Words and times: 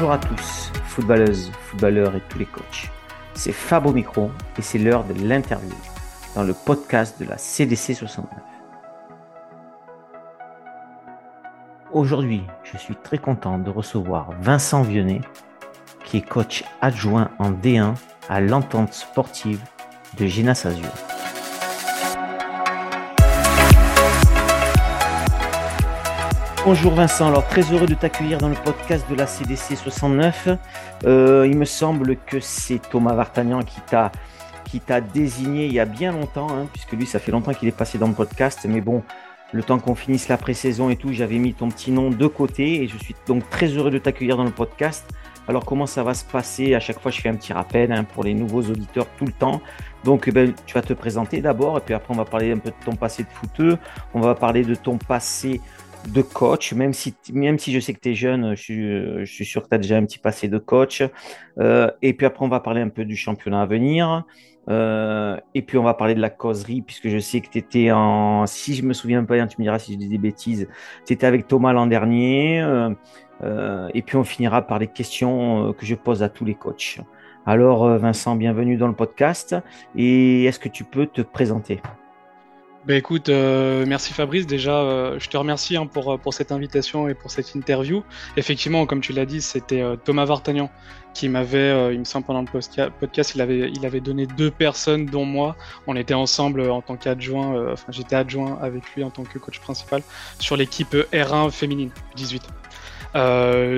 Bonjour 0.00 0.14
à 0.14 0.18
tous, 0.18 0.72
footballeuses, 0.86 1.52
footballeurs 1.60 2.16
et 2.16 2.22
tous 2.30 2.38
les 2.38 2.46
coachs. 2.46 2.90
C'est 3.34 3.52
Fab 3.52 3.84
au 3.84 3.92
micro 3.92 4.30
et 4.56 4.62
c'est 4.62 4.78
l'heure 4.78 5.04
de 5.04 5.12
l'interview 5.12 5.76
dans 6.34 6.42
le 6.42 6.54
podcast 6.54 7.20
de 7.20 7.26
la 7.26 7.36
CDC 7.36 7.92
69. 7.92 8.30
Aujourd'hui, 11.92 12.44
je 12.64 12.78
suis 12.78 12.96
très 12.96 13.18
content 13.18 13.58
de 13.58 13.68
recevoir 13.68 14.30
Vincent 14.40 14.80
Vionnet, 14.80 15.20
qui 16.06 16.16
est 16.16 16.26
coach 16.26 16.64
adjoint 16.80 17.30
en 17.38 17.50
D1 17.50 17.92
à 18.30 18.40
l'entente 18.40 18.94
sportive 18.94 19.60
de 20.16 20.24
Genas 20.24 20.62
Azur. 20.64 21.19
Bonjour 26.62 26.92
Vincent, 26.92 27.28
alors 27.28 27.48
très 27.48 27.62
heureux 27.72 27.86
de 27.86 27.94
t'accueillir 27.94 28.36
dans 28.36 28.50
le 28.50 28.54
podcast 28.54 29.08
de 29.10 29.14
la 29.14 29.26
CDC 29.26 29.76
69. 29.76 30.48
Euh, 31.04 31.46
il 31.50 31.56
me 31.56 31.64
semble 31.64 32.16
que 32.16 32.38
c'est 32.38 32.78
Thomas 32.78 33.14
Vartagnan 33.14 33.62
qui 33.62 33.80
t'a 33.80 34.12
qui 34.66 34.78
t'a 34.78 35.00
désigné 35.00 35.66
il 35.66 35.72
y 35.72 35.80
a 35.80 35.86
bien 35.86 36.12
longtemps, 36.12 36.48
hein, 36.50 36.66
puisque 36.70 36.92
lui 36.92 37.06
ça 37.06 37.18
fait 37.18 37.32
longtemps 37.32 37.54
qu'il 37.54 37.66
est 37.66 37.76
passé 37.76 37.96
dans 37.96 38.08
le 38.08 38.12
podcast, 38.12 38.66
mais 38.68 38.82
bon, 38.82 39.02
le 39.52 39.62
temps 39.62 39.78
qu'on 39.78 39.94
finisse 39.94 40.28
la 40.28 40.36
pré-saison 40.36 40.90
et 40.90 40.96
tout, 40.96 41.12
j'avais 41.12 41.38
mis 41.38 41.54
ton 41.54 41.70
petit 41.70 41.92
nom 41.92 42.10
de 42.10 42.26
côté 42.26 42.82
et 42.82 42.88
je 42.88 42.98
suis 42.98 43.16
donc 43.26 43.48
très 43.48 43.68
heureux 43.68 43.90
de 43.90 43.98
t'accueillir 43.98 44.36
dans 44.36 44.44
le 44.44 44.50
podcast. 44.50 45.06
Alors 45.48 45.64
comment 45.64 45.86
ça 45.86 46.04
va 46.04 46.12
se 46.14 46.24
passer? 46.24 46.74
À 46.74 46.80
chaque 46.80 47.00
fois, 47.00 47.10
je 47.10 47.20
fais 47.20 47.30
un 47.30 47.34
petit 47.34 47.52
rappel 47.52 47.90
hein, 47.90 48.04
pour 48.04 48.22
les 48.22 48.34
nouveaux 48.34 48.62
auditeurs 48.62 49.06
tout 49.18 49.24
le 49.24 49.32
temps. 49.32 49.60
Donc 50.04 50.28
eh 50.28 50.30
ben, 50.30 50.52
tu 50.66 50.74
vas 50.74 50.82
te 50.82 50.92
présenter 50.92 51.40
d'abord 51.40 51.78
et 51.78 51.80
puis 51.80 51.94
après 51.94 52.14
on 52.14 52.16
va 52.16 52.24
parler 52.24 52.52
un 52.52 52.58
peu 52.58 52.70
de 52.70 52.84
ton 52.84 52.94
passé 52.94 53.24
de 53.24 53.28
footeux, 53.28 53.78
on 54.14 54.20
va 54.20 54.34
parler 54.34 54.62
de 54.62 54.74
ton 54.74 54.96
passé 54.96 55.60
de 56.08 56.22
coach, 56.22 56.72
même 56.72 56.92
si, 56.92 57.14
même 57.32 57.58
si 57.58 57.72
je 57.72 57.80
sais 57.80 57.94
que 57.94 58.00
tu 58.00 58.10
es 58.10 58.14
jeune, 58.14 58.54
je 58.54 58.60
suis, 58.60 59.24
je 59.24 59.32
suis 59.32 59.44
sûr 59.44 59.62
que 59.62 59.68
tu 59.68 59.74
as 59.74 59.78
déjà 59.78 59.96
un 59.96 60.04
petit 60.04 60.18
passé 60.18 60.48
de 60.48 60.58
coach. 60.58 61.02
Euh, 61.58 61.90
et 62.02 62.14
puis 62.14 62.26
après, 62.26 62.44
on 62.44 62.48
va 62.48 62.60
parler 62.60 62.80
un 62.80 62.88
peu 62.88 63.04
du 63.04 63.16
championnat 63.16 63.62
à 63.62 63.66
venir. 63.66 64.24
Euh, 64.68 65.36
et 65.54 65.62
puis 65.62 65.78
on 65.78 65.82
va 65.82 65.94
parler 65.94 66.14
de 66.14 66.20
la 66.20 66.30
causerie, 66.30 66.82
puisque 66.82 67.08
je 67.08 67.18
sais 67.18 67.40
que 67.40 67.48
tu 67.48 67.58
étais 67.58 67.90
en. 67.90 68.46
Si 68.46 68.74
je 68.74 68.84
me 68.84 68.92
souviens 68.92 69.24
pas 69.24 69.34
bien, 69.34 69.46
tu 69.46 69.56
me 69.58 69.64
diras 69.64 69.78
si 69.78 69.94
je 69.94 69.98
dis 69.98 70.08
des 70.08 70.18
bêtises. 70.18 70.68
Tu 71.06 71.12
étais 71.12 71.26
avec 71.26 71.48
Thomas 71.48 71.72
l'an 71.72 71.86
dernier. 71.86 72.60
Euh, 72.60 73.88
et 73.94 74.02
puis 74.02 74.16
on 74.16 74.24
finira 74.24 74.62
par 74.62 74.78
les 74.78 74.86
questions 74.86 75.72
que 75.72 75.86
je 75.86 75.94
pose 75.94 76.22
à 76.22 76.28
tous 76.28 76.44
les 76.44 76.54
coachs. 76.54 77.00
Alors 77.46 77.88
Vincent, 77.98 78.36
bienvenue 78.36 78.76
dans 78.76 78.88
le 78.88 78.94
podcast. 78.94 79.56
Et 79.96 80.44
est-ce 80.44 80.58
que 80.58 80.68
tu 80.68 80.84
peux 80.84 81.06
te 81.06 81.22
présenter? 81.22 81.80
Bah 82.86 82.94
écoute, 82.94 83.28
euh, 83.28 83.84
merci 83.86 84.14
Fabrice. 84.14 84.46
Déjà, 84.46 84.78
euh, 84.78 85.18
je 85.18 85.28
te 85.28 85.36
remercie 85.36 85.76
hein, 85.76 85.86
pour, 85.86 86.18
pour 86.18 86.32
cette 86.32 86.50
invitation 86.50 87.08
et 87.08 87.14
pour 87.14 87.30
cette 87.30 87.54
interview. 87.54 88.02
Effectivement, 88.38 88.86
comme 88.86 89.02
tu 89.02 89.12
l'as 89.12 89.26
dit, 89.26 89.42
c'était 89.42 89.82
euh, 89.82 89.96
Thomas 89.96 90.24
Vartagnan 90.24 90.70
qui 91.12 91.28
m'avait, 91.28 91.92
il 91.92 91.98
me 91.98 92.04
semble, 92.04 92.24
pendant 92.24 92.40
le 92.40 92.46
podcast, 92.46 93.32
il 93.34 93.40
avait, 93.40 93.68
il 93.74 93.84
avait 93.84 94.00
donné 94.00 94.26
deux 94.26 94.50
personnes, 94.50 95.06
dont 95.06 95.24
moi. 95.24 95.56
On 95.88 95.96
était 95.96 96.14
ensemble 96.14 96.70
en 96.70 96.82
tant 96.82 96.96
qu'adjoint, 96.96 97.72
enfin 97.72 97.90
j'étais 97.90 98.14
adjoint 98.14 98.60
avec 98.62 98.84
lui 98.94 99.02
en 99.02 99.10
tant 99.10 99.24
que 99.24 99.36
coach 99.40 99.58
principal 99.58 100.02
sur 100.38 100.56
l'équipe 100.56 100.94
R1 101.12 101.50
féminine 101.50 101.90
18. 102.14 102.44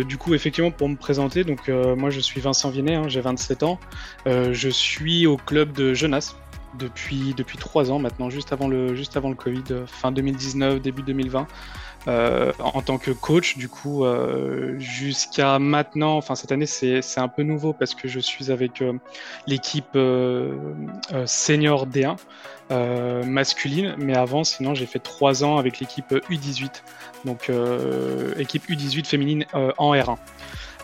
du 0.06 0.19
coup, 0.19 0.34
effectivement, 0.34 0.70
pour 0.70 0.91
me 0.91 0.97
présenter, 0.97 1.42
donc 1.42 1.69
moi 1.69 2.11
je 2.11 2.20
suis 2.20 2.39
Vincent 2.42 2.69
Vinet, 2.69 2.97
hein, 2.97 3.08
j'ai 3.08 3.23
27 3.23 3.62
ans. 3.62 3.80
je 4.27 4.69
suis 4.69 5.27
au 5.27 5.39
club 5.39 5.73
de 5.73 5.95
Jeunesse 5.95 6.36
depuis 6.78 7.34
depuis 7.34 7.59
trois 7.59 7.91
ans 7.91 7.98
maintenant, 7.98 8.31
juste 8.31 8.53
avant 8.53 8.69
le 8.69 8.95
juste 8.95 9.17
avant 9.17 9.28
le 9.28 9.34
Covid, 9.34 9.65
euh, 9.70 9.87
fin 9.87 10.12
2019, 10.12 10.81
début 10.81 11.03
2020. 11.03 11.47
Euh, 12.09 12.53
en 12.59 12.83
tant 12.83 12.98
que 12.98 13.12
coach, 13.12 13.56
du 13.56 13.69
coup, 13.69 14.05
euh, 14.05 14.77
jusqu'à 14.79 15.61
maintenant, 15.61 16.17
enfin 16.17 16.35
cette 16.35 16.51
année, 16.51 16.67
c'est 16.67 17.19
un 17.19 17.29
peu 17.29 17.45
nouveau 17.45 17.73
parce 17.73 17.95
que 17.95 18.08
je 18.08 18.19
suis 18.19 18.51
avec 18.51 18.83
l'équipe 19.46 19.96
senior 21.27 21.86
D1 21.86 22.17
masculine, 23.25 23.95
mais 23.98 24.17
avant, 24.17 24.42
sinon, 24.42 24.75
j'ai 24.75 24.86
fait 24.86 24.98
trois 24.98 25.45
ans 25.45 25.58
avec 25.58 25.79
l'équipe 25.79 26.11
U18, 26.11 26.83
donc 27.25 27.52
équipe 28.36 28.69
U18 28.69 29.07
féminine 29.07 29.45
en 29.52 29.95
R1. 29.95 30.17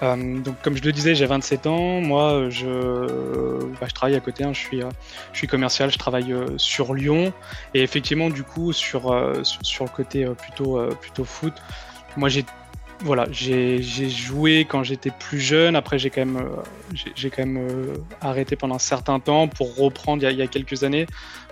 Euh, 0.03 0.41
donc, 0.41 0.61
comme 0.63 0.77
je 0.77 0.83
le 0.83 0.93
disais, 0.93 1.15
j'ai 1.15 1.27
27 1.27 1.67
ans. 1.67 2.01
Moi, 2.01 2.49
je, 2.51 3.07
bah, 3.81 3.87
je 3.89 3.95
travaille 3.95 4.17
à 4.17 4.21
côté. 4.21 4.45
Hein. 4.45 4.53
Je, 4.53 4.59
suis, 4.59 4.83
euh, 4.83 4.89
je 5.33 5.39
suis 5.39 5.47
commercial. 5.47 5.91
Je 5.91 5.99
travaille 5.99 6.33
euh, 6.33 6.47
sur 6.57 6.95
Lyon. 6.95 7.33
Et 7.75 7.83
effectivement, 7.83 8.31
du 8.31 8.45
coup, 8.45 8.73
sur, 8.73 9.13
le 9.13 9.95
côté 9.95 10.27
plutôt, 10.27 10.81
plutôt 11.01 11.25
foot, 11.25 11.55
moi, 12.17 12.29
j'ai 12.29 12.45
voilà, 13.05 13.27
j'ai 13.31 13.81
joué 13.81 14.65
quand 14.69 14.83
j'étais 14.83 15.13
plus 15.13 15.39
jeune. 15.39 15.77
Après, 15.77 16.01
j'ai 16.01 16.11
quand 16.11 16.27
même, 16.27 16.49
j'ai 17.15 17.31
quand 17.31 17.47
même 17.47 17.95
arrêté 18.21 18.57
pendant 18.57 18.75
un 18.75 18.81
certain 18.81 19.21
temps 19.21 19.47
pour 19.47 19.77
reprendre 19.77 20.21
il 20.21 20.25
y 20.25 20.29
a, 20.29 20.33
il 20.33 20.39
y 20.39 20.43
a 20.43 20.49
quelques 20.49 20.83
années, 20.83 21.07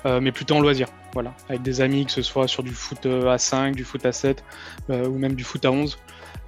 mais 0.05 0.33
plutôt 0.33 0.57
en 0.57 0.61
loisir. 0.61 0.89
Voilà, 1.15 1.35
avec 1.49 1.63
des 1.63 1.81
amis, 1.81 2.05
que 2.05 2.11
ce 2.11 2.23
soit 2.23 2.49
sur 2.49 2.65
du 2.65 2.73
foot 2.73 3.07
à 3.07 3.39
5, 3.39 3.77
du 3.77 3.85
foot 3.85 4.05
à 4.05 4.11
7 4.11 4.43
ou 4.89 5.19
même 5.19 5.35
du 5.35 5.45
foot 5.45 5.65
à 5.65 5.71
11. 5.71 5.97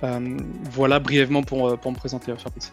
Euh, 0.03 0.37
voilà 0.71 0.99
brièvement 0.99 1.43
pour, 1.43 1.69
euh, 1.69 1.77
pour 1.77 1.93
me 1.93 1.97
présenter, 1.97 2.35
Fabrice. 2.37 2.73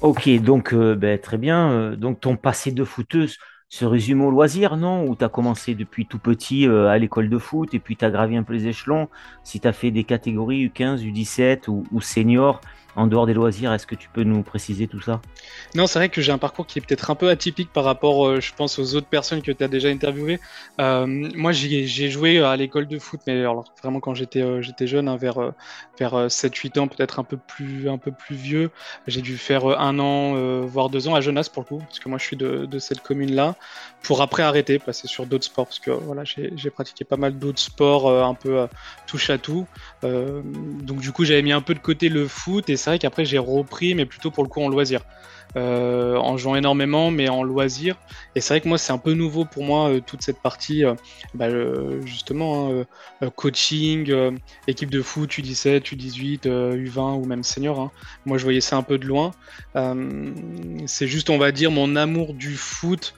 Ok, 0.00 0.28
donc 0.40 0.72
euh, 0.72 0.94
ben, 0.94 1.18
très 1.18 1.38
bien. 1.38 1.92
Donc 1.92 2.20
ton 2.20 2.36
passé 2.36 2.72
de 2.72 2.84
footeuse 2.84 3.38
se 3.68 3.84
résume 3.84 4.20
au 4.22 4.30
loisir, 4.30 4.76
non? 4.76 5.06
Ou 5.06 5.16
tu 5.16 5.24
as 5.24 5.28
commencé 5.28 5.74
depuis 5.74 6.06
tout 6.06 6.18
petit 6.18 6.66
à 6.66 6.98
l'école 6.98 7.30
de 7.30 7.38
foot 7.38 7.72
et 7.72 7.78
puis 7.78 7.96
tu 7.96 8.04
as 8.04 8.10
gravi 8.10 8.36
un 8.36 8.42
peu 8.42 8.52
les 8.52 8.66
échelons? 8.66 9.08
Si 9.44 9.60
tu 9.60 9.72
fait 9.72 9.90
des 9.90 10.04
catégories 10.04 10.66
U15, 10.66 11.02
U17 11.02 11.68
ou, 11.68 11.84
ou 11.92 12.00
senior, 12.00 12.60
en 12.96 13.06
dehors 13.06 13.26
des 13.26 13.34
loisirs, 13.34 13.72
est-ce 13.72 13.86
que 13.86 13.94
tu 13.94 14.08
peux 14.08 14.22
nous 14.22 14.42
préciser 14.42 14.86
tout 14.86 15.00
ça? 15.00 15.20
Non, 15.74 15.86
c'est 15.86 15.98
vrai 15.98 16.08
que 16.08 16.20
j'ai 16.20 16.32
un 16.32 16.38
parcours 16.38 16.66
qui 16.66 16.78
est 16.78 16.82
peut-être 16.82 17.10
un 17.10 17.14
peu 17.14 17.30
atypique 17.30 17.72
par 17.72 17.84
rapport, 17.84 18.26
euh, 18.26 18.40
je 18.40 18.52
pense, 18.54 18.78
aux 18.78 18.94
autres 18.94 19.06
personnes 19.06 19.40
que 19.40 19.50
tu 19.50 19.64
as 19.64 19.68
déjà 19.68 19.88
interviewées. 19.88 20.40
Euh, 20.80 21.06
moi, 21.06 21.52
j'ai 21.52 22.10
joué 22.10 22.42
à 22.42 22.54
l'école 22.56 22.86
de 22.86 22.98
foot, 22.98 23.20
mais 23.26 23.40
alors, 23.40 23.64
vraiment 23.82 24.00
quand 24.00 24.14
j'étais 24.14 24.42
euh, 24.42 24.62
jeune, 24.80 25.08
hein, 25.08 25.16
vers, 25.16 25.38
euh, 25.38 25.50
vers 25.98 26.28
7-8 26.28 26.80
ans, 26.80 26.88
peut-être 26.88 27.18
un, 27.18 27.24
peu 27.24 27.36
plus, 27.36 27.88
un 27.88 27.98
peu 27.98 28.12
plus 28.12 28.36
vieux. 28.36 28.70
J'ai 29.06 29.22
dû 29.22 29.38
faire 29.38 29.66
un 29.66 29.98
an, 29.98 30.34
voire 30.64 30.90
deux 30.90 31.08
ans 31.08 31.14
à 31.14 31.20
Jeunesse 31.20 31.48
pour 31.48 31.62
le 31.62 31.68
coup, 31.68 31.78
parce 31.78 31.98
que 31.98 32.08
moi 32.08 32.18
je 32.18 32.24
suis 32.24 32.36
de, 32.36 32.66
de 32.66 32.78
cette 32.78 33.00
commune-là, 33.00 33.54
pour 34.02 34.22
après 34.22 34.42
arrêter, 34.42 34.78
passer 34.78 35.06
sur 35.06 35.26
d'autres 35.26 35.44
sports, 35.44 35.66
parce 35.66 35.78
que 35.78 35.90
voilà, 35.90 36.24
j'ai 36.24 36.70
pratiqué 36.70 37.04
pas 37.04 37.16
mal 37.16 37.38
d'autres 37.38 37.60
sports, 37.60 38.10
un 38.10 38.34
peu 38.34 38.66
touche 39.06 39.30
à 39.30 39.38
tout. 39.38 39.66
donc 40.02 40.98
du 40.98 41.12
coup, 41.12 41.24
j'avais 41.24 41.42
mis 41.42 41.52
un 41.52 41.60
peu 41.60 41.74
de 41.74 41.78
côté 41.78 42.08
le 42.08 42.26
foot 42.26 42.68
et 42.68 42.76
c'est 42.82 42.90
vrai 42.90 42.98
qu'après 42.98 43.24
j'ai 43.24 43.38
repris, 43.38 43.94
mais 43.94 44.06
plutôt 44.06 44.30
pour 44.30 44.42
le 44.42 44.48
coup 44.48 44.62
en 44.62 44.68
loisir. 44.68 45.02
Euh, 45.54 46.16
en 46.16 46.38
jouant 46.38 46.56
énormément, 46.56 47.10
mais 47.10 47.28
en 47.28 47.42
loisir. 47.42 47.96
Et 48.34 48.40
c'est 48.40 48.54
vrai 48.54 48.60
que 48.62 48.68
moi, 48.68 48.78
c'est 48.78 48.92
un 48.92 48.98
peu 48.98 49.12
nouveau 49.12 49.44
pour 49.44 49.64
moi, 49.64 49.90
euh, 49.90 50.00
toute 50.00 50.22
cette 50.22 50.40
partie, 50.40 50.82
euh, 50.82 50.94
bah, 51.34 51.48
justement, 52.06 52.70
hein, 53.20 53.30
coaching, 53.36 54.10
équipe 54.66 54.90
de 54.90 55.02
foot, 55.02 55.30
U17, 55.30 55.94
U18, 55.94 56.46
U20 56.46 57.20
ou 57.20 57.26
même 57.26 57.42
senior. 57.42 57.80
Hein. 57.80 57.90
Moi, 58.24 58.38
je 58.38 58.44
voyais 58.44 58.62
ça 58.62 58.76
un 58.76 58.82
peu 58.82 58.96
de 58.96 59.04
loin. 59.04 59.32
c'est 60.86 61.06
juste, 61.06 61.28
on 61.28 61.38
va 61.38 61.52
dire, 61.52 61.70
mon 61.70 61.96
amour 61.96 62.32
du 62.32 62.56
foot 62.56 63.14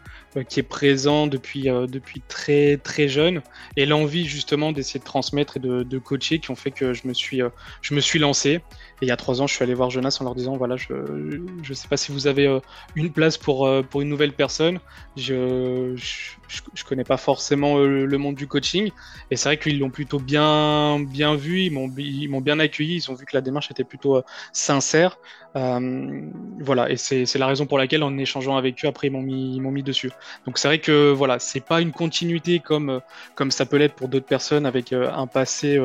qui 0.49 0.59
est 0.59 0.65
présent 0.65 1.29
depuis, 1.29 1.63
depuis 1.63 2.21
très 2.27 2.77
très 2.79 3.07
jeune 3.07 3.41
et 3.77 3.87
l'envie 3.87 4.27
justement 4.27 4.73
d'essayer 4.73 4.99
de 4.99 5.05
transmettre 5.05 5.59
et 5.59 5.61
de, 5.61 5.85
de, 5.85 5.99
coacher 5.99 6.41
qui 6.41 6.51
ont 6.51 6.57
fait 6.57 6.73
que 6.73 6.93
je 6.93 7.07
me 7.07 7.15
suis, 7.15 7.41
je 7.83 7.95
me 7.95 8.01
suis 8.01 8.19
lancé 8.19 8.61
il 9.05 9.09
y 9.09 9.13
a 9.13 9.17
trois 9.17 9.43
ans, 9.43 9.47
je 9.47 9.55
suis 9.55 9.63
allé 9.63 9.75
voir 9.75 9.91
Jonas 9.91 10.17
en 10.21 10.25
leur 10.25 10.35
disant 10.35 10.57
voilà, 10.57 10.77
je 10.77 10.95
ne 10.95 11.75
sais 11.75 11.89
pas 11.89 11.97
si 11.97 12.11
vous 12.11 12.27
avez 12.27 12.47
euh, 12.47 12.61
une 12.95 13.13
place 13.13 13.37
pour, 13.39 13.67
euh, 13.67 13.83
pour 13.83 14.01
une 14.01 14.09
nouvelle 14.09 14.33
personne. 14.33 14.81
Je, 15.17 15.95
je 15.97 16.85
connais 16.85 17.05
pas 17.05 17.17
forcément 17.17 17.79
euh, 17.79 18.07
le 18.07 18.19
monde 18.19 18.35
du 18.35 18.47
coaching. 18.47 18.91
Et 19.31 19.37
c'est 19.37 19.49
vrai 19.49 19.59
qu'ils 19.59 19.79
l'ont 19.79 19.91
plutôt 19.91 20.19
bien, 20.19 20.99
vu, 21.37 21.63
ils 21.63 21.71
m'ont, 21.71 22.41
bien 22.41 22.59
accueilli, 22.59 22.97
ils 22.97 23.11
ont 23.11 23.15
vu 23.15 23.27
que 23.27 23.37
la 23.37 23.41
démarche 23.41 23.71
était 23.71 23.85
plutôt 23.85 24.23
sincère. 24.53 25.19
Voilà, 25.55 26.91
et 26.91 26.97
c'est, 26.97 27.33
la 27.37 27.47
raison 27.47 27.67
pour 27.67 27.79
laquelle 27.79 28.03
en 28.03 28.17
échangeant 28.19 28.57
avec 28.57 28.85
eux, 28.85 28.89
après 28.89 29.09
ils 29.09 29.11
m'ont 29.11 29.23
mis, 29.23 29.61
mis 29.61 29.83
dessus. 29.83 30.11
Donc 30.47 30.59
c'est 30.59 30.69
vrai 30.69 30.79
que 30.79 31.13
voilà, 31.13 31.39
c'est 31.39 31.61
pas 31.61 31.81
une 31.81 31.93
continuité 31.93 32.59
comme, 32.59 33.01
comme 33.35 33.51
ça 33.51 33.67
peut 33.67 33.77
l'être 33.77 33.95
pour 33.95 34.09
d'autres 34.09 34.27
personnes 34.27 34.67
avec 34.67 34.93
un 34.93 35.27
passé 35.27 35.79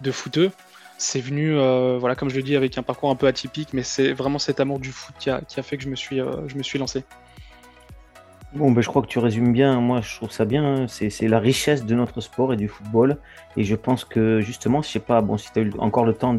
de 0.00 0.10
footeux 0.10 0.50
c'est 0.98 1.20
venu, 1.20 1.56
euh, 1.56 1.98
voilà, 1.98 2.14
comme 2.14 2.30
je 2.30 2.36
le 2.36 2.42
dis, 2.42 2.56
avec 2.56 2.78
un 2.78 2.82
parcours 2.82 3.10
un 3.10 3.16
peu 3.16 3.26
atypique, 3.26 3.70
mais 3.72 3.82
c'est 3.82 4.12
vraiment 4.12 4.38
cet 4.38 4.60
amour 4.60 4.78
du 4.78 4.90
foot 4.90 5.14
qui 5.18 5.30
a, 5.30 5.40
fait 5.62 5.76
que 5.76 5.82
je 5.82 5.88
me 5.88 5.96
suis, 5.96 6.20
euh, 6.20 6.48
je 6.48 6.56
me 6.56 6.62
suis 6.62 6.78
lancé. 6.78 7.04
Bon, 8.54 8.70
ben, 8.70 8.82
je 8.82 8.88
crois 8.88 9.02
que 9.02 9.08
tu 9.08 9.18
résumes 9.18 9.52
bien. 9.52 9.80
Moi, 9.80 10.00
je 10.00 10.14
trouve 10.14 10.30
ça 10.30 10.44
bien. 10.44 10.64
Hein. 10.64 10.86
C'est 10.86 11.26
la 11.26 11.40
richesse 11.40 11.84
de 11.84 11.94
notre 11.96 12.20
sport 12.20 12.52
et 12.52 12.56
du 12.56 12.68
football. 12.68 13.18
Et 13.56 13.64
je 13.64 13.74
pense 13.74 14.04
que 14.04 14.40
justement, 14.40 14.80
je 14.80 14.88
sais 14.88 15.00
pas, 15.00 15.20
bon, 15.22 15.36
si 15.36 15.52
tu 15.52 15.58
as 15.58 15.62
eu 15.62 15.72
encore 15.78 16.04
le 16.04 16.14
temps 16.14 16.36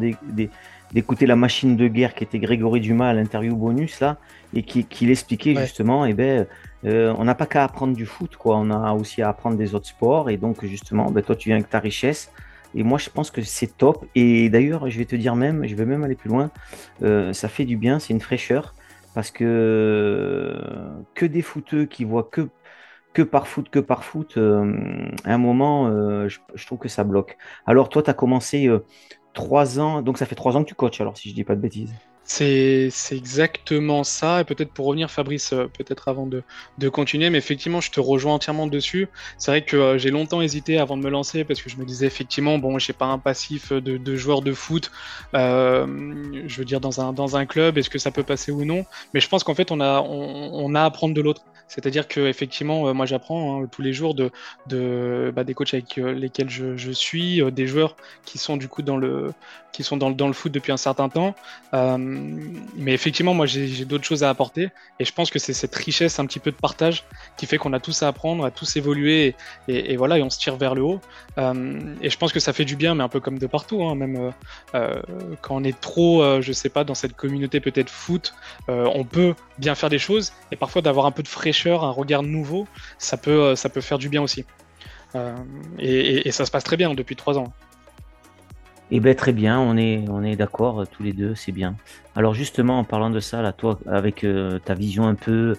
d'écouter 0.92 1.26
la 1.26 1.36
machine 1.36 1.76
de 1.76 1.88
guerre 1.88 2.14
qui 2.14 2.24
était 2.24 2.38
Grégory 2.38 2.80
Dumas 2.80 3.10
à 3.10 3.12
l'interview 3.12 3.54
bonus 3.54 4.00
là, 4.00 4.16
et 4.54 4.62
qui, 4.62 4.86
qui 4.86 5.04
l'expliquait 5.04 5.54
justement, 5.56 6.06
et 6.06 6.10
eh 6.10 6.14
ben, 6.14 6.46
euh, 6.86 7.14
on 7.18 7.24
n'a 7.24 7.34
pas 7.34 7.44
qu'à 7.44 7.64
apprendre 7.64 7.94
du 7.94 8.06
foot, 8.06 8.36
quoi. 8.36 8.56
On 8.56 8.70
a 8.70 8.94
aussi 8.94 9.20
à 9.20 9.28
apprendre 9.28 9.58
des 9.58 9.74
autres 9.74 9.88
sports. 9.88 10.30
Et 10.30 10.38
donc, 10.38 10.64
justement, 10.64 11.10
ben, 11.10 11.22
toi, 11.22 11.36
tu 11.36 11.50
viens 11.50 11.56
avec 11.56 11.68
ta 11.68 11.80
richesse 11.80 12.32
Et 12.76 12.82
moi, 12.82 12.98
je 12.98 13.10
pense 13.10 13.30
que 13.30 13.42
c'est 13.42 13.76
top. 13.78 14.04
Et 14.14 14.50
d'ailleurs, 14.50 14.88
je 14.90 14.98
vais 14.98 15.06
te 15.06 15.16
dire 15.16 15.34
même, 15.34 15.66
je 15.66 15.74
vais 15.74 15.86
même 15.86 16.04
aller 16.04 16.14
plus 16.14 16.28
loin, 16.28 16.50
euh, 17.02 17.32
ça 17.32 17.48
fait 17.48 17.64
du 17.64 17.76
bien, 17.76 17.98
c'est 17.98 18.12
une 18.12 18.20
fraîcheur. 18.20 18.74
Parce 19.14 19.30
que 19.30 20.54
que 21.14 21.24
des 21.24 21.40
footeux 21.40 21.86
qui 21.86 22.04
voient 22.04 22.28
que, 22.30 22.48
que 23.14 23.22
par 23.22 23.48
foot, 23.48 23.70
que 23.70 23.78
par 23.78 24.04
foot, 24.04 24.36
euh, 24.36 25.08
à 25.24 25.34
un 25.34 25.38
moment, 25.38 25.88
euh, 25.88 26.28
je, 26.28 26.66
trouve 26.66 26.78
que 26.78 26.88
ça 26.88 27.02
bloque. 27.02 27.38
Alors, 27.66 27.88
toi, 27.88 28.02
tu 28.02 28.10
as 28.10 28.14
commencé 28.14 28.68
trois 29.32 29.80
ans, 29.80 30.02
donc 30.02 30.18
ça 30.18 30.26
fait 30.26 30.34
trois 30.34 30.56
ans 30.56 30.62
que 30.62 30.68
tu 30.68 30.74
coaches, 30.74 31.00
alors 31.00 31.16
si 31.16 31.30
je 31.30 31.34
dis 31.34 31.44
pas 31.44 31.56
de 31.56 31.60
bêtises. 31.60 31.94
C'est 32.28 32.90
exactement 33.12 34.02
ça. 34.02 34.40
Et 34.40 34.44
peut-être 34.44 34.72
pour 34.72 34.86
revenir, 34.86 35.10
Fabrice, 35.10 35.52
euh, 35.52 35.68
peut-être 35.68 36.08
avant 36.08 36.26
de, 36.26 36.42
de, 36.78 36.88
continuer, 36.88 37.30
mais 37.30 37.38
effectivement, 37.38 37.80
je 37.80 37.92
te 37.92 38.00
rejoins 38.00 38.34
entièrement 38.34 38.66
dessus. 38.66 39.08
C'est 39.38 39.52
vrai 39.52 39.64
que 39.64 39.76
euh, 39.76 39.98
j'ai 39.98 40.10
longtemps 40.10 40.42
hésité 40.42 40.78
avant 40.78 40.96
de 40.96 41.02
me 41.02 41.08
lancer 41.08 41.44
parce 41.44 41.62
que 41.62 41.70
je 41.70 41.76
me 41.76 41.84
disais 41.84 42.06
effectivement, 42.06 42.58
bon, 42.58 42.80
j'ai 42.80 42.92
pas 42.92 43.06
un 43.06 43.18
passif 43.18 43.72
de, 43.72 43.96
de, 43.96 44.16
joueur 44.16 44.42
de 44.42 44.52
foot, 44.52 44.90
euh, 45.34 45.86
je 46.46 46.58
veux 46.58 46.64
dire, 46.64 46.80
dans 46.80 47.00
un, 47.00 47.12
dans 47.12 47.36
un 47.36 47.46
club, 47.46 47.78
est-ce 47.78 47.90
que 47.90 47.98
ça 47.98 48.10
peut 48.10 48.24
passer 48.24 48.50
ou 48.50 48.64
non? 48.64 48.84
Mais 49.14 49.20
je 49.20 49.28
pense 49.28 49.44
qu'en 49.44 49.54
fait, 49.54 49.70
on 49.70 49.80
a, 49.80 50.00
on, 50.00 50.74
a 50.74 50.80
à 50.80 50.84
apprendre 50.84 51.14
de 51.14 51.20
l'autre. 51.20 51.42
C'est-à-dire 51.68 52.06
que 52.06 52.20
effectivement, 52.20 52.94
moi 52.94 53.06
j'apprends 53.06 53.62
hein, 53.62 53.68
tous 53.70 53.82
les 53.82 53.92
jours 53.92 54.14
de, 54.14 54.30
de 54.68 55.32
bah, 55.34 55.42
des 55.42 55.52
coachs 55.52 55.74
avec 55.74 55.96
lesquels 55.96 56.48
je, 56.48 56.76
je 56.76 56.92
suis, 56.92 57.42
des 57.50 57.66
joueurs 57.66 57.96
qui 58.24 58.38
sont 58.38 58.56
du 58.56 58.68
coup 58.68 58.82
dans 58.82 58.96
le, 58.96 59.32
qui 59.72 59.82
sont 59.82 59.96
dans, 59.96 60.10
dans 60.10 60.28
le 60.28 60.32
foot 60.32 60.52
depuis 60.52 60.72
un 60.72 60.76
certain 60.76 61.08
temps. 61.08 61.34
Mais 62.76 62.92
effectivement, 62.92 63.34
moi, 63.34 63.46
j'ai 63.46 63.84
d'autres 63.84 64.04
choses 64.04 64.22
à 64.22 64.30
apporter. 64.30 64.70
Et 65.00 65.04
je 65.04 65.12
pense 65.12 65.30
que 65.30 65.38
c'est 65.38 65.52
cette 65.52 65.74
richesse 65.74 66.18
un 66.18 66.26
petit 66.26 66.38
peu 66.38 66.50
de 66.50 66.56
partage 66.56 67.04
qui 67.36 67.46
fait 67.46 67.58
qu'on 67.58 67.72
a 67.72 67.80
tous 67.80 68.02
à 68.02 68.08
apprendre, 68.08 68.44
à 68.44 68.50
tous 68.50 68.76
évoluer. 68.76 69.34
Et, 69.68 69.96
voilà, 69.96 70.18
et 70.18 70.22
on 70.22 70.30
se 70.30 70.38
tire 70.38 70.56
vers 70.56 70.74
le 70.74 70.82
haut. 70.82 71.00
Euh, 71.38 71.80
et 72.02 72.10
je 72.10 72.18
pense 72.18 72.32
que 72.32 72.40
ça 72.40 72.52
fait 72.52 72.64
du 72.64 72.76
bien, 72.76 72.94
mais 72.94 73.02
un 73.02 73.08
peu 73.08 73.20
comme 73.20 73.38
de 73.38 73.46
partout. 73.46 73.82
Hein, 73.82 73.94
même 73.94 74.32
euh, 74.74 75.00
quand 75.40 75.56
on 75.56 75.64
est 75.64 75.80
trop, 75.80 76.40
je 76.40 76.52
sais 76.52 76.68
pas, 76.68 76.84
dans 76.84 76.94
cette 76.94 77.14
communauté 77.14 77.60
peut-être 77.60 77.90
foot, 77.90 78.34
on 78.68 79.04
peut 79.04 79.34
bien 79.58 79.74
faire 79.74 79.90
des 79.90 79.98
choses. 79.98 80.32
Et 80.52 80.56
parfois, 80.56 80.82
d'avoir 80.82 81.06
un 81.06 81.12
peu 81.12 81.22
de 81.22 81.28
fraîcheur, 81.28 81.84
un 81.84 81.90
regard 81.90 82.22
nouveau, 82.22 82.66
ça 82.98 83.16
peut, 83.16 83.56
ça 83.56 83.68
peut 83.68 83.80
faire 83.80 83.98
du 83.98 84.08
bien 84.08 84.22
aussi. 84.22 84.44
Et, 85.78 86.28
et, 86.28 86.30
ça 86.30 86.44
se 86.44 86.50
passe 86.50 86.64
très 86.64 86.76
bien 86.76 86.92
depuis 86.92 87.16
trois 87.16 87.38
ans. 87.38 87.52
Eh 88.90 89.00
bien, 89.00 89.14
très 89.14 89.32
bien, 89.32 89.58
on 89.58 89.76
est, 89.76 90.04
on 90.08 90.22
est 90.22 90.36
d'accord 90.36 90.82
euh, 90.82 90.84
tous 90.84 91.02
les 91.02 91.12
deux, 91.12 91.34
c'est 91.34 91.52
bien. 91.52 91.74
Alors 92.14 92.34
justement, 92.34 92.78
en 92.78 92.84
parlant 92.84 93.10
de 93.10 93.18
ça, 93.18 93.42
là, 93.42 93.52
toi, 93.52 93.78
avec 93.86 94.22
euh, 94.22 94.60
ta 94.60 94.74
vision 94.74 95.08
un 95.08 95.16
peu, 95.16 95.56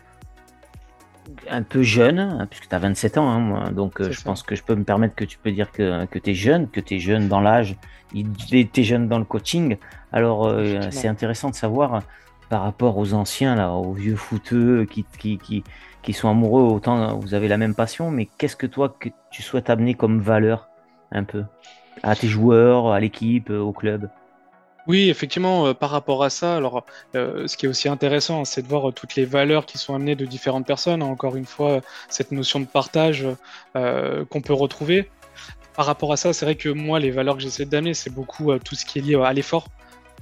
un 1.49 1.61
peu 1.61 1.83
jeune, 1.83 2.19
hein, 2.19 2.47
puisque 2.49 2.69
tu 2.69 2.75
as 2.75 2.79
27 2.79 3.17
ans, 3.17 3.27
hein, 3.29 3.39
moi, 3.39 3.69
donc 3.71 3.99
euh, 3.99 4.11
je 4.11 4.21
pense 4.21 4.43
que 4.43 4.55
je 4.55 4.63
peux 4.63 4.75
me 4.75 4.85
permettre 4.85 5.13
que 5.13 5.25
tu 5.25 5.37
peux 5.37 5.51
dire 5.51 5.73
que, 5.73 6.05
que 6.05 6.19
tu 6.19 6.31
es 6.31 6.33
jeune, 6.33 6.69
que 6.69 6.79
tu 6.79 6.95
es 6.95 6.99
jeune 6.99 7.27
dans 7.27 7.41
l'âge, 7.41 7.75
tu 8.13 8.69
es 8.75 8.83
jeune 8.83 9.09
dans 9.09 9.19
le 9.19 9.25
coaching. 9.25 9.75
Alors 10.13 10.49
c'est 10.89 11.09
intéressant 11.09 11.49
de 11.49 11.55
savoir 11.55 12.01
par 12.47 12.61
rapport 12.61 12.97
aux 12.97 13.13
anciens, 13.13 13.55
là, 13.55 13.73
aux 13.73 13.91
vieux 13.91 14.15
footeux 14.15 14.85
qui, 14.85 15.05
qui, 15.19 15.37
qui, 15.37 15.65
qui 16.01 16.13
sont 16.13 16.29
amoureux, 16.29 16.61
autant 16.63 17.17
vous 17.17 17.33
avez 17.33 17.49
la 17.49 17.57
même 17.57 17.75
passion, 17.75 18.09
mais 18.09 18.29
qu'est-ce 18.37 18.55
que 18.55 18.67
toi, 18.67 18.95
que 18.97 19.09
tu 19.31 19.41
souhaites 19.41 19.69
amener 19.69 19.95
comme 19.95 20.21
valeur 20.21 20.69
un 21.11 21.25
peu? 21.25 21.43
À 22.03 22.15
tes 22.15 22.27
joueurs, 22.27 22.91
à 22.91 22.99
l'équipe, 22.99 23.49
au 23.49 23.71
club 23.71 24.09
oui, 24.87 25.09
effectivement, 25.09 25.67
euh, 25.67 25.73
par 25.73 25.89
rapport 25.89 26.23
à 26.23 26.29
ça, 26.29 26.55
alors 26.55 26.85
euh, 27.15 27.45
ce 27.45 27.57
qui 27.57 27.65
est 27.65 27.69
aussi 27.69 27.89
intéressant, 27.89 28.45
c'est 28.45 28.61
de 28.61 28.67
voir 28.67 28.89
euh, 28.89 28.91
toutes 28.93 29.15
les 29.15 29.25
valeurs 29.25 29.65
qui 29.65 29.77
sont 29.77 29.93
amenées 29.93 30.15
de 30.15 30.25
différentes 30.25 30.65
personnes. 30.65 31.03
Encore 31.03 31.35
une 31.35 31.45
fois, 31.45 31.81
cette 32.07 32.31
notion 32.31 32.61
de 32.61 32.65
partage 32.65 33.25
qu'on 33.73 34.41
peut 34.41 34.53
retrouver. 34.53 35.09
Par 35.75 35.85
rapport 35.85 36.11
à 36.13 36.17
ça, 36.17 36.33
c'est 36.33 36.45
vrai 36.45 36.55
que 36.55 36.69
moi, 36.69 36.99
les 36.99 37.11
valeurs 37.11 37.35
que 37.35 37.41
j'essaie 37.43 37.65
d'amener, 37.65 37.93
c'est 37.93 38.09
beaucoup 38.09 38.57
tout 38.59 38.75
ce 38.75 38.85
qui 38.85 38.99
est 38.99 39.01
lié 39.01 39.15
à 39.15 39.33
l'effort. 39.33 39.67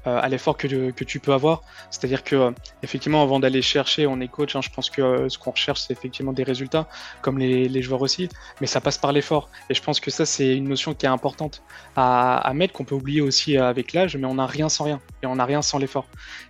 Euh, 0.08 0.20
à 0.22 0.30
l'effort 0.30 0.56
que, 0.56 0.92
que, 0.92 1.04
tu 1.04 1.20
peux 1.20 1.34
avoir. 1.34 1.64
C'est-à-dire 1.90 2.24
que 2.24 2.36
euh, 2.36 2.52
effectivement, 2.84 3.24
avant 3.24 3.40
d'aller 3.40 3.64
chercher, 3.64 4.06
on 4.06 4.22
est 4.22 4.28
coach. 4.28 4.56
Hein, 4.56 4.62
je 4.62 4.70
pense 4.70 4.92
que 4.92 5.02
euh, 5.02 5.30
ce 5.30 5.40
qu'on 5.40 5.50
recherche, 5.50 5.82
c'est 5.82 5.94
effectivement 5.94 6.32
des 6.32 6.44
résultats, 6.44 6.88
comme 7.24 7.40
les, 7.40 7.68
les, 7.68 7.82
joueurs 7.82 8.02
aussi. 8.02 8.30
Mais 8.62 8.68
ça 8.68 8.82
passe 8.82 9.00
par 9.00 9.12
l'effort. 9.12 9.50
Et 9.72 9.74
je 9.74 9.82
pense 9.82 10.00
que 10.00 10.12
ça, 10.12 10.28
c'est 10.28 10.56
une 10.56 10.70
notion 10.70 10.94
qui 10.94 11.08
est 11.08 11.10
importante 11.10 11.64
à, 11.96 12.38
à 12.38 12.54
mettre, 12.54 12.74
qu'on 12.74 12.84
peut 12.84 12.94
oublier 12.94 13.22
aussi 13.22 13.58
avec 13.58 13.94
l'âge. 13.94 14.16
Mais 14.16 14.28
on 14.28 14.36
n'a 14.36 14.46
rien 14.46 14.70
sans 14.70 14.84
rien, 14.84 15.02
et 15.24 15.26
on 15.26 15.38
n'a 15.38 15.46
rien 15.46 15.64
sans 15.64 15.80
l'effort. 15.80 16.06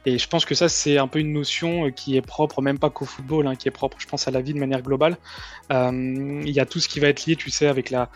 Et 0.05 0.17
je 0.17 0.27
pense 0.27 0.43
que 0.43 0.53
ça, 0.53 0.67
c'est 0.67 0.97
un 0.97 1.07
peu 1.07 1.19
une 1.19 1.31
notion 1.31 1.91
qui 1.91 2.17
est 2.17 2.21
propre, 2.21 2.61
même 2.61 2.77
pas 2.77 2.89
qu'au 2.89 3.05
football, 3.05 3.47
hein, 3.47 3.55
qui 3.55 3.69
est 3.69 3.71
propre, 3.71 3.97
je 4.01 4.07
pense, 4.07 4.27
à 4.27 4.31
la 4.31 4.41
vie 4.41 4.53
de 4.53 4.59
manière 4.59 4.81
globale. 4.81 5.15
Il 5.71 6.51
y 6.51 6.59
a 6.59 6.65
tout 6.65 6.81
ce 6.81 6.89
qui 6.89 6.99
va 6.99 7.07
être 7.07 7.25
lié, 7.25 7.37
tu 7.37 7.49
sais, 7.51 7.67
avec 7.67 7.89
la, 7.89 8.09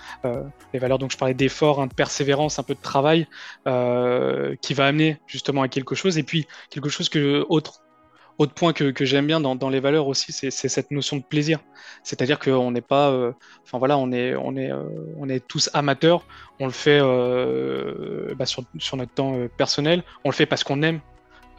les 0.74 0.80
valeurs. 0.80 1.00
Donc, 1.00 1.12
je 1.12 1.18
parlais 1.18 1.34
d'effort, 1.34 1.82
hein, 1.82 1.88
de 1.88 1.94
persévérance, 1.94 2.60
un 2.60 2.64
peu 2.64 2.76
de 2.76 2.82
travail, 2.82 3.26
qui 3.64 4.74
va 4.74 4.86
amener 4.86 5.18
justement 5.30 5.62
à 5.62 5.70
quelque 5.70 5.96
chose. 5.96 6.18
Et 6.18 6.24
puis, 6.24 6.48
quelque 6.70 6.90
chose 6.90 7.08
que, 7.08 7.46
autre, 7.48 7.82
autre 8.40 8.54
point 8.54 8.74
que, 8.74 8.92
que 8.92 9.06
j'aime 9.06 9.28
bien 9.28 9.40
dans, 9.40 9.56
dans, 9.56 9.70
les 9.70 9.80
valeurs 9.80 10.08
aussi, 10.08 10.32
c'est 10.32 10.50
cette 10.52 10.92
notion 10.92 11.18
de 11.18 11.24
plaisir. 11.24 11.60
C'est-à-dire 12.04 12.40
qu'on 12.40 12.72
n'est 12.72 12.82
pas, 12.82 13.12
euh, 13.12 13.32
enfin 13.64 13.78
voilà, 13.78 13.98
on 13.98 14.12
est, 14.12 14.36
on 14.36 14.56
est, 14.56 14.72
euh, 14.72 14.84
on 15.18 15.30
est 15.30 15.46
tous 15.46 15.70
amateurs. 15.74 16.26
On 16.60 16.66
le 16.66 16.72
fait 16.72 17.00
euh, 17.02 18.34
bah 18.36 18.46
sur, 18.46 18.64
sur, 18.80 18.98
notre 18.98 19.14
temps 19.14 19.36
personnel. 19.58 20.04
On 20.24 20.30
le 20.30 20.36
fait 20.36 20.46
parce 20.46 20.64
qu'on 20.64 20.82
aime 20.82 21.00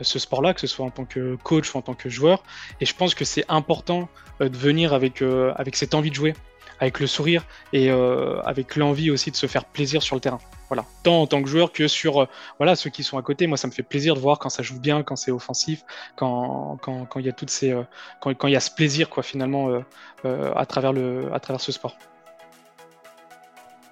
ce 0.00 0.18
sport-là, 0.18 0.54
que 0.54 0.60
ce 0.60 0.66
soit 0.66 0.84
en 0.84 0.90
tant 0.90 1.04
que 1.04 1.36
coach 1.36 1.74
ou 1.74 1.78
en 1.78 1.82
tant 1.82 1.94
que 1.94 2.08
joueur. 2.08 2.42
Et 2.80 2.86
je 2.86 2.94
pense 2.94 3.14
que 3.14 3.24
c'est 3.24 3.44
important 3.48 4.08
de 4.40 4.56
venir 4.56 4.94
avec, 4.94 5.20
avec 5.20 5.76
cette 5.76 5.92
envie 5.92 6.08
de 6.08 6.14
jouer, 6.14 6.32
avec 6.80 6.98
le 6.98 7.06
sourire 7.06 7.44
et 7.72 7.90
avec 7.90 8.76
l'envie 8.76 9.10
aussi 9.10 9.30
de 9.30 9.36
se 9.36 9.46
faire 9.46 9.64
plaisir 9.64 10.02
sur 10.02 10.16
le 10.16 10.20
terrain. 10.20 10.40
Voilà, 10.70 10.84
tant 11.02 11.22
en 11.22 11.26
tant 11.26 11.42
que 11.42 11.48
joueur 11.48 11.72
que 11.72 11.88
sur 11.88 12.22
euh, 12.22 12.26
voilà 12.58 12.76
ceux 12.76 12.90
qui 12.90 13.02
sont 13.02 13.18
à 13.18 13.22
côté. 13.22 13.48
Moi, 13.48 13.56
ça 13.56 13.66
me 13.66 13.72
fait 13.72 13.82
plaisir 13.82 14.14
de 14.14 14.20
voir 14.20 14.38
quand 14.38 14.50
ça 14.50 14.62
joue 14.62 14.78
bien, 14.78 15.02
quand 15.02 15.16
c'est 15.16 15.32
offensif, 15.32 15.84
quand 16.14 16.78
il 17.16 17.26
y 17.26 17.28
a 17.28 17.32
toutes 17.32 17.50
ces 17.50 17.72
euh, 17.72 17.82
quand 18.20 18.46
y 18.46 18.54
a 18.54 18.60
ce 18.60 18.70
plaisir 18.70 19.10
quoi 19.10 19.24
finalement 19.24 19.82
euh, 20.24 20.52
à 20.54 20.66
travers 20.66 20.92
le 20.92 21.28
à 21.34 21.40
travers 21.40 21.60
ce 21.60 21.72
sport. 21.72 21.96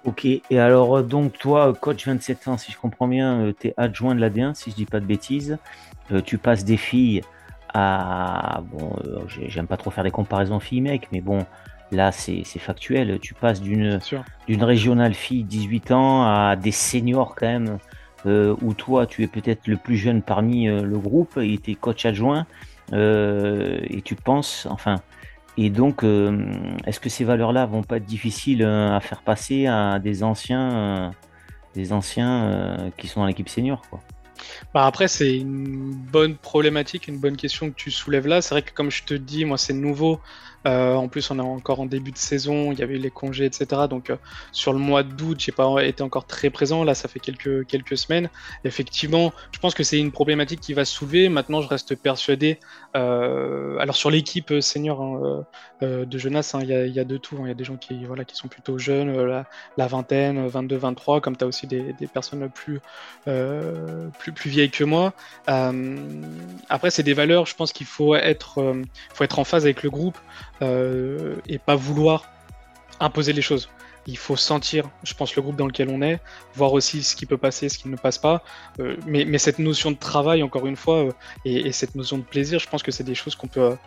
Ok, 0.05 0.23
et 0.23 0.41
alors 0.57 1.03
donc 1.03 1.37
toi, 1.37 1.73
coach 1.73 2.07
27 2.07 2.47
ans, 2.47 2.57
si 2.57 2.71
je 2.71 2.77
comprends 2.77 3.09
bien, 3.09 3.51
tu 3.59 3.67
es 3.67 3.73
adjoint 3.75 4.15
de 4.15 4.21
l'AD1, 4.21 4.53
si 4.53 4.71
je 4.71 4.75
dis 4.77 4.85
pas 4.85 5.01
de 5.01 5.05
bêtises. 5.05 5.57
tu 6.23 6.37
passes 6.37 6.63
des 6.63 6.77
filles 6.77 7.23
à 7.73 8.61
bon, 8.63 8.95
j'aime 9.27 9.67
pas 9.67 9.75
trop 9.75 9.91
faire 9.91 10.05
des 10.05 10.11
comparaisons 10.11 10.61
filles-mecs, 10.61 11.09
mais 11.11 11.19
bon, 11.19 11.45
Là, 11.91 12.11
c'est 12.11 12.43
factuel. 12.59 13.19
Tu 13.19 13.33
passes 13.33 13.61
d'une 13.61 13.99
d'une 14.47 14.63
régionale 14.63 15.13
fille 15.13 15.43
18 15.43 15.91
ans 15.91 16.23
à 16.23 16.55
des 16.55 16.71
seniors 16.71 17.35
quand 17.35 17.47
même, 17.47 17.79
euh, 18.25 18.55
où 18.61 18.73
toi, 18.73 19.07
tu 19.07 19.23
es 19.23 19.27
peut-être 19.27 19.67
le 19.67 19.77
plus 19.77 19.97
jeune 19.97 20.21
parmi 20.21 20.67
euh, 20.67 20.83
le 20.83 20.99
groupe 20.99 21.37
et 21.37 21.57
tu 21.57 21.71
es 21.71 21.75
coach 21.75 22.05
adjoint. 22.05 22.45
Euh, 22.93 23.79
et 23.87 24.01
tu 24.01 24.15
penses, 24.15 24.67
enfin, 24.69 24.97
et 25.57 25.69
donc, 25.69 26.03
est-ce 26.85 26.99
que 26.99 27.09
ces 27.09 27.23
valeurs-là 27.23 27.65
vont 27.65 27.83
pas 27.83 27.97
être 27.97 28.05
difficiles 28.05 28.63
à 28.63 28.99
faire 29.01 29.21
passer 29.21 29.67
à 29.67 29.99
des 29.99 30.23
anciens, 30.23 31.11
des 31.75 31.91
anciens 31.91 32.91
qui 32.97 33.07
sont 33.07 33.19
dans 33.19 33.25
l'équipe 33.25 33.49
senior, 33.49 33.81
quoi? 33.89 33.99
Bah 34.73 34.85
après, 34.85 35.07
c'est 35.07 35.37
une 35.37 35.93
bonne 35.93 36.35
problématique, 36.35 37.07
une 37.07 37.19
bonne 37.19 37.37
question 37.37 37.69
que 37.69 37.75
tu 37.75 37.91
soulèves 37.91 38.27
là. 38.27 38.41
C'est 38.41 38.55
vrai 38.55 38.61
que 38.61 38.71
comme 38.73 38.91
je 38.91 39.03
te 39.03 39.13
dis, 39.13 39.45
moi 39.45 39.57
c'est 39.57 39.73
nouveau. 39.73 40.19
Euh, 40.67 40.95
en 40.95 41.07
plus, 41.07 41.31
on 41.31 41.39
est 41.39 41.41
encore 41.41 41.79
en 41.79 41.85
début 41.85 42.11
de 42.11 42.17
saison, 42.17 42.71
il 42.71 42.79
y 42.79 42.83
avait 42.83 42.97
les 42.97 43.11
congés, 43.11 43.45
etc. 43.45 43.83
Donc, 43.89 44.09
euh, 44.09 44.17
sur 44.51 44.73
le 44.73 44.79
mois 44.79 45.03
d'août, 45.03 45.37
j'ai 45.39 45.51
pas 45.51 45.83
été 45.83 46.03
encore 46.03 46.25
très 46.25 46.49
présent. 46.49 46.83
Là, 46.83 46.95
ça 46.95 47.07
fait 47.07 47.19
quelques, 47.19 47.97
semaines. 47.97 48.29
Effectivement, 48.65 49.31
je 49.51 49.59
pense 49.59 49.73
que 49.73 49.83
c'est 49.83 49.99
une 49.99 50.11
problématique 50.11 50.59
qui 50.59 50.73
va 50.73 50.85
se 50.85 50.93
soulever. 50.93 51.29
Maintenant, 51.29 51.61
je 51.61 51.67
reste 51.67 51.95
persuadé. 51.95 52.59
Euh, 52.95 53.77
alors, 53.79 53.95
sur 53.95 54.09
l'équipe 54.09 54.53
senior 54.59 55.01
hein, 55.01 55.45
de 55.81 56.17
jeunesse, 56.17 56.53
hein, 56.55 56.59
il 56.61 56.69
y, 56.69 56.99
a 56.99 57.03
de 57.03 57.17
tout. 57.17 57.37
Hein. 57.37 57.43
Il 57.45 57.47
y 57.47 57.51
a 57.51 57.55
des 57.55 57.63
gens 57.63 57.77
qui, 57.77 58.05
sont 58.33 58.47
plutôt 58.47 58.77
jeunes, 58.77 59.15
la, 59.25 59.45
la, 59.77 59.87
vingtaine, 59.87 60.47
22, 60.47 60.75
23, 60.75 61.21
comme 61.21 61.35
tu 61.35 61.43
as 61.43 61.47
aussi 61.47 61.67
des, 61.67 61.93
personnes 62.13 62.49
plus, 62.49 62.81
vieilles 64.45 64.69
que 64.71 64.83
moi. 64.83 65.13
après, 65.47 66.91
c'est 66.91 67.03
des 67.03 67.13
valeurs, 67.13 67.45
je 67.45 67.55
pense 67.55 67.71
qu'il 67.73 67.87
faut 67.87 67.99
faut 68.09 69.23
être 69.23 69.39
en 69.39 69.43
phase 69.43 69.63
avec 69.63 69.83
le 69.83 69.89
groupe. 69.89 70.17
Euh, 70.61 71.35
et 71.47 71.57
pas 71.57 71.75
vouloir 71.75 72.25
imposer 72.99 73.33
les 73.33 73.41
choses. 73.41 73.69
Il 74.07 74.17
faut 74.17 74.35
sentir, 74.35 74.89
je 75.03 75.13
pense, 75.13 75.35
le 75.35 75.41
groupe 75.41 75.55
dans 75.55 75.67
lequel 75.67 75.89
on 75.89 76.01
est, 76.01 76.19
voir 76.55 76.73
aussi 76.73 77.03
ce 77.03 77.15
qui 77.15 77.25
peut 77.25 77.37
passer, 77.37 77.69
ce 77.69 77.77
qui 77.77 77.87
ne 77.87 77.95
passe 77.95 78.17
pas. 78.17 78.43
Euh, 78.79 78.97
mais, 79.05 79.25
mais, 79.25 79.37
cette 79.37 79.59
notion 79.59 79.91
de 79.91 79.97
travail, 79.97 80.43
encore 80.43 80.67
une 80.67 80.75
fois, 80.75 81.05
euh, 81.05 81.11
et, 81.45 81.67
et, 81.67 81.71
cette 81.71 81.95
notion 81.95 82.17
de 82.17 82.23
plaisir, 82.23 82.59
je 82.59 82.67
pense 82.67 82.83
que 82.83 82.91
c'est 82.91 83.03
des 83.03 83.15
choses 83.15 83.35
qu'on 83.35 83.47
peut, 83.47 83.77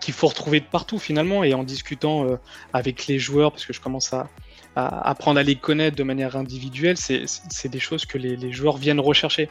qu'il 0.00 0.14
faut 0.14 0.28
retrouver 0.28 0.60
de 0.60 0.66
partout 0.66 0.98
finalement. 0.98 1.42
Et 1.42 1.54
en 1.54 1.64
discutant 1.64 2.26
avec 2.72 3.06
les 3.06 3.18
joueurs, 3.18 3.52
parce 3.52 3.64
que 3.64 3.72
je 3.72 3.80
commence 3.80 4.12
à, 4.12 4.28
apprendre 4.76 5.40
à 5.40 5.42
les 5.42 5.56
connaître 5.56 5.96
de 5.96 6.04
manière 6.04 6.36
individuelle, 6.36 6.96
c'est 6.96 7.68
des 7.68 7.80
choses 7.80 8.04
que 8.06 8.18
les 8.18 8.52
joueurs 8.52 8.76
viennent 8.76 9.00
rechercher. 9.00 9.48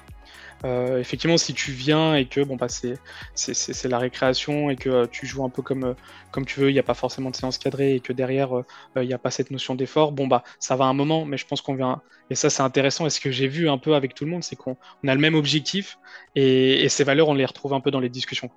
Euh, 0.66 1.00
effectivement, 1.00 1.38
si 1.38 1.54
tu 1.54 1.72
viens 1.72 2.16
et 2.16 2.26
que 2.26 2.42
bah 2.42 2.68
c'est 2.68 3.88
la 3.88 3.98
récréation 3.98 4.70
et 4.70 4.76
que 4.76 4.90
euh, 4.90 5.06
tu 5.10 5.26
joues 5.26 5.46
un 5.46 5.50
peu 5.50 5.62
comme 5.62 5.96
comme 6.32 6.46
tu 6.46 6.60
veux, 6.60 6.70
il 6.70 6.74
n'y 6.74 6.80
a 6.80 6.84
pas 6.84 6.94
forcément 6.94 7.30
de 7.30 7.36
séance 7.36 7.58
cadrée 7.58 7.96
et 7.96 8.00
que 8.02 8.12
derrière 8.12 8.50
il 8.98 9.08
n'y 9.08 9.14
a 9.14 9.18
pas 9.18 9.32
cette 9.32 9.52
notion 9.52 9.76
d'effort, 9.76 10.12
bon 10.12 10.28
bah 10.28 10.44
ça 10.60 10.76
va 10.76 10.86
un 10.86 10.94
moment, 10.94 11.26
mais 11.26 11.38
je 11.38 11.48
pense 11.48 11.62
qu'on 11.62 11.76
vient 11.76 12.02
et 12.30 12.36
ça 12.36 12.50
c'est 12.50 12.64
intéressant. 12.64 13.06
Et 13.06 13.10
ce 13.10 13.22
que 13.22 13.32
j'ai 13.32 13.48
vu 13.48 13.70
un 13.70 13.78
peu 13.78 13.96
avec 13.96 14.14
tout 14.14 14.26
le 14.26 14.32
monde, 14.32 14.44
c'est 14.44 14.58
qu'on 14.58 14.76
a 15.08 15.16
le 15.16 15.22
même 15.22 15.36
objectif 15.36 15.98
et, 16.36 16.88
ces 16.90 17.04
valeurs 17.04 17.30
on 17.30 17.34
les 17.36 17.46
retrouve 17.46 17.74
un 17.74 17.80
peu 17.80 17.92
dans 17.92 18.02
les 18.02 18.10
discussions. 18.10 18.50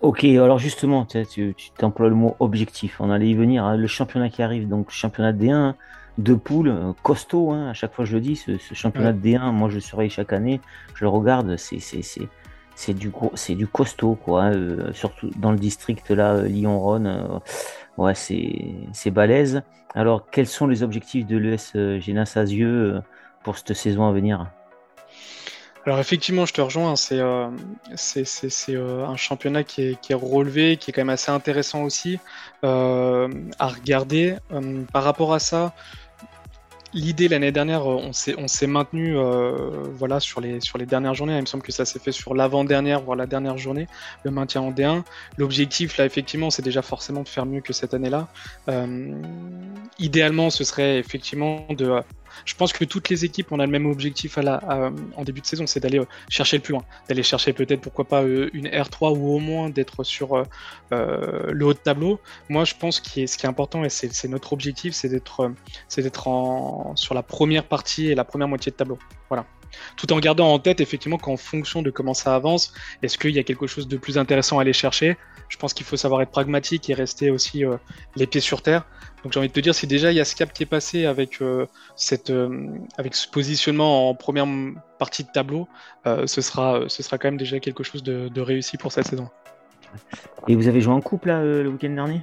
Ok, 0.00 0.24
alors 0.24 0.58
justement, 0.58 1.06
tu, 1.06 1.54
tu 1.54 1.84
emploies 1.84 2.08
le 2.08 2.16
mot 2.16 2.34
objectif. 2.40 3.00
On 3.00 3.08
allait 3.08 3.28
y 3.28 3.34
venir. 3.34 3.64
Hein. 3.64 3.76
Le 3.76 3.86
championnat 3.86 4.30
qui 4.30 4.42
arrive, 4.42 4.68
donc 4.68 4.90
championnat 4.90 5.32
D1 5.32 5.74
de 6.18 6.34
poule, 6.34 6.68
euh, 6.68 6.92
costaud. 7.02 7.50
Hein, 7.50 7.70
à 7.70 7.72
chaque 7.72 7.94
fois, 7.94 8.04
je 8.04 8.14
le 8.14 8.20
dis, 8.20 8.36
ce, 8.36 8.56
championnat 8.74 9.12
de 9.12 9.20
D1, 9.20 9.52
moi, 9.52 9.68
je 9.68 9.76
le 9.76 9.80
surveille 9.80 10.10
chaque 10.10 10.32
année. 10.32 10.60
Je 10.94 11.04
le 11.04 11.08
regarde. 11.08 11.56
C'est 11.56 11.78
c'est 12.74 12.94
du 12.94 13.12
c'est 13.34 13.54
du 13.54 13.66
costaud 13.66 14.14
quoi. 14.14 14.44
Hein, 14.44 14.54
euh, 14.54 14.92
surtout 14.92 15.30
dans 15.36 15.52
le 15.52 15.58
district 15.58 16.10
là, 16.10 16.32
euh, 16.32 16.48
Lyon-Rhône. 16.48 17.40
ouais, 17.98 18.14
c'est 18.14 18.74
c'est 18.92 19.10
balèze. 19.10 19.62
Alors, 19.94 20.30
quels 20.30 20.46
sont 20.46 20.66
les 20.66 20.82
objectifs 20.82 21.26
de 21.26 21.36
l'ES 21.36 22.00
Génas 22.00 22.32
Asieux 22.36 23.02
pour 23.44 23.58
cette 23.58 23.74
saison 23.74 24.06
à 24.06 24.12
venir? 24.12 24.50
Alors 25.84 25.98
effectivement, 25.98 26.46
je 26.46 26.52
te 26.52 26.60
rejoins, 26.60 26.94
c'est 26.94 27.18
euh, 27.18 27.48
euh, 28.68 29.04
un 29.04 29.16
championnat 29.16 29.64
qui 29.64 29.82
est, 29.82 30.14
relevé, 30.14 30.76
qui 30.76 30.90
est 30.90 30.92
quand 30.92 31.00
même 31.00 31.08
assez 31.08 31.32
intéressant 31.32 31.82
aussi 31.82 32.20
euh, 32.64 33.28
à 33.58 33.68
regarder. 33.68 34.36
par 34.92 35.02
rapport 35.02 35.34
à 35.34 35.40
ça, 35.40 35.74
l'idée 36.94 37.26
l'année 37.26 37.50
dernière, 37.50 37.86
on 37.86 38.12
s'est 38.12 38.66
maintenu 38.68 39.16
voilà, 39.94 40.20
sur, 40.20 40.40
les, 40.40 40.60
sur 40.60 40.78
les 40.78 40.86
dernières 40.86 41.14
journées. 41.14 41.36
Il 41.36 41.40
me 41.40 41.46
semble 41.46 41.64
que 41.64 41.72
ça 41.72 41.84
s'est 41.84 41.98
fait 41.98 42.12
sur 42.12 42.34
l'avant-dernière, 42.34 43.00
voire 43.00 43.16
la 43.16 43.26
dernière 43.26 43.58
journée, 43.58 43.88
le 44.22 44.30
maintien 44.30 44.60
en 44.60 44.70
D1. 44.70 45.02
L'objectif, 45.36 45.96
là, 45.96 46.04
effectivement, 46.04 46.50
c'est 46.50 46.62
déjà 46.62 46.82
forcément 46.82 47.24
de 47.24 47.28
faire 47.28 47.44
mieux 47.44 47.60
que 47.60 47.72
cette 47.72 47.92
année-là. 47.92 48.28
idéalement, 49.98 50.50
ce 50.50 50.62
serait 50.62 50.98
effectivement 50.98 51.66
de 51.70 52.02
je 52.44 52.54
pense 52.54 52.72
que 52.72 52.84
toutes 52.84 53.08
les 53.08 53.24
équipes, 53.24 53.52
ont 53.52 53.56
le 53.56 53.66
même 53.66 53.86
objectif 53.86 54.38
à 54.38 54.42
la, 54.42 54.92
en 55.16 55.24
début 55.24 55.40
de 55.40 55.46
saison, 55.46 55.66
c'est 55.66 55.80
d'aller 55.80 55.98
euh, 55.98 56.06
chercher 56.28 56.56
le 56.56 56.62
plus 56.62 56.72
loin, 56.72 56.84
d'aller 57.08 57.22
chercher 57.22 57.52
peut-être 57.52 57.80
pourquoi 57.80 58.04
pas 58.06 58.22
euh, 58.22 58.50
une 58.52 58.68
R3 58.68 59.16
ou 59.16 59.34
au 59.34 59.38
moins 59.38 59.70
d'être 59.70 60.04
sur 60.04 60.36
euh, 60.36 60.44
le 60.90 61.64
haut 61.64 61.74
de 61.74 61.78
tableau. 61.78 62.20
Moi, 62.48 62.64
je 62.64 62.74
pense 62.74 63.00
que 63.00 63.26
ce 63.26 63.36
qui 63.36 63.46
est 63.46 63.48
important 63.48 63.84
et 63.84 63.88
c'est 63.88 64.28
notre 64.28 64.52
objectif, 64.52 64.94
c'est 64.94 65.08
d'être 65.08 65.52
c'est 65.88 66.02
d'être 66.02 66.28
sur 66.96 67.14
la 67.14 67.22
première 67.22 67.64
partie 67.64 68.08
et 68.08 68.14
la 68.14 68.24
première 68.24 68.48
moitié 68.48 68.72
de 68.72 68.76
tableau. 68.76 68.98
Voilà 69.28 69.46
tout 69.96 70.12
en 70.12 70.18
gardant 70.18 70.52
en 70.52 70.58
tête 70.58 70.82
effectivement 70.82 71.16
qu'en 71.16 71.38
fonction 71.38 71.80
de 71.80 71.90
comment 71.90 72.12
ça 72.12 72.34
avance, 72.34 72.74
est-ce 73.02 73.16
qu'il 73.16 73.30
y 73.30 73.38
a 73.38 73.42
quelque 73.42 73.66
chose 73.66 73.88
de 73.88 73.96
plus 73.96 74.18
intéressant 74.18 74.58
à 74.58 74.62
aller 74.62 74.74
chercher? 74.74 75.16
Je 75.48 75.56
pense 75.56 75.72
qu'il 75.72 75.86
faut 75.86 75.96
savoir 75.96 76.20
être 76.20 76.30
pragmatique 76.30 76.90
et 76.90 76.94
rester 76.94 77.30
aussi 77.30 77.64
les 78.16 78.26
pieds 78.26 78.42
sur 78.42 78.60
terre. 78.60 78.84
Donc 79.22 79.32
j'ai 79.32 79.38
envie 79.38 79.48
de 79.48 79.52
te 79.52 79.60
dire, 79.60 79.74
si 79.74 79.86
déjà 79.86 80.10
il 80.10 80.16
y 80.16 80.20
a 80.20 80.24
ce 80.24 80.34
cap 80.34 80.52
qui 80.52 80.64
est 80.64 80.66
passé 80.66 81.06
avec, 81.06 81.40
euh, 81.42 81.66
cette, 81.96 82.30
euh, 82.30 82.66
avec 82.98 83.14
ce 83.14 83.28
positionnement 83.28 84.08
en 84.08 84.14
première 84.14 84.46
partie 84.98 85.22
de 85.22 85.28
tableau, 85.32 85.68
euh, 86.06 86.26
ce, 86.26 86.40
sera, 86.40 86.88
ce 86.88 87.02
sera 87.02 87.18
quand 87.18 87.28
même 87.28 87.36
déjà 87.36 87.60
quelque 87.60 87.84
chose 87.84 88.02
de, 88.02 88.28
de 88.28 88.40
réussi 88.40 88.76
pour 88.76 88.90
cette 88.90 89.06
saison. 89.06 89.28
Et 90.48 90.56
vous 90.56 90.66
avez 90.68 90.80
joué 90.80 90.92
en 90.92 91.00
couple 91.00 91.28
là, 91.28 91.42
le 91.42 91.68
week-end 91.68 91.90
dernier? 91.90 92.22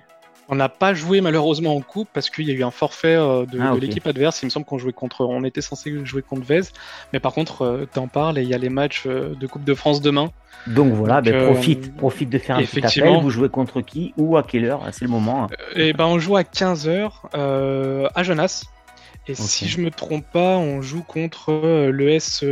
On 0.49 0.55
n'a 0.55 0.67
pas 0.67 0.93
joué 0.93 1.21
malheureusement 1.21 1.75
en 1.75 1.81
coupe 1.81 2.09
parce 2.11 2.29
qu'il 2.29 2.47
y 2.47 2.51
a 2.51 2.53
eu 2.53 2.63
un 2.63 2.71
forfait 2.71 3.15
euh, 3.15 3.45
ah, 3.59 3.73
de, 3.73 3.79
l'équipe 3.79 4.05
adverse. 4.07 4.41
Il 4.41 4.45
me 4.45 4.49
semble 4.49 4.65
qu'on 4.65 4.79
jouait 4.79 4.93
contre, 4.93 5.23
on 5.25 5.43
était 5.43 5.61
censé 5.61 5.93
jouer 6.03 6.23
contre 6.23 6.43
Vez, 6.43 6.61
mais 7.13 7.19
par 7.19 7.33
contre, 7.33 7.61
euh, 7.61 7.87
t'en 7.91 8.07
parles 8.07 8.39
et 8.39 8.41
il 8.41 8.49
y 8.49 8.55
a 8.55 8.57
les 8.57 8.69
matchs 8.69 9.03
euh, 9.05 9.35
de 9.39 9.47
Coupe 9.47 9.63
de 9.63 9.75
France 9.75 10.01
demain. 10.01 10.31
Donc 10.65 10.91
voilà, 10.93 11.21
ben, 11.21 11.45
profite, 11.45 11.95
profite 11.95 12.29
de 12.29 12.39
faire 12.39 12.57
un 12.57 12.63
petit 12.63 12.99
appel. 12.99 13.21
Vous 13.21 13.29
jouez 13.29 13.49
contre 13.49 13.81
qui 13.81 14.13
ou 14.17 14.37
à 14.37 14.43
quelle 14.43 14.65
heure? 14.65 14.81
C'est 14.91 15.05
le 15.05 15.11
moment. 15.11 15.47
Et 15.75 15.89
eh 15.89 15.93
ben 15.93 16.05
on 16.05 16.19
joue 16.19 16.35
à 16.35 16.41
15h 16.41 17.11
à 17.33 18.23
Jonas. 18.23 18.63
Et 19.27 19.35
si 19.35 19.67
je 19.67 19.79
me 19.79 19.91
trompe 19.91 20.25
pas, 20.33 20.57
on 20.57 20.81
joue 20.81 21.03
contre 21.03 21.51
l'ES 21.91 22.43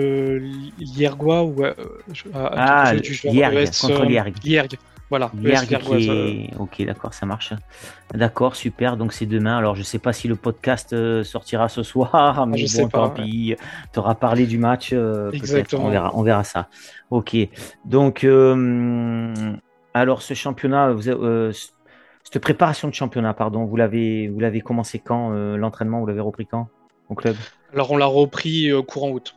Liergois 0.78 1.44
ou 1.44 1.64
ah, 2.36 2.94
Liergue, 3.24 3.70
contre 3.82 4.06
Liergue. 4.06 4.78
Voilà. 5.10 5.32
Ok, 6.60 6.82
d'accord, 6.86 7.14
ça 7.14 7.26
marche. 7.26 7.54
D'accord, 8.14 8.56
super. 8.56 8.98
Donc 8.98 9.14
c'est 9.14 9.26
demain. 9.26 9.58
Alors 9.58 9.76
je 9.76 9.84
sais 9.84 10.00
pas 10.00 10.12
si 10.12 10.28
le 10.28 10.36
podcast 10.36 10.92
euh, 10.92 11.24
sortira 11.24 11.70
ce 11.70 11.82
soir, 11.84 12.10
ah, 12.14 12.46
mais 12.46 12.58
je 12.58 12.82
bon, 12.82 12.90
tant 12.90 13.10
pis. 13.12 13.56
Tu 13.94 14.00
auras 14.00 14.16
parlé 14.16 14.46
du 14.46 14.58
match. 14.58 14.90
Euh, 14.92 15.32
Exactement. 15.32 15.86
On 15.86 15.90
verra, 15.90 16.12
on 16.14 16.24
verra 16.24 16.44
ça. 16.44 16.68
Ok. 17.10 17.38
Donc 17.86 18.24
euh, 18.26 19.56
alors 19.94 20.22
ce 20.22 20.34
championnat, 20.34 20.94
cette 22.24 22.42
préparation 22.42 22.90
de 22.90 22.94
championnat, 22.94 23.34
pardon, 23.34 23.64
vous 23.64 23.78
l'avez, 23.78 24.28
vous 24.28 24.42
l'avez 24.42 24.60
commencé 24.60 25.00
quand 25.00 25.30
L'entraînement, 25.30 26.02
vous 26.02 26.08
l'avez 26.08 26.20
repris 26.20 26.46
quand 26.46 26.68
au 27.08 27.16
club? 27.16 27.38
Alors 27.74 27.92
on 27.92 27.98
l'a 27.98 28.06
repris 28.06 28.72
courant 28.86 29.12
août. 29.12 29.36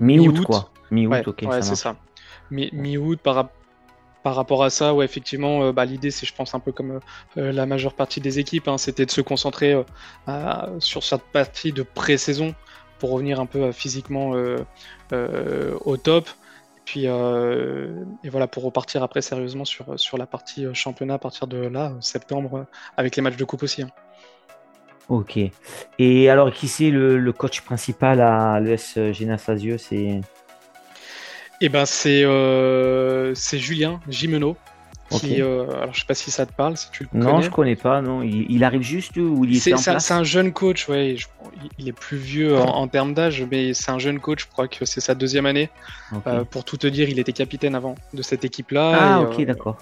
Mi-août, 0.00 0.44
quoi. 0.44 0.70
Mi-août, 0.90 1.28
ok. 1.28 1.44
Ouais, 1.48 1.62
c'est 1.62 1.76
ça. 1.76 1.96
Mi-août 2.50 3.20
par 3.22 3.34
rapport 3.36 3.57
par 4.28 4.36
rapport 4.36 4.62
à 4.62 4.68
ça, 4.68 4.92
ouais, 4.92 5.06
effectivement, 5.06 5.62
euh, 5.62 5.72
bah, 5.72 5.86
l'idée, 5.86 6.10
c'est, 6.10 6.26
je 6.26 6.34
pense, 6.34 6.54
un 6.54 6.60
peu 6.60 6.70
comme 6.70 7.00
euh, 7.38 7.50
la 7.50 7.64
majeure 7.64 7.94
partie 7.94 8.20
des 8.20 8.38
équipes, 8.38 8.68
hein, 8.68 8.76
c'était 8.76 9.06
de 9.06 9.10
se 9.10 9.22
concentrer 9.22 9.72
euh, 10.28 10.80
sur 10.80 11.02
cette 11.02 11.22
partie 11.32 11.72
de 11.72 11.82
pré-saison 11.82 12.54
pour 12.98 13.12
revenir 13.12 13.40
un 13.40 13.46
peu 13.46 13.72
physiquement 13.72 14.34
au 15.12 15.96
top. 15.96 16.28
Puis, 16.84 17.04
et 17.04 18.28
voilà, 18.28 18.46
pour 18.48 18.64
repartir 18.64 19.02
après 19.02 19.22
sérieusement 19.22 19.64
sur, 19.64 20.18
la 20.18 20.26
partie 20.26 20.66
championnat 20.74 21.14
à 21.14 21.18
partir 21.18 21.46
de 21.46 21.56
là, 21.56 21.94
septembre, 22.02 22.66
avec 22.98 23.16
les 23.16 23.22
matchs 23.22 23.38
de 23.38 23.44
coupe 23.44 23.62
aussi. 23.62 23.80
Hein. 23.80 23.90
Ok. 25.08 25.38
Et 25.98 26.28
alors, 26.28 26.52
qui 26.52 26.68
c'est 26.68 26.90
le, 26.90 27.32
coach 27.32 27.62
principal 27.62 28.20
à 28.20 28.60
l'ES 28.60 29.12
Génasasieux 29.12 29.78
C'est 29.78 30.20
eh 31.60 31.68
ben 31.68 31.86
c'est 31.86 32.24
euh, 32.24 33.34
c'est 33.34 33.58
Julien 33.58 34.00
Gimeno. 34.08 34.56
Qui, 35.10 35.40
euh, 35.40 35.64
alors 35.80 35.94
je 35.94 36.00
sais 36.00 36.06
pas 36.06 36.12
si 36.12 36.30
ça 36.30 36.44
te 36.44 36.52
parle, 36.52 36.76
si 36.76 36.90
tu 36.90 37.04
le 37.04 37.08
connais. 37.08 37.24
Non, 37.24 37.40
je 37.40 37.48
connais 37.48 37.76
pas. 37.76 38.02
Non, 38.02 38.22
il, 38.22 38.62
arrive 38.62 38.82
juste 38.82 39.16
ou 39.16 39.42
il 39.46 39.56
est, 39.56 39.76
C'est 39.78 40.12
un 40.12 40.22
jeune 40.22 40.52
coach, 40.52 40.86
ouais. 40.86 41.16
il 41.78 41.88
est 41.88 41.92
plus 41.92 42.18
vieux 42.18 42.58
en, 42.58 42.86
termes 42.88 43.14
d'âge, 43.14 43.42
mais 43.50 43.72
c'est 43.72 43.90
un 43.90 43.98
jeune 43.98 44.20
coach. 44.20 44.42
Je 44.42 44.48
crois 44.48 44.68
que 44.68 44.84
c'est 44.84 45.00
sa 45.00 45.14
deuxième 45.14 45.46
année. 45.46 45.70
Euh, 46.26 46.44
pour 46.44 46.64
tout 46.64 46.76
te 46.76 46.86
dire, 46.86 47.08
il 47.08 47.18
était 47.18 47.32
capitaine 47.32 47.74
avant 47.74 47.94
de 48.12 48.20
cette 48.20 48.44
équipe-là. 48.44 48.98
Ah, 49.00 49.20
ok, 49.22 49.42
d'accord. 49.46 49.78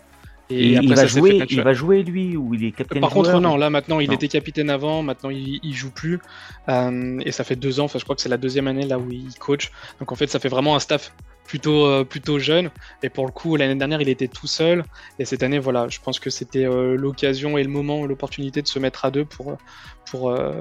Et, 0.49 0.75
il, 0.75 0.95
va 0.95 1.07
jouer, 1.07 1.45
il 1.51 1.61
va 1.61 1.73
jouer 1.73 2.05
lui 2.05 2.37
ou 2.37 2.55
il 2.55 2.65
est 2.65 2.71
capitaine 2.71 3.01
Par 3.01 3.11
contre 3.11 3.41
non, 3.41 3.57
là 3.57 3.69
maintenant 3.69 3.99
il 3.99 4.13
était 4.13 4.29
capitaine 4.29 4.71
avant, 4.71 5.03
maintenant 5.03 5.29
il, 5.29 5.59
il 5.65 5.75
joue 5.75 5.91
plus 5.91 6.21
et 6.69 7.33
ça 7.33 7.43
fait 7.43 7.57
deux 7.57 7.81
ans, 7.81 7.87
enfin 7.87 7.99
je 7.99 8.05
crois 8.05 8.15
que 8.15 8.23
c'est 8.23 8.29
la 8.29 8.37
deuxième 8.37 8.69
année 8.69 8.87
là 8.87 8.97
où 8.97 9.11
il 9.11 9.35
coach. 9.41 9.73
Donc 9.99 10.13
en 10.13 10.15
fait 10.15 10.29
ça 10.29 10.39
fait 10.39 10.49
vraiment 10.49 10.77
un 10.77 10.79
staff 10.79 11.13
plutôt, 11.47 11.87
euh, 11.87 12.05
plutôt 12.05 12.39
jeune. 12.39 12.71
Et 13.03 13.09
pour 13.09 13.27
le 13.27 13.33
coup, 13.33 13.57
l'année 13.57 13.75
dernière, 13.75 14.01
il 14.01 14.09
était 14.09 14.29
tout 14.29 14.47
seul. 14.47 14.85
Et 15.19 15.25
cette 15.25 15.43
année, 15.43 15.59
voilà, 15.59 15.89
je 15.89 15.99
pense 16.01 16.21
que 16.21 16.31
c'était 16.31 16.67
euh, 16.67 16.97
l'occasion 16.97 17.57
et 17.59 17.63
le 17.63 17.71
moment, 17.71 18.05
l'opportunité 18.05 18.63
de 18.63 18.69
se 18.69 18.79
mettre 18.79 19.05
à 19.05 19.11
deux 19.11 19.25
pour, 19.25 19.57
pour, 20.11 20.31
euh, 20.31 20.53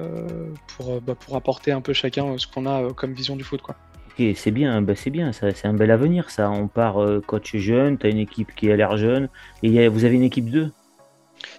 pour, 0.76 1.00
bah, 1.00 1.14
pour 1.14 1.36
apporter 1.36 1.72
un 1.72 1.80
peu 1.80 1.92
chacun 1.92 2.38
ce 2.38 2.46
qu'on 2.46 2.66
a 2.66 2.92
comme 2.94 3.12
vision 3.12 3.36
du 3.36 3.44
foot. 3.44 3.60
Quoi. 3.60 3.76
Ok, 4.08 4.24
c'est 4.34 4.50
bien, 4.50 4.80
bah, 4.80 4.94
c'est 4.96 5.10
bien, 5.10 5.32
ça, 5.32 5.52
c'est 5.54 5.68
un 5.68 5.74
bel 5.74 5.90
avenir 5.90 6.30
ça. 6.30 6.50
On 6.50 6.68
part 6.68 6.96
coach 7.26 7.56
jeune, 7.56 7.98
tu 7.98 8.06
as 8.06 8.10
une 8.10 8.18
équipe 8.18 8.54
qui 8.54 8.70
a 8.70 8.76
l'air 8.76 8.96
jeune. 8.96 9.28
Et 9.62 9.88
vous 9.88 10.04
avez 10.04 10.14
une 10.14 10.22
équipe 10.22 10.50
2 10.50 10.70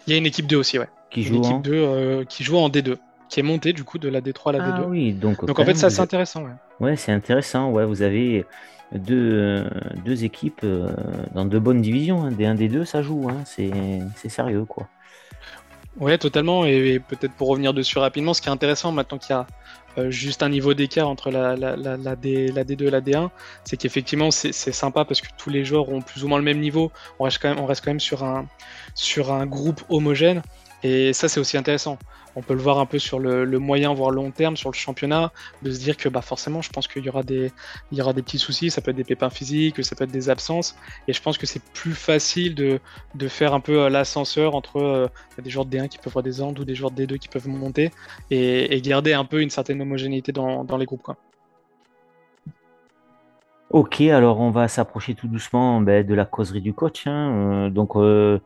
Il 0.08 0.12
y 0.12 0.16
a 0.16 0.18
une 0.18 0.26
équipe 0.26 0.48
2 0.48 0.56
aussi, 0.56 0.80
ouais. 0.80 0.88
Qui 1.10 1.24
joue, 1.24 1.42
en... 1.42 1.60
2, 1.60 2.26
qui 2.28 2.44
joue 2.44 2.58
en 2.58 2.70
D2 2.70 2.98
qui 3.30 3.42
est 3.42 3.44
montée 3.44 3.74
du 3.74 3.84
coup 3.84 3.98
de 3.98 4.08
la 4.08 4.22
D3 4.22 4.50
à 4.50 4.52
la 4.54 4.60
D2. 4.60 4.72
Ah 4.78 4.86
oui, 4.88 5.12
donc, 5.12 5.44
donc 5.44 5.60
en 5.60 5.66
fait, 5.66 5.76
ça 5.76 5.90
c'est 5.90 6.00
intéressant. 6.00 6.44
Ouais, 6.44 6.52
ouais 6.80 6.96
c'est 6.96 7.12
intéressant. 7.12 7.72
Ouais, 7.72 7.84
vous 7.84 8.02
avez 8.02 8.46
deux, 8.94 9.66
deux 10.06 10.24
équipes 10.24 10.62
euh, 10.64 10.90
dans 11.34 11.46
de 11.46 11.60
bonnes 11.60 11.82
divisions. 11.82 12.24
Hein. 12.24 12.32
Des 12.32 12.46
1 12.46 12.56
des 12.56 12.70
2 12.70 12.86
ça 12.86 13.02
joue. 13.02 13.28
Hein. 13.30 13.44
C'est 13.46 14.30
sérieux, 14.30 14.66
quoi. 14.66 14.88
Ouais, 16.00 16.18
totalement. 16.18 16.66
Et, 16.66 17.00
peut-être 17.00 17.34
pour 17.34 17.50
revenir 17.50 17.74
dessus 17.74 17.98
rapidement, 17.98 18.34
ce 18.34 18.42
qui 18.42 18.50
est 18.50 18.52
intéressant 18.52 18.92
maintenant 18.92 19.18
qu'il 19.18 19.32
y 19.32 19.34
a 19.34 19.48
euh, 19.98 20.12
juste 20.12 20.44
un 20.44 20.50
niveau 20.50 20.74
d'écart 20.74 21.10
entre 21.10 21.32
la, 21.32 21.56
D, 22.16 22.52
la 22.52 22.64
D2 22.64 22.84
et 22.84 22.92
la 22.92 23.02
D1, 23.02 23.30
c'est 23.64 23.78
qu'effectivement 23.78 24.30
c'est 24.30 24.52
sympa 24.52 25.06
parce 25.06 25.22
que 25.22 25.28
tous 25.38 25.50
les 25.50 25.66
joueurs 25.66 25.90
ont 25.90 26.02
plus 26.02 26.24
ou 26.24 26.28
moins 26.28 26.38
le 26.38 26.44
même 26.44 26.60
niveau. 26.60 26.92
On 27.20 27.24
reste 27.24 27.40
quand 27.42 27.50
même, 27.50 27.60
on 27.60 27.66
reste 27.66 27.84
quand 27.84 27.90
même 27.90 28.00
sur, 28.00 28.24
un, 28.24 28.46
sur 28.94 29.32
un 29.32 29.46
groupe 29.48 29.82
homogène. 29.90 30.44
Et 30.84 31.14
ça, 31.14 31.28
c'est 31.28 31.40
aussi 31.40 31.58
intéressant 31.58 31.98
on 32.38 32.44
peut 32.44 32.54
le 32.54 32.60
voir 32.60 32.78
un 32.78 32.86
peu 32.86 33.00
sur 33.00 33.20
le, 33.20 33.46
moyen 33.58 33.94
voire 33.96 34.12
long 34.12 34.30
terme 34.30 34.56
sur 34.56 34.70
le 34.70 34.76
championnat, 34.76 35.32
de 35.64 35.72
se 35.72 35.80
dire 35.80 35.98
que 35.98 36.08
bah 36.08 36.22
forcément, 36.22 36.62
je 36.62 36.70
pense 36.70 36.88
qu'il 36.88 37.04
y 37.04 37.10
aura 37.10 37.24
des 37.24 37.52
il 37.92 37.98
y 37.98 38.02
aura 38.02 38.14
des 38.14 38.22
petits 38.22 38.38
soucis, 38.38 38.70
ça 38.70 38.80
peut 38.80 38.92
être 38.92 38.98
des 38.98 39.04
pépins 39.04 39.32
physiques, 39.32 39.84
ça 39.84 39.96
peut 39.96 40.04
être 40.04 40.12
des 40.12 40.30
absences, 40.30 40.76
et 41.08 41.14
je 41.14 41.22
pense 41.22 41.40
que 41.40 41.48
c'est 41.48 41.64
plus 41.74 41.96
facile 41.96 42.54
de, 42.54 42.80
faire 43.28 43.56
un 43.56 43.60
peu 43.60 43.82
euh, 43.82 43.90
l'ascenseur 43.90 44.54
entre 44.54 44.78
euh, 44.78 45.08
des 45.42 45.50
joueurs 45.50 45.66
de 45.66 45.76
D1 45.76 45.88
qui 45.90 45.98
peuvent 45.98 46.12
avoir 46.12 46.24
des 46.24 46.42
Andes 46.42 46.60
ou 46.60 46.64
des 46.64 46.76
joueurs 46.76 46.92
de 46.92 47.06
D2 47.06 47.18
qui 47.18 47.28
peuvent 47.28 47.48
monter 47.48 47.92
et, 48.30 48.80
garder 48.82 49.14
un 49.14 49.26
peu 49.26 49.42
une 49.42 49.50
certaine 49.50 49.82
homogénéité 49.82 50.32
dans, 50.32 50.78
les 50.78 50.86
groupes. 50.86 51.10
Ok, 53.70 54.00
alors 54.02 54.40
on 54.40 54.50
va 54.50 54.68
s'approcher 54.70 55.14
tout 55.16 55.28
doucement 55.28 55.82
ben, 55.82 56.06
de 56.06 56.14
la 56.14 56.26
causerie 56.26 56.62
du 56.62 56.74
coach. 56.74 57.06
hein. 57.06 57.66
Euh, 57.68 57.70
donc, 57.70 57.96
euh, 57.98 58.40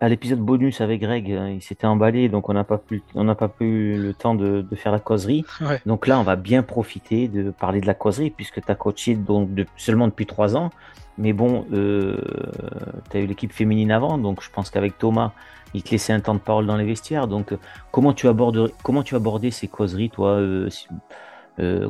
à 0.00 0.08
l'épisode 0.10 0.40
bonus 0.40 0.82
avec 0.82 1.00
Greg, 1.00 1.30
euh, 1.32 1.50
il 1.50 1.62
s'était 1.62 1.86
emballé, 1.86 2.28
donc 2.28 2.48
on 2.50 2.52
n'a 2.52 2.64
pas 2.64 2.76
pu, 2.76 3.02
on 3.14 3.24
n'a 3.24 3.34
pas 3.34 3.48
pu 3.48 3.96
le 3.96 4.12
temps 4.12 4.34
de, 4.34 4.60
de 4.60 4.76
faire 4.76 4.92
la 4.92 5.00
causerie. 5.00 5.46
Ouais. 5.60 5.80
Donc 5.86 6.06
là, 6.06 6.20
on 6.20 6.24
va 6.24 6.36
bien 6.36 6.62
profiter 6.62 7.28
de 7.28 7.50
parler 7.50 7.80
de 7.80 7.86
la 7.86 7.94
causerie, 7.94 8.30
puisque 8.30 8.62
tu 8.62 8.70
as 8.70 8.74
coaché 8.74 9.14
donc, 9.16 9.54
de- 9.54 9.66
seulement 9.76 10.08
depuis 10.08 10.26
trois 10.26 10.56
ans. 10.56 10.70
Mais 11.16 11.32
bon, 11.32 11.64
tu 13.10 13.16
as 13.16 13.20
eu 13.20 13.26
l'équipe 13.26 13.52
féminine 13.52 13.90
avant, 13.90 14.18
donc 14.18 14.42
je 14.42 14.50
pense 14.50 14.70
qu'avec 14.70 14.98
Thomas, 14.98 15.32
il 15.74 15.82
te 15.82 15.90
laissait 15.90 16.12
un 16.12 16.20
temps 16.20 16.34
de 16.34 16.40
parole 16.40 16.66
dans 16.66 16.76
les 16.76 16.84
vestiaires. 16.84 17.28
Donc, 17.28 17.52
euh, 17.52 17.58
comment 17.90 18.12
tu 18.12 18.28
abordes, 18.28 18.72
comment 18.82 19.02
tu 19.02 19.14
abordais 19.14 19.50
ces 19.50 19.68
causeries, 19.68 20.10
toi 20.10 20.30
euh, 20.32 20.68
si- 20.70 20.86
euh, 20.92 20.96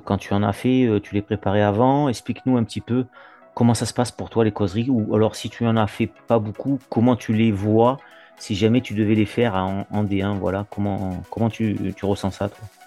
quand 0.05 0.19
tu 0.19 0.33
en 0.35 0.43
as 0.43 0.53
fait, 0.53 0.87
euh, 0.87 1.01
tu 1.01 1.15
les 1.15 1.23
préparais 1.23 1.63
avant. 1.63 2.09
Explique-nous 2.09 2.57
un 2.57 2.65
petit 2.65 2.81
peu 2.81 3.07
comment 3.55 3.75
ça 3.75 3.87
se 3.87 3.95
passe 3.95 4.11
pour 4.13 4.31
toi 4.31 4.45
les 4.45 4.53
causeries, 4.53 4.89
ou 4.91 5.15
alors 5.15 5.35
si 5.37 5.51
tu 5.51 5.67
en 5.67 5.77
as 5.77 5.87
fait 5.87 6.11
pas 6.27 6.39
beaucoup, 6.39 6.79
comment 6.89 7.17
tu 7.17 7.33
les 7.33 7.53
vois 7.53 7.99
si 8.39 8.55
jamais 8.55 8.81
tu 8.81 8.95
devais 8.95 9.15
les 9.15 9.27
faire 9.27 9.55
en, 9.55 9.87
en 9.91 10.05
D1, 10.05 10.39
voilà, 10.39 10.67
comment, 10.71 11.23
comment 11.31 11.51
tu, 11.51 11.93
tu 11.95 12.05
ressens 12.07 12.31
ça, 12.31 12.49
toi? 12.49 12.80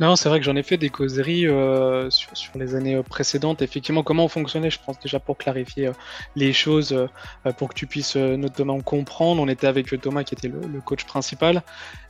Non, 0.00 0.16
c'est 0.16 0.28
vrai 0.28 0.40
que 0.40 0.44
j'en 0.44 0.56
ai 0.56 0.64
fait 0.64 0.76
des 0.76 0.88
causeries 0.88 1.46
euh, 1.46 2.10
sur, 2.10 2.32
les 2.56 2.74
années 2.74 2.96
euh, 2.96 3.02
précédentes. 3.02 3.62
Effectivement, 3.62 4.02
comment 4.02 4.24
on 4.24 4.28
fonctionnait, 4.28 4.70
je 4.70 4.80
pense 4.84 4.98
déjà 4.98 5.20
pour 5.20 5.38
clarifier 5.38 5.88
euh, 5.88 5.92
les 6.34 6.52
choses, 6.52 6.96
pour 7.58 7.68
que 7.68 7.74
tu 7.74 7.86
puisses 7.86 8.16
notamment 8.16 8.80
comprendre. 8.80 9.40
On 9.40 9.48
était 9.48 9.68
avec 9.68 9.88
Thomas 10.00 10.24
qui 10.24 10.34
était 10.34 10.48
le, 10.48 10.80
coach 10.80 11.04
principal. 11.04 11.62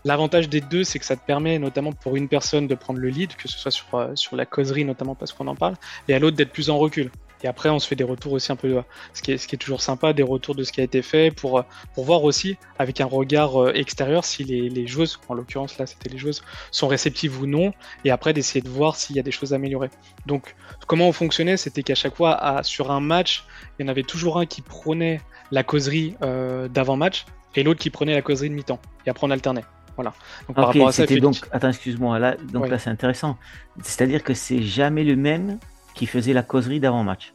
L'avantage 0.05 0.49
des 0.49 0.61
deux, 0.61 0.85
c'est 0.85 0.99
que 0.99 1.05
ça 1.05 1.17
te 1.17 1.25
permet 1.27 1.59
notamment 1.59 1.93
pour 1.93 2.17
une 2.17 2.29
personne 2.29 2.67
de 2.67 2.75
prendre 2.75 3.01
le 3.01 3.09
lead, 3.09 3.37
que 3.37 3.49
ce 3.49 3.59
soit 3.59 4.17
sur 4.17 4.37
la 4.37 4.47
causerie 4.47 4.85
notamment 4.85 5.15
parce 5.15 5.33
qu'on 5.33 5.47
en 5.47 5.57
parle, 5.57 5.75
et 6.09 6.15
à 6.15 6.19
l'autre 6.19 6.37
d'être 6.37 6.53
plus 6.53 6.71
en 6.71 6.79
recul. 6.79 7.11
Et 7.45 7.47
après, 7.47 7.69
on 7.69 7.79
se 7.79 7.87
fait 7.87 7.95
des 7.95 8.05
retours 8.05 8.33
aussi 8.33 8.51
un 8.51 8.57
peu, 8.57 8.79
euh, 8.79 8.83
ce 9.13 9.21
qui 9.23 9.33
est, 9.33 9.37
ce 9.37 9.47
qui 9.47 9.55
est 9.55 9.59
toujours 9.59 9.83
sympa, 9.83 10.15
des 10.15 10.23
retours 10.23 10.55
de 10.55 10.65
ce 10.65 10.73
qui 10.73 10.81
a 10.81 10.85
été 10.85 11.03
fait 11.03 11.31
pour, 11.31 11.59
euh, 11.59 11.63
pour 11.95 12.05
voir 12.07 12.25
aussi 12.25 12.57
avec 12.79 13.03
un 13.03 13.05
regard 13.05 13.63
euh, 13.63 13.73
extérieur 13.75 14.25
si 14.25 14.45
les, 14.45 14.71
les 14.71 14.87
joueuses, 14.87 15.21
en 15.29 15.35
l'occurrence 15.35 15.77
là 15.77 15.85
c'était 15.85 16.09
les 16.09 16.17
joueuses, 16.17 16.43
sont 16.71 16.89
réceptives 16.89 17.39
ou 17.43 17.47
non, 17.47 17.75
et 18.07 18.11
après 18.11 18.33
d'essayer 18.33 18.63
de 18.63 18.69
voir 18.71 18.97
s'il 18.97 19.15
y 19.17 19.19
a 19.21 19.23
des 19.23 19.31
choses 19.31 19.53
à 19.53 19.57
améliorer. 19.57 19.91
Donc 20.25 20.57
comment 20.87 21.07
on 21.07 21.13
fonctionnait, 21.13 21.59
c'était 21.59 21.83
qu'à 21.83 21.95
chaque 21.95 22.17
fois 22.17 22.33
à- 22.33 22.63
sur 22.63 22.91
un 22.91 23.01
match, 23.01 23.45
il 23.79 23.85
y 23.85 23.87
en 23.87 23.91
avait 23.91 24.05
toujours 24.05 24.39
un 24.39 24.47
qui 24.47 24.63
prenait 24.63 25.21
la 25.51 25.63
causerie 25.63 26.17
euh, 26.23 26.67
d'avant-match 26.69 27.27
et 27.57 27.63
l'autre 27.63 27.81
qui 27.81 27.91
prenait 27.91 28.15
la 28.15 28.23
causerie 28.23 28.49
de 28.49 28.55
mi-temps. 28.55 28.81
Et 29.07 29.11
après 29.11 29.27
on 29.27 29.31
alternait. 29.31 29.65
Voilà. 29.97 30.15
Donc 30.49 30.57
par 30.57 30.69
rapport 30.69 30.89
à 30.89 30.93
ça, 30.93 31.03
c'était 31.07 31.21
donc, 31.21 31.37
attends, 31.53 31.69
excuse-moi, 31.69 32.19
là, 32.19 32.37
donc 32.53 32.63
Ouais. 32.63 32.71
là 32.71 32.79
c'est 32.79 32.89
intéressant. 32.89 33.37
C'est-à-dire 33.83 34.25
que 34.25 34.33
c'est 34.33 34.63
jamais 34.63 35.05
le 35.05 35.15
même 35.15 35.59
qui 35.95 36.07
faisait 36.07 36.33
la 36.33 36.43
causerie 36.43 36.81
d'avant-match. 36.81 37.34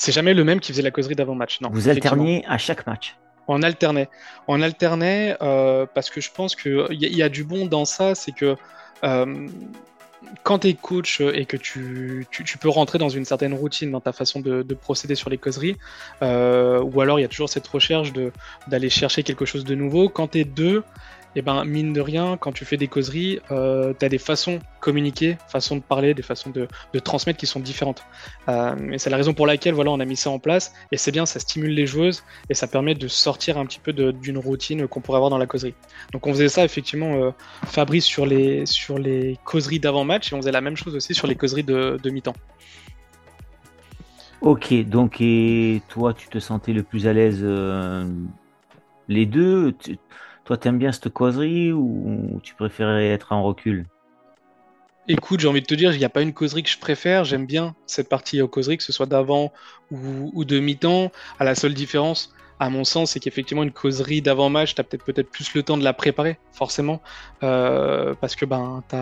C'est 0.00 0.12
jamais 0.18 0.34
le 0.34 0.44
même 0.44 0.60
qui 0.60 0.72
faisait 0.72 0.82
la 0.90 0.90
causerie 0.90 1.14
d'avant-match. 1.20 1.60
Non. 1.60 1.68
Vous 1.72 1.88
alterniez 1.88 2.44
à 2.48 2.58
chaque 2.58 2.86
match. 2.86 3.16
On 3.48 3.62
alternait. 3.62 4.08
On 4.48 4.62
alternait 4.62 5.36
euh, 5.42 5.84
parce 5.94 6.08
que 6.10 6.20
je 6.20 6.30
pense 6.38 6.54
qu'il 6.56 6.86
y, 7.02 7.06
a- 7.06 7.08
y 7.08 7.22
a 7.22 7.28
du 7.28 7.44
bon 7.44 7.66
dans 7.66 7.84
ça, 7.84 8.14
c'est 8.14 8.32
que 8.32 8.56
euh, 9.04 9.48
quand 10.44 10.60
tu 10.60 10.68
es 10.68 10.74
coach 10.74 11.20
et 11.20 11.44
que 11.44 11.56
tu, 11.56 12.26
tu, 12.30 12.44
tu 12.44 12.56
peux 12.58 12.68
rentrer 12.68 12.98
dans 12.98 13.08
une 13.08 13.24
certaine 13.24 13.52
routine 13.54 13.90
dans 13.90 14.00
ta 14.00 14.12
façon 14.12 14.40
de, 14.40 14.62
de 14.62 14.74
procéder 14.74 15.16
sur 15.16 15.28
les 15.30 15.38
causeries, 15.38 15.76
euh, 16.22 16.80
ou 16.80 17.00
alors 17.00 17.18
il 17.18 17.22
y 17.22 17.24
a 17.24 17.28
toujours 17.28 17.48
cette 17.48 17.66
recherche 17.66 18.12
d'aller 18.68 18.90
chercher 18.90 19.22
quelque 19.22 19.44
chose 19.44 19.64
de 19.64 19.74
nouveau. 19.74 20.08
Quand 20.08 20.28
tu 20.28 20.38
es 20.40 20.44
deux, 20.44 20.84
et 21.36 21.42
ben 21.42 21.64
mine 21.64 21.92
de 21.92 22.00
rien, 22.00 22.36
quand 22.36 22.52
tu 22.52 22.64
fais 22.64 22.76
des 22.76 22.88
causeries, 22.88 23.40
euh, 23.50 23.92
tu 23.98 24.04
as 24.04 24.08
des 24.08 24.18
façons 24.18 24.54
de 24.54 24.60
communiquer, 24.80 25.38
façons 25.48 25.76
de 25.76 25.82
parler, 25.82 26.14
des 26.14 26.22
façons 26.22 26.50
de, 26.50 26.66
de 26.92 26.98
transmettre 26.98 27.38
qui 27.38 27.46
sont 27.46 27.60
différentes. 27.60 28.04
Euh, 28.48 28.74
et 28.92 28.98
c'est 28.98 29.10
la 29.10 29.16
raison 29.16 29.32
pour 29.34 29.46
laquelle 29.46 29.74
voilà, 29.74 29.90
on 29.90 30.00
a 30.00 30.04
mis 30.04 30.16
ça 30.16 30.30
en 30.30 30.38
place. 30.38 30.72
Et 30.92 30.96
c'est 30.96 31.12
bien, 31.12 31.26
ça 31.26 31.38
stimule 31.38 31.72
les 31.72 31.86
joueuses 31.86 32.24
et 32.48 32.54
ça 32.54 32.66
permet 32.66 32.94
de 32.94 33.08
sortir 33.08 33.58
un 33.58 33.66
petit 33.66 33.80
peu 33.80 33.92
d'une 33.92 34.38
routine 34.38 34.88
qu'on 34.88 35.00
pourrait 35.00 35.16
avoir 35.16 35.30
dans 35.30 35.38
la 35.38 35.46
causerie. 35.46 35.74
Donc 36.12 36.26
on 36.26 36.32
faisait 36.32 36.48
ça 36.48 36.64
effectivement, 36.64 37.14
euh, 37.14 37.30
Fabrice 37.66 38.04
sur 38.04 38.26
les, 38.26 38.66
sur 38.66 38.98
les 38.98 39.38
causeries 39.44 39.80
d'avant-match 39.80 40.32
et 40.32 40.34
on 40.34 40.38
faisait 40.38 40.52
la 40.52 40.60
même 40.60 40.76
chose 40.76 40.94
aussi 40.94 41.14
sur 41.14 41.26
les 41.26 41.36
causeries 41.36 41.64
de, 41.64 41.98
de 42.02 42.10
mi-temps. 42.10 42.36
Ok, 44.40 44.72
donc 44.88 45.20
et 45.20 45.82
toi, 45.88 46.14
tu 46.14 46.28
te 46.28 46.38
sentais 46.38 46.72
le 46.72 46.82
plus 46.82 47.06
à 47.06 47.12
l'aise 47.12 47.40
euh, 47.42 48.08
les 49.06 49.26
deux? 49.26 49.74
Toi, 50.50 50.56
t'aimes 50.56 50.78
bien 50.78 50.90
cette 50.90 51.10
causerie 51.10 51.70
ou 51.70 52.40
tu 52.42 52.56
préférais 52.56 53.06
être 53.10 53.30
en 53.30 53.44
recul? 53.44 53.86
Écoute, 55.06 55.38
j'ai 55.38 55.46
envie 55.46 55.60
de 55.60 55.66
te 55.66 55.76
dire, 55.76 55.92
il 55.92 55.98
n'y 55.98 56.04
a 56.04 56.08
pas 56.08 56.22
une 56.22 56.34
causerie 56.34 56.64
que 56.64 56.68
je 56.68 56.78
préfère. 56.78 57.22
J'aime 57.22 57.46
bien 57.46 57.76
cette 57.86 58.08
partie 58.08 58.42
euh, 58.42 58.48
causerie, 58.48 58.76
que 58.76 58.82
ce 58.82 58.92
soit 58.92 59.06
d'avant 59.06 59.52
ou, 59.92 60.32
ou 60.34 60.44
de 60.44 60.58
mi-temps. 60.58 61.12
À 61.38 61.44
la 61.44 61.54
seule 61.54 61.72
différence, 61.72 62.34
à 62.60 62.68
mon 62.68 62.84
sens, 62.84 63.12
c'est 63.12 63.20
qu'effectivement, 63.20 63.62
une 63.62 63.72
causerie 63.72 64.20
d'avant-match, 64.20 64.74
tu 64.74 64.80
as 64.82 64.84
peut-être 64.84 65.02
peut-être 65.02 65.30
plus 65.30 65.54
le 65.54 65.62
temps 65.62 65.78
de 65.78 65.82
la 65.82 65.94
préparer, 65.94 66.38
forcément. 66.52 67.00
Euh, 67.42 68.14
parce 68.20 68.36
que 68.36 68.44
ben, 68.44 68.84
tu 68.86 68.96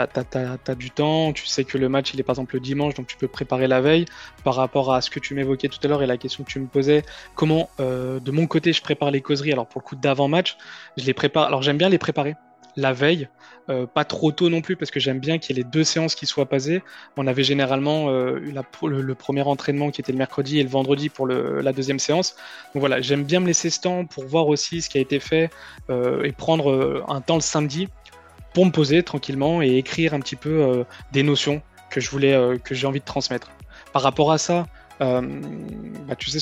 as, 0.00 0.74
du 0.76 0.92
temps. 0.92 1.32
Tu 1.32 1.46
sais 1.46 1.64
que 1.64 1.78
le 1.78 1.88
match, 1.88 2.14
il 2.14 2.20
est 2.20 2.22
par 2.22 2.34
exemple 2.34 2.54
le 2.54 2.60
dimanche, 2.60 2.94
donc 2.94 3.08
tu 3.08 3.16
peux 3.16 3.26
préparer 3.26 3.66
la 3.66 3.80
veille. 3.80 4.04
Par 4.44 4.54
rapport 4.54 4.94
à 4.94 5.00
ce 5.00 5.10
que 5.10 5.18
tu 5.18 5.34
m'évoquais 5.34 5.68
tout 5.68 5.80
à 5.82 5.88
l'heure 5.88 6.04
et 6.04 6.06
la 6.06 6.16
question 6.16 6.44
que 6.44 6.48
tu 6.48 6.60
me 6.60 6.68
posais, 6.68 7.02
comment, 7.34 7.68
euh, 7.80 8.20
de 8.20 8.30
mon 8.30 8.46
côté, 8.46 8.72
je 8.72 8.80
prépare 8.80 9.10
les 9.10 9.20
causeries? 9.20 9.50
Alors, 9.50 9.66
pour 9.66 9.82
le 9.82 9.84
coup 9.86 9.96
d'avant-match, 9.96 10.56
je 10.96 11.04
les 11.04 11.14
prépare. 11.14 11.46
Alors, 11.46 11.62
j'aime 11.62 11.78
bien 11.78 11.88
les 11.88 11.98
préparer 11.98 12.36
la 12.76 12.92
veille, 12.92 13.28
euh, 13.68 13.86
pas 13.86 14.04
trop 14.04 14.30
tôt 14.30 14.48
non 14.48 14.60
plus 14.60 14.76
parce 14.76 14.90
que 14.90 15.00
j'aime 15.00 15.18
bien 15.18 15.38
qu'il 15.38 15.56
y 15.56 15.60
ait 15.60 15.62
les 15.62 15.68
deux 15.68 15.82
séances 15.82 16.14
qui 16.14 16.26
soient 16.26 16.46
passées. 16.46 16.82
On 17.16 17.26
avait 17.26 17.42
généralement 17.42 18.10
euh, 18.10 18.38
le, 18.38 19.14
premier 19.14 19.42
entraînement 19.42 19.90
qui 19.90 20.00
était 20.00 20.12
le 20.12 20.18
mercredi 20.18 20.60
et 20.60 20.62
le 20.62 20.68
vendredi 20.68 21.08
pour 21.08 21.26
la 21.26 21.72
deuxième 21.72 21.98
séance. 21.98 22.36
Donc 22.74 22.80
voilà, 22.80 23.00
j'aime 23.00 23.24
bien 23.24 23.40
me 23.40 23.46
laisser 23.46 23.70
ce 23.70 23.80
temps 23.80 24.04
pour 24.04 24.24
voir 24.26 24.46
aussi 24.48 24.82
ce 24.82 24.90
qui 24.90 24.98
a 24.98 25.00
été 25.00 25.18
fait 25.20 25.50
euh, 25.90 26.22
et 26.22 26.32
prendre 26.32 27.04
un 27.08 27.20
temps 27.20 27.36
le 27.36 27.40
samedi 27.40 27.88
pour 28.54 28.66
me 28.66 28.70
poser 28.70 29.02
tranquillement 29.02 29.62
et 29.62 29.76
écrire 29.76 30.14
un 30.14 30.20
petit 30.20 30.36
peu 30.36 30.84
des 31.12 31.22
notions 31.22 31.60
que 31.90 32.00
je 32.00 32.10
voulais, 32.10 32.58
que 32.64 32.74
j'ai 32.74 32.86
envie 32.86 33.00
de 33.00 33.04
transmettre. 33.04 33.50
Par 33.92 34.02
rapport 34.02 34.32
à 34.32 34.38
ça, 34.38 34.66
bah, 35.00 35.20
tu 36.18 36.30
sais 36.30 36.40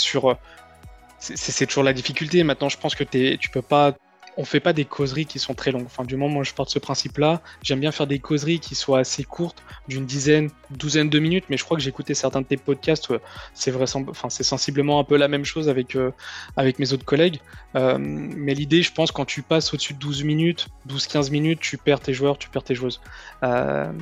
c'est 1.19 1.67
toujours 1.67 1.83
la 1.83 1.93
difficulté. 1.93 2.45
Maintenant, 2.45 2.69
je 2.69 2.77
pense 2.77 2.95
que 2.95 3.03
tu 3.03 3.51
peux 3.51 3.63
pas 3.63 3.95
on 4.37 4.45
fait 4.45 4.61
pas 4.61 4.73
des 4.73 4.85
causeries 4.85 5.27
qui 5.27 5.39
sont 5.39 5.55
très 5.55 5.71
longues. 5.71 5.87
Enfin, 5.87 6.05
du 6.05 6.17
moment 6.17 6.35
moi 6.35 6.45
je 6.45 6.53
porte 6.53 6.71
ce 6.71 6.79
principe-là, 6.79 7.41
j'aime 7.63 7.81
bien 7.81 7.93
faire 7.93 8.07
des 8.07 8.19
causeries 8.19 8.61
qui 8.61 8.75
soient 8.75 8.99
assez 8.99 9.25
courtes, 9.25 9.63
d'une 9.89 10.07
dizaine, 10.07 10.51
douzaine 10.71 11.09
de 11.09 11.19
minutes. 11.19 11.45
Mais 11.49 11.57
je 11.57 11.65
crois 11.65 11.77
que 11.77 11.83
écouté 11.89 12.15
certains 12.15 12.41
de 12.41 12.47
tes 12.47 12.57
podcasts, 12.57 13.13
c'est 13.55 13.75
enfin 13.75 14.29
c'est 14.29 14.43
sensiblement 14.43 14.99
un 14.99 15.05
peu 15.05 15.17
la 15.17 15.29
même 15.29 15.45
chose 15.45 15.69
avec 15.69 15.95
euh, 15.97 16.11
avec 16.57 16.79
mes 16.79 16.93
autres 16.93 17.05
collègues. 17.05 17.41
Euh, 17.77 17.99
mais 17.99 18.55
l'idée, 18.55 18.83
je 18.83 18.93
pense, 18.93 19.13
quand 19.13 19.25
tu 19.25 19.43
passes 19.43 19.73
au-dessus 19.73 19.95
de 19.95 19.99
12 19.99 20.25
minutes, 20.25 20.69
12-15 20.89 21.31
minutes, 21.31 21.61
tu 21.61 21.79
perds 21.79 22.01
tes 22.01 22.15
joueurs, 22.15 22.39
tu 22.39 22.49
perds 22.49 22.65
tes 22.65 22.75
joueuses. 22.75 23.01
Euh, 23.43 23.93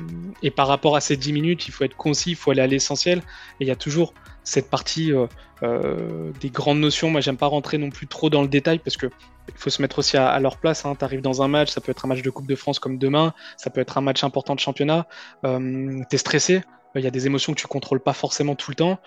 et 0.41 0.51
par 0.51 0.67
rapport 0.67 0.95
à 0.95 1.01
ces 1.01 1.17
10 1.17 1.33
minutes, 1.33 1.67
il 1.67 1.71
faut 1.71 1.83
être 1.83 1.95
concis, 1.95 2.31
il 2.31 2.35
faut 2.35 2.51
aller 2.51 2.61
à 2.61 2.67
l'essentiel. 2.67 3.19
Et 3.59 3.65
il 3.65 3.67
y 3.67 3.71
a 3.71 3.75
toujours 3.75 4.13
cette 4.43 4.69
partie 4.69 5.13
euh, 5.13 5.27
euh, 5.63 6.31
des 6.39 6.49
grandes 6.49 6.79
notions. 6.79 7.09
Moi, 7.09 7.21
j'aime 7.21 7.37
pas 7.37 7.47
rentrer 7.47 7.77
non 7.77 7.89
plus 7.89 8.07
trop 8.07 8.29
dans 8.29 8.41
le 8.41 8.47
détail 8.47 8.79
parce 8.79 8.97
que 8.97 9.07
il 9.49 9.57
faut 9.57 9.69
se 9.69 9.81
mettre 9.81 9.99
aussi 9.99 10.15
à, 10.17 10.39
leur 10.39 10.57
place. 10.57 10.85
Hein. 10.85 10.95
Tu 10.97 11.03
arrives 11.03 11.21
dans 11.21 11.41
un 11.41 11.47
match, 11.47 11.69
ça 11.69 11.81
peut 11.81 11.91
être 11.91 12.05
un 12.05 12.07
match 12.07 12.21
de 12.21 12.29
Coupe 12.29 12.47
de 12.47 12.55
France 12.55 12.79
comme 12.79 12.97
demain, 12.97 13.33
ça 13.57 13.69
peut 13.69 13.81
être 13.81 13.97
un 13.97 14.01
match 14.01 14.23
important 14.23 14.55
de 14.55 14.59
championnat. 14.59 15.05
Euh, 15.43 16.01
tu 16.09 16.15
es 16.15 16.17
stressé, 16.17 16.61
il 16.95 17.01
y 17.01 17.07
a 17.07 17.11
des 17.11 17.25
émotions 17.25 17.53
que 17.53 17.59
tu 17.59 17.67
contrôles 17.67 17.99
pas 17.99 18.13
forcément 18.13 18.55
tout 18.55 18.71
le 18.71 18.75
temps. 18.75 18.99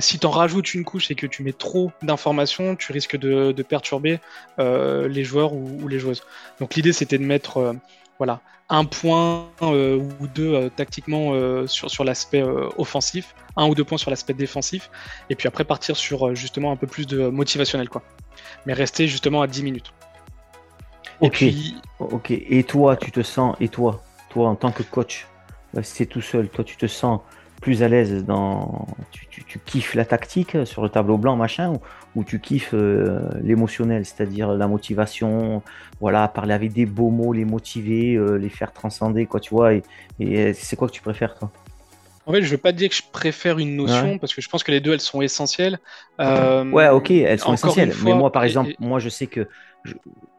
Si 0.00 0.18
tu 0.18 0.26
en 0.26 0.30
rajoutes 0.30 0.72
une 0.72 0.84
couche 0.84 1.10
et 1.10 1.14
que 1.14 1.26
tu 1.26 1.42
mets 1.42 1.52
trop 1.52 1.92
d'informations, 2.02 2.76
tu 2.76 2.92
risques 2.92 3.16
de, 3.16 3.52
perturber 3.62 4.20
les 4.58 5.24
joueurs 5.24 5.52
ou, 5.52 5.78
ou, 5.82 5.88
les 5.88 5.98
joueuses. 5.98 6.22
Donc 6.60 6.74
l'idée 6.74 6.92
c'était 6.92 7.18
de 7.18 7.24
mettre 7.24 7.74
voilà, 8.18 8.40
un 8.68 8.84
point 8.84 9.48
euh, 9.62 9.96
ou 10.20 10.26
deux 10.26 10.54
euh, 10.54 10.68
tactiquement 10.68 11.32
euh, 11.32 11.66
sur, 11.66 11.90
sur 11.90 12.04
l'aspect 12.04 12.42
offensif, 12.76 13.34
un 13.56 13.68
ou 13.68 13.74
deux 13.74 13.84
points 13.84 13.98
sur 13.98 14.10
l'aspect 14.10 14.34
défensif, 14.34 14.90
et 15.30 15.34
puis 15.34 15.48
après 15.48 15.64
partir 15.64 15.96
sur 15.96 16.34
justement 16.34 16.72
un 16.72 16.76
peu 16.76 16.86
plus 16.86 17.06
de 17.06 17.28
motivationnel. 17.28 17.88
quoi. 17.88 18.02
Mais 18.66 18.72
rester 18.72 19.06
justement 19.06 19.42
à 19.42 19.46
10 19.46 19.62
minutes. 19.62 19.92
Ok. 21.20 21.42
Et, 21.42 21.50
puis... 21.50 21.76
ok. 21.98 22.30
et 22.30 22.64
toi, 22.64 22.96
tu 22.96 23.12
te 23.12 23.22
sens, 23.22 23.56
et 23.60 23.68
toi, 23.68 24.02
toi 24.30 24.48
en 24.48 24.56
tant 24.56 24.72
que 24.72 24.82
coach, 24.82 25.26
c'est 25.82 26.06
tout 26.06 26.22
seul, 26.22 26.48
toi 26.48 26.64
tu 26.64 26.76
te 26.76 26.86
sens 26.86 27.20
plus 27.64 27.82
à 27.82 27.88
l'aise 27.88 28.26
dans. 28.26 28.86
Tu, 29.10 29.26
tu, 29.30 29.42
tu, 29.42 29.58
kiffes 29.58 29.94
la 29.94 30.04
tactique 30.04 30.54
sur 30.66 30.82
le 30.82 30.90
tableau 30.90 31.16
blanc, 31.16 31.34
machin, 31.34 31.70
ou, 31.70 31.80
ou 32.20 32.22
tu 32.22 32.38
kiffes 32.38 32.74
euh, 32.74 33.20
l'émotionnel, 33.42 34.04
c'est-à-dire 34.04 34.52
la 34.52 34.68
motivation, 34.68 35.62
voilà, 35.98 36.28
parler 36.28 36.52
avec 36.52 36.74
des 36.74 36.84
beaux 36.84 37.08
mots, 37.08 37.32
les 37.32 37.46
motiver, 37.46 38.16
euh, 38.16 38.36
les 38.36 38.50
faire 38.50 38.70
transcender, 38.70 39.24
quoi, 39.24 39.40
tu 39.40 39.54
vois, 39.54 39.72
et, 39.72 39.82
et 40.20 40.52
c'est 40.52 40.76
quoi 40.76 40.88
que 40.88 40.92
tu 40.92 41.00
préfères, 41.00 41.38
toi? 41.38 41.50
En 42.26 42.32
fait, 42.32 42.42
je 42.42 42.50
veux 42.50 42.58
pas 42.58 42.72
dire 42.72 42.90
que 42.90 42.96
je 42.96 43.02
préfère 43.10 43.58
une 43.58 43.76
notion 43.76 44.12
ouais. 44.12 44.18
parce 44.18 44.34
que 44.34 44.42
je 44.42 44.48
pense 44.50 44.62
que 44.62 44.70
les 44.70 44.80
deux 44.80 44.92
elles 44.92 45.00
sont 45.00 45.22
essentielles. 45.22 45.78
Euh, 46.20 46.70
ouais, 46.70 46.88
ok, 46.90 47.10
elles 47.10 47.38
sont 47.38 47.54
essentielles. 47.54 47.92
Fois, 47.92 48.12
mais 48.12 48.18
moi, 48.18 48.30
par 48.30 48.44
exemple, 48.44 48.70
et... 48.70 48.76
moi, 48.78 48.98
je 48.98 49.08
sais 49.08 49.26
que 49.26 49.48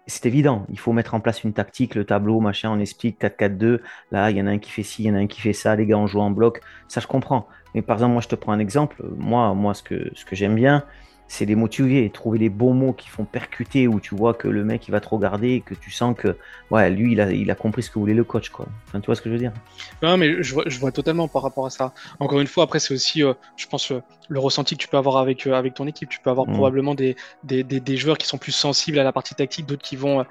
c'est 0.08 0.26
évident. 0.26 0.66
Il 0.70 0.80
faut 0.80 0.94
mettre 0.94 1.14
en 1.16 1.20
place 1.20 1.44
une 1.44 1.54
tactique, 1.54 1.96
le 1.96 2.06
tableau, 2.06 2.40
machin. 2.40 2.70
On 2.72 2.80
explique 2.80 3.20
4-4-2. 3.20 3.80
Là, 4.12 4.30
il 4.32 4.38
y 4.38 4.42
en 4.42 4.48
a 4.48 4.52
un 4.52 4.60
qui 4.60 4.72
fait 4.72 4.84
ci, 4.84 5.04
il 5.04 5.08
y 5.08 5.12
en 5.12 5.16
a 5.16 5.20
un 5.20 5.28
qui 5.28 5.42
fait 5.42 5.54
ça. 5.54 5.76
Les 5.76 5.86
gars, 5.86 5.98
on 5.98 6.08
joue 6.08 6.22
en 6.22 6.32
bloc. 6.32 6.62
Ça, 6.88 7.02
je 7.02 7.08
comprends. 7.08 7.48
Mais 7.74 7.82
par 7.82 7.98
exemple, 7.98 8.14
moi, 8.14 8.22
je 8.22 8.28
te 8.28 8.36
prends 8.36 8.52
un 8.52 8.60
exemple. 8.60 9.04
Moi, 9.18 9.54
moi 9.54 9.74
ce 9.74 9.84
que, 9.84 10.12
ce 10.14 10.26
que 10.26 10.36
j'aime 10.36 10.56
bien, 10.56 10.84
c'est 11.28 11.46
les 11.46 11.56
motiver, 11.56 12.10
trouver 12.10 12.40
les 12.40 12.50
bons 12.50 12.74
mots 12.74 12.94
qui 12.94 13.10
font 13.10 13.26
percuter, 13.26 13.88
où 13.88 14.00
tu 14.00 14.16
vois 14.16 14.34
que 14.34 14.48
le 14.48 14.64
mec 14.64 14.88
il 14.88 14.92
va 14.92 15.00
trop 15.00 15.18
regarder 15.18 15.54
et 15.54 15.62
que 15.62 15.74
tu 15.74 15.92
sens 15.92 16.16
que 16.16 16.38
ouais, 16.72 16.90
lui 16.90 17.14
il 17.14 17.22
a, 17.22 17.32
il 17.32 17.50
a 17.50 17.56
compris 17.56 17.84
ce 17.84 17.90
que 17.90 18.00
voulait 18.00 18.14
le 18.14 18.24
coach. 18.24 18.50
Quoi. 18.50 18.68
Enfin, 18.88 19.00
tu 19.00 19.08
vois 19.08 19.16
ce 19.16 19.22
que 19.22 19.30
je 19.30 19.34
veux 19.34 19.40
dire? 19.40 19.54
Non, 20.02 20.18
mais 20.18 20.44
je 20.44 20.54
vois, 20.54 20.64
je 20.68 20.80
vois 20.80 20.92
totalement 20.92 21.28
par 21.28 21.42
rapport 21.42 21.66
à 21.66 21.70
ça. 21.70 21.94
Encore 22.20 22.40
une 22.40 22.48
fois, 22.48 22.64
après, 22.64 22.80
c'est 22.80 22.94
aussi, 22.94 23.24
euh, 23.24 23.34
je 23.58 23.68
pense, 23.68 23.92
euh, 23.92 24.02
le 24.30 24.40
ressenti 24.40 24.76
que 24.76 24.82
tu 24.82 24.88
peux 24.88 24.98
avoir 24.98 25.18
avec, 25.18 25.46
euh, 25.48 25.54
avec 25.54 25.74
ton 25.74 25.88
équipe. 25.88 26.10
Tu 26.10 26.20
peux 26.20 26.30
avoir 26.30 26.48
mm. 26.48 26.54
probablement 26.54 26.96
des, 26.96 27.16
des, 27.44 27.64
des, 27.64 27.98
joueurs 27.98 28.18
qui 28.18 28.28
sont 28.28 28.38
plus 28.38 28.52
sensibles 28.52 29.00
à 29.00 29.04
la 29.04 29.12
partie 29.12 29.36
tactique, 29.36 29.66
d'autres 29.66 29.84
qui, 29.84 29.96
vont 29.96 30.26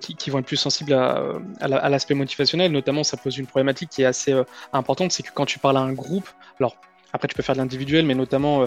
qui, 0.00 0.14
qui, 0.16 0.30
vont 0.30 0.38
être 0.38 0.46
plus 0.46 0.56
sensibles 0.56 0.92
à, 0.92 1.22
à 1.60 1.88
l'aspect 1.88 2.14
motivationnel. 2.14 2.72
Notamment, 2.72 3.04
ça 3.04 3.16
pose 3.16 3.38
une 3.38 3.46
problématique 3.46 3.90
qui 3.90 4.02
est 4.02 4.06
assez 4.06 4.34
importante 4.72 5.12
c'est 5.12 5.22
que 5.22 5.30
quand 5.32 5.46
tu 5.46 5.58
parles 5.58 5.76
à 5.76 5.80
un 5.80 5.92
groupe, 5.92 6.28
alors 6.58 6.76
après, 7.12 7.28
tu 7.28 7.34
peux 7.34 7.42
faire 7.42 7.54
de 7.54 7.60
l'individuel, 7.60 8.06
mais 8.06 8.14
notamment, 8.14 8.62
euh, 8.62 8.66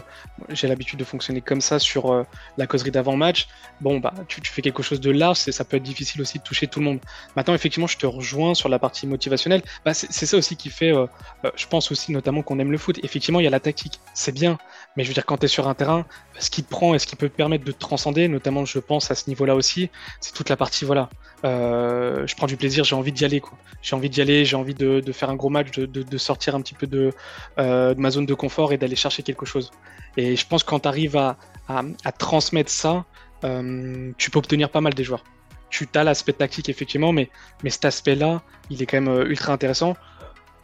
j'ai 0.49 0.67
l'habitude 0.67 0.99
de 0.99 1.03
fonctionner 1.03 1.41
comme 1.41 1.61
ça 1.61 1.79
sur 1.79 2.13
euh, 2.13 2.23
la 2.57 2.67
causerie 2.67 2.91
d'avant-match. 2.91 3.47
Bon, 3.81 3.99
bah, 3.99 4.13
tu, 4.27 4.39
fais 4.43 4.61
quelque 4.61 4.83
chose 4.83 4.99
de 4.99 5.09
large, 5.09 5.37
ça 5.37 5.65
peut 5.65 5.77
être 5.77 5.83
difficile 5.83 6.21
aussi 6.21 6.37
de 6.37 6.43
toucher 6.43 6.67
tout 6.67 6.79
le 6.79 6.85
monde. 6.85 6.99
Maintenant, 7.35 7.55
effectivement, 7.55 7.87
je 7.87 7.97
te 7.97 8.05
rejoins 8.05 8.53
sur 8.53 8.69
la 8.69 8.77
partie 8.77 9.07
motivationnelle. 9.07 9.63
Bah, 9.83 9.93
c'est 9.95 10.25
ça 10.25 10.37
aussi 10.37 10.55
qui 10.55 10.69
fait, 10.69 10.95
euh, 10.95 11.07
je 11.55 11.65
pense 11.65 11.91
aussi 11.91 12.11
notamment 12.11 12.43
qu'on 12.43 12.59
aime 12.59 12.71
le 12.71 12.77
foot. 12.77 12.99
Effectivement, 13.03 13.39
il 13.39 13.43
y 13.43 13.47
a 13.47 13.51
la 13.51 13.59
tactique, 13.59 13.99
c'est 14.13 14.31
bien, 14.31 14.59
mais 14.95 15.03
je 15.03 15.09
veux 15.09 15.15
dire, 15.15 15.25
quand 15.25 15.37
tu 15.37 15.45
es 15.45 15.47
sur 15.47 15.67
un 15.67 15.73
terrain, 15.73 16.05
ce 16.37 16.51
qui 16.51 16.63
te 16.63 16.69
prend 16.69 16.93
et 16.93 16.99
ce 16.99 17.07
qui 17.07 17.15
peut 17.15 17.29
te 17.29 17.35
permettre 17.35 17.65
de 17.65 17.71
te 17.71 17.79
transcender, 17.79 18.27
notamment, 18.27 18.63
je 18.65 18.77
pense, 18.77 19.09
à 19.09 19.15
ce 19.15 19.27
niveau-là 19.27 19.55
aussi, 19.55 19.89
c'est 20.21 20.33
toute 20.33 20.49
la 20.49 20.57
partie, 20.57 20.85
voilà, 20.85 21.09
je 21.43 22.35
prends 22.35 22.47
du 22.47 22.57
plaisir, 22.57 22.83
j'ai 22.83 22.95
envie 22.95 23.11
d'y 23.11 23.25
aller, 23.25 23.39
quoi. 23.39 23.57
J'ai 23.81 23.95
envie 23.95 24.09
d'y 24.09 24.21
aller, 24.21 24.45
j'ai 24.45 24.55
envie 24.55 24.73
de, 24.73 25.11
faire 25.11 25.29
un 25.29 25.35
gros 25.35 25.49
match, 25.49 25.71
de, 25.77 26.17
sortir 26.17 26.55
un 26.55 26.61
petit 26.61 26.73
peu 26.73 26.87
de 26.87 27.11
ma 27.57 28.11
zone 28.11 28.25
de 28.25 28.34
confort 28.35 28.73
et 28.73 28.77
d'aller 28.77 28.95
chercher 28.95 29.23
quelque 29.23 29.45
chose. 29.45 29.71
Et 30.17 30.35
je 30.35 30.47
pense 30.47 30.63
que 30.63 30.69
quand 30.69 30.81
tu 30.81 30.87
arrives 30.87 31.17
à, 31.17 31.37
à, 31.67 32.11
transmettre 32.11 32.71
ça, 32.71 33.05
euh, 33.43 34.11
tu 34.17 34.31
peux 34.31 34.39
obtenir 34.39 34.69
pas 34.69 34.81
mal 34.81 34.93
des 34.93 35.03
joueurs. 35.03 35.23
Tu 35.69 35.87
as 35.95 36.03
l'aspect 36.03 36.33
tactique, 36.33 36.69
effectivement, 36.69 37.11
mais, 37.11 37.29
mais 37.63 37.69
cet 37.69 37.85
aspect-là, 37.85 38.41
il 38.69 38.81
est 38.81 38.85
quand 38.85 39.01
même 39.01 39.13
euh, 39.13 39.25
ultra 39.25 39.53
intéressant. 39.53 39.95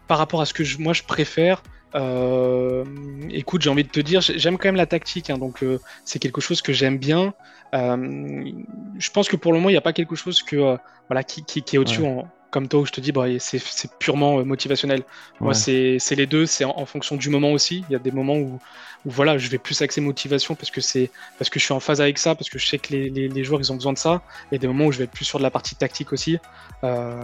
Par 0.07 0.17
rapport 0.17 0.41
à 0.41 0.45
ce 0.45 0.53
que 0.53 0.63
je, 0.63 0.77
moi 0.77 0.93
je 0.93 1.03
préfère, 1.03 1.63
euh, 1.95 2.85
écoute, 3.29 3.61
j'ai 3.61 3.69
envie 3.69 3.83
de 3.83 3.89
te 3.89 3.99
dire, 3.99 4.21
j'aime 4.21 4.57
quand 4.57 4.67
même 4.67 4.75
la 4.75 4.85
tactique, 4.85 5.29
hein, 5.29 5.37
donc 5.37 5.63
c'est 6.05 6.19
quelque 6.19 6.41
chose 6.41 6.61
que 6.61 6.73
j'aime 6.73 6.97
bien. 6.97 7.33
je 7.73 9.09
pense 9.11 9.27
que 9.29 9.35
pour 9.35 9.53
le 9.53 9.59
moment, 9.59 9.69
il 9.69 9.73
n'y 9.73 9.77
a 9.77 9.81
pas 9.81 9.93
quelque 9.93 10.15
chose 10.15 10.43
que, 10.43 10.77
voilà, 11.07 11.23
qui, 11.23 11.43
qui, 11.43 11.75
est 11.75 11.79
au-dessus 11.79 12.03
en, 12.05 12.27
comme 12.51 12.67
toi 12.67 12.81
où 12.81 12.85
je 12.85 12.91
te 12.91 13.01
dis, 13.01 13.13
bah, 13.13 13.25
c'est 13.39 13.91
purement 13.97 14.39
euh, 14.39 14.43
motivationnel. 14.43 15.03
Moi, 15.39 15.53
c'est 15.53 15.97
les 16.11 16.27
deux, 16.27 16.45
c'est 16.45 16.65
en, 16.65 16.85
fonction 16.85 17.15
du 17.15 17.29
moment 17.29 17.51
aussi. 17.51 17.83
Il 17.89 17.93
y 17.93 17.95
a 17.95 17.99
des 17.99 18.11
moments 18.11 18.35
où, 18.35 18.59
voilà, 19.05 19.37
je 19.37 19.49
vais 19.49 19.57
plus 19.57 19.81
axer 19.81 20.01
motivation 20.01 20.53
parce 20.53 20.69
que 20.69 20.81
c'est 20.81 21.09
parce 21.39 21.49
que 21.49 21.59
je 21.59 21.65
suis 21.65 21.73
en 21.73 21.79
phase 21.79 22.01
avec 22.01 22.17
ça, 22.17 22.35
parce 22.35 22.49
que 22.49 22.59
je 22.59 22.67
sais 22.67 22.77
que 22.77 22.91
les, 22.91 23.09
les, 23.09 23.43
joueurs 23.43 23.61
ils 23.61 23.71
ont 23.71 23.75
besoin 23.75 23.93
de 23.93 23.97
ça. 23.97 24.21
Et 24.51 24.59
des 24.59 24.67
moments 24.67 24.85
où 24.85 24.91
je 24.91 24.97
vais 24.97 25.05
être 25.05 25.11
plus 25.11 25.25
sur 25.25 25.39
de 25.39 25.43
la 25.43 25.49
partie 25.49 25.75
tactique 25.75 26.11
aussi. 26.11 26.37
Euh, 26.83 27.19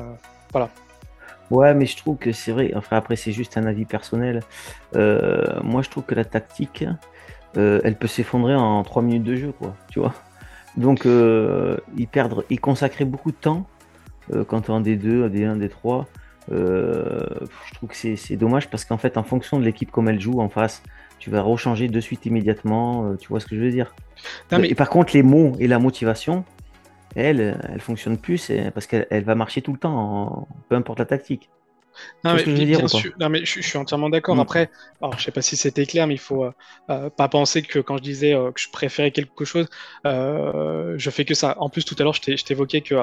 voilà. 0.52 0.70
Ouais, 1.52 1.74
mais 1.74 1.86
je 1.86 1.98
trouve 1.98 2.18
que 2.18 2.32
c'est 2.32 2.52
vrai. 2.52 2.72
Enfin, 2.76 2.98
après, 2.98 3.18
c'est 3.18 3.34
juste 3.34 3.58
un 3.58 3.66
avis 3.66 3.86
personnel. 3.86 4.42
Euh, 4.96 5.60
moi, 5.62 5.82
je 5.82 5.90
trouve 5.90 6.04
que 6.04 6.16
la 6.16 6.26
tactique, 6.26 6.86
elle 7.56 7.96
peut 7.98 8.08
s'effondrer 8.08 8.56
en 8.56 8.84
3 8.84 9.02
minutes 9.02 9.24
de 9.24 9.36
jeu, 9.36 9.52
quoi. 9.52 9.76
Tu 9.90 10.00
vois? 10.00 10.13
Donc, 10.78 11.06
ils 11.06 12.08
perdent, 12.08 12.46
ils 12.50 12.62
consacraient 12.62 13.06
beaucoup 13.06 13.32
de 13.32 13.38
temps 13.38 13.68
quand 14.48 14.62
tu 14.62 14.72
es 14.72 14.74
en 14.74 14.82
D2, 14.82 15.30
D1, 15.30 15.58
D3. 15.60 16.06
je 16.50 17.74
trouve 17.76 17.90
que 17.90 17.96
c'est 17.96 18.36
dommage 18.36 18.70
parce 18.70 18.86
qu'en 18.86 18.98
fait, 18.98 19.18
en 19.18 19.24
fonction 19.24 19.60
de 19.60 19.66
l'équipe 19.66 19.92
comme 19.92 20.10
elle 20.10 20.20
joue 20.20 20.40
en 20.40 20.50
face, 20.50 20.84
tu 21.20 21.30
vas 21.30 21.42
rechanger 21.42 21.88
de 21.88 22.00
suite 22.00 22.26
immédiatement. 22.26 23.06
Euh, 23.06 23.16
tu 23.16 23.30
vois 23.30 23.40
ce 23.40 23.48
que 23.48 23.56
je 23.56 23.62
veux 23.62 23.72
dire 23.72 23.96
Et 24.63 24.76
par 24.76 24.90
contre, 24.90 25.13
les 25.13 25.24
mots 25.24 25.54
et 25.60 25.68
la 25.68 25.80
motivation, 25.80 26.46
elle, 27.16 27.60
elle 27.72 27.82
fonctionne 27.82 28.18
plus 28.18 28.52
parce 28.74 28.88
qu'elle 28.88 29.24
va 29.24 29.36
marcher 29.36 29.62
tout 29.62 29.74
le 29.74 29.80
temps, 29.80 30.48
peu 30.70 30.76
importe 30.76 31.00
la 31.00 31.06
tactique. 31.06 31.50
Non 32.23 32.33
mais, 33.29 33.45
je, 33.45 33.62
suis 33.62 33.77
entièrement 33.77 34.10
d'accord. 34.10 34.36
Mm. 34.36 34.39
Après, 34.39 34.69
alors, 35.01 35.17
je 35.17 35.23
sais 35.23 35.31
pas 35.31 35.41
si 35.41 35.55
c'était 35.55 35.86
clair, 35.86 36.07
mais 36.07 36.15
il 36.15 36.19
faut 36.19 36.43
euh, 36.43 36.51
euh, 36.89 37.10
pas 37.10 37.27
penser 37.27 37.62
que 37.62 37.79
quand 37.79 37.97
je 37.97 38.03
disais 38.03 38.33
euh, 38.33 38.51
que 38.51 38.60
je 38.60 38.69
préférais 38.69 39.12
quelque 39.12 39.45
chose, 39.45 39.67
je 40.05 41.10
fais 41.12 41.25
que 41.25 41.33
ça. 41.33 41.55
En 41.60 41.69
plus, 41.69 41.83
tout 41.83 41.95
à 41.99 42.03
l'heure, 42.03 42.13
je 42.13 42.43
t'évoquais 42.43 42.81
que 42.81 42.95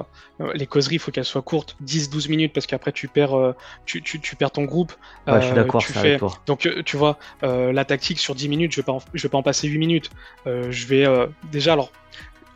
les 0.55 0.67
causeries, 0.67 0.97
il 0.97 0.99
faut 0.99 1.11
qu'elles 1.11 1.25
soient 1.25 1.43
courtes, 1.43 1.77
10-12 1.85 2.29
minutes, 2.29 2.53
parce 2.53 2.67
qu'après, 2.67 2.93
tu 2.93 3.09
perds, 3.09 3.55
tu, 3.87 4.37
perds 4.37 4.51
ton 4.51 4.65
groupe. 4.65 4.93
je 5.27 5.41
suis 5.41 5.55
d'accord. 5.55 6.43
Donc, 6.47 6.69
tu 6.85 6.97
vois, 6.97 7.19
la 7.43 7.85
tactique 7.85 8.19
sur 8.19 8.35
10 8.35 8.49
minutes, 8.49 8.73
je 8.73 8.77
vais 8.77 8.85
pas 8.85 8.99
je 9.13 9.23
vais 9.23 9.29
pas 9.29 9.39
en 9.39 9.43
passer 9.43 9.69
8 9.69 9.79
minutes. 9.79 10.11
je 10.47 10.87
vais 10.87 11.07
déjà, 11.51 11.73
alors, 11.73 11.91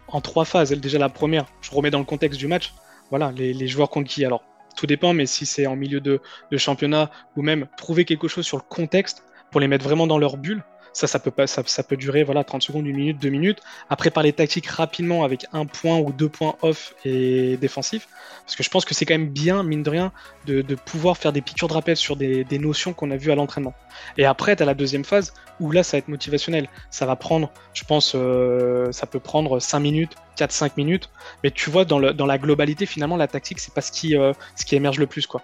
en 0.08 0.20
trois 0.20 0.44
phases. 0.44 0.70
Déjà, 0.72 0.98
la 0.98 1.08
première, 1.08 1.46
je 1.60 1.70
remets 1.70 1.90
dans 1.90 1.98
le 1.98 2.04
contexte 2.04 2.38
du 2.38 2.46
match. 2.46 2.74
Voilà, 3.10 3.32
les, 3.32 3.54
les 3.54 3.68
joueurs 3.68 3.90
contre 3.90 4.08
qui 4.08 4.24
Alors, 4.24 4.42
tout 4.78 4.86
dépend, 4.86 5.12
mais 5.12 5.26
si 5.26 5.44
c'est 5.44 5.66
en 5.66 5.74
milieu 5.74 6.00
de, 6.00 6.20
championnat 6.56 7.10
ou 7.36 7.42
même 7.42 7.66
trouver 7.76 8.04
quelque 8.04 8.28
chose 8.28 8.46
sur 8.46 8.56
le 8.56 8.62
contexte 8.62 9.24
pour 9.50 9.60
les 9.60 9.66
mettre 9.66 9.84
vraiment 9.84 10.06
dans 10.06 10.18
leur 10.18 10.36
bulle, 10.36 10.62
ça, 10.98 11.06
ça 11.06 11.20
peut, 11.20 11.30
pas, 11.30 11.46
ça, 11.46 11.82
peut 11.84 11.96
durer 11.96 12.24
voilà, 12.24 12.42
30 12.42 12.60
secondes, 12.60 12.84
une 12.84 12.96
minute, 12.96 13.20
deux 13.20 13.28
minutes. 13.28 13.60
Après, 13.88 14.10
parler 14.10 14.32
tactique 14.32 14.66
rapidement 14.66 15.22
avec 15.22 15.46
un 15.52 15.64
point 15.64 15.96
ou 15.98 16.10
deux 16.10 16.28
points 16.28 16.56
off 16.60 16.92
et 17.04 17.56
défensif. 17.56 18.08
Parce 18.44 18.56
que 18.56 18.64
je 18.64 18.68
pense 18.68 18.84
que 18.84 18.94
c'est 18.94 19.06
quand 19.06 19.14
même 19.14 19.28
bien, 19.28 19.62
mine 19.62 19.84
de 19.84 19.90
rien, 19.90 20.12
de, 20.46 20.62
pouvoir 20.74 21.16
faire 21.16 21.32
des 21.32 21.40
piqûres 21.40 21.68
de 21.68 21.74
rappel 21.74 21.96
sur 21.96 22.16
des, 22.16 22.44
notions 22.58 22.94
qu'on 22.94 23.12
a 23.12 23.16
vues 23.16 23.30
à 23.30 23.36
l'entraînement. 23.36 23.74
Et 24.16 24.24
après, 24.24 24.56
tu 24.56 24.64
as 24.64 24.66
la 24.66 24.74
deuxième 24.74 25.04
phase 25.04 25.34
où 25.60 25.70
là, 25.70 25.84
ça 25.84 25.96
va 25.96 25.98
être 25.98 26.08
motivationnel. 26.08 26.68
Ça 26.90 27.06
va 27.06 27.14
prendre, 27.14 27.52
je 27.74 27.84
pense, 27.84 28.14
euh, 28.16 28.90
ça 28.90 29.06
peut 29.06 29.20
prendre 29.20 29.60
5 29.60 29.78
minutes, 29.78 30.16
4-5 30.36 30.72
minutes. 30.76 31.10
Mais 31.44 31.52
tu 31.52 31.70
vois, 31.70 31.84
dans, 31.84 32.00
dans, 32.12 32.26
la 32.26 32.38
globalité, 32.38 32.86
finalement, 32.86 33.16
la 33.16 33.28
tactique, 33.28 33.60
c'est 33.60 33.72
pas 33.72 33.82
ce 33.82 33.92
qui, 33.92 34.16
euh, 34.16 34.32
ce 34.56 34.64
qui 34.64 34.74
émerge 34.74 34.98
le 34.98 35.06
plus. 35.06 35.28
quoi 35.28 35.42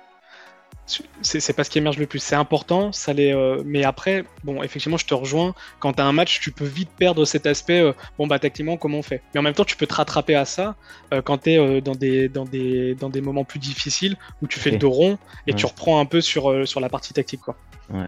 c'est 1.23 1.57
pas 1.57 1.65
ce 1.65 1.71
qui 1.71 1.79
émerge 1.79 1.99
le 1.99 2.07
plus. 2.07 2.19
C'est 2.19 2.35
important, 2.35 2.93
ça 2.93 3.13
l'est. 3.13 3.33
Euh, 3.33 3.63
mais 3.65 3.85
après, 3.85 4.25
bon, 4.45 4.63
effectivement, 4.63 4.99
je 4.99 5.07
te 5.07 5.15
rejoins. 5.15 5.55
Quand 5.81 5.95
tu 5.95 6.03
as 6.03 6.05
un 6.05 6.13
match, 6.13 6.41
tu 6.41 6.53
peux 6.53 6.65
vite 6.65 6.91
perdre 6.97 7.25
cet 7.25 7.47
aspect. 7.47 7.81
Euh, 7.81 7.93
bon, 8.19 8.27
bah, 8.27 8.39
tactiquement, 8.39 8.77
comment 8.77 8.99
on 8.99 9.03
fait? 9.03 9.23
Mais 9.33 9.41
en 9.41 9.43
même 9.43 9.55
temps, 9.55 9.65
tu 9.65 9.77
peux 9.77 9.87
te 9.87 9.95
rattraper 9.95 10.35
à 10.35 10.45
ça 10.45 10.77
euh, 11.13 11.23
quand 11.23 11.39
tu 11.39 11.51
es 11.51 11.81
dans, 11.81 11.95
des, 11.95 12.29
dans, 12.29 12.45
des, 12.45 12.95
dans 12.95 13.09
des 13.09 13.21
moments 13.21 13.45
plus 13.45 13.59
difficiles 13.59 14.17
où 14.43 14.47
tu 14.47 14.59
fais 14.59 14.71
le 14.71 14.79
dos 14.79 14.91
rond 14.91 15.19
et 15.47 15.55
tu 15.55 15.65
reprends 15.67 16.01
un 16.01 16.07
peu 16.07 16.21
sur, 16.21 16.69
sur 16.69 16.81
la 16.81 16.89
partie 16.89 17.15
tactique. 17.15 17.41
Quoi. 17.41 17.57
Ouais, 17.91 18.07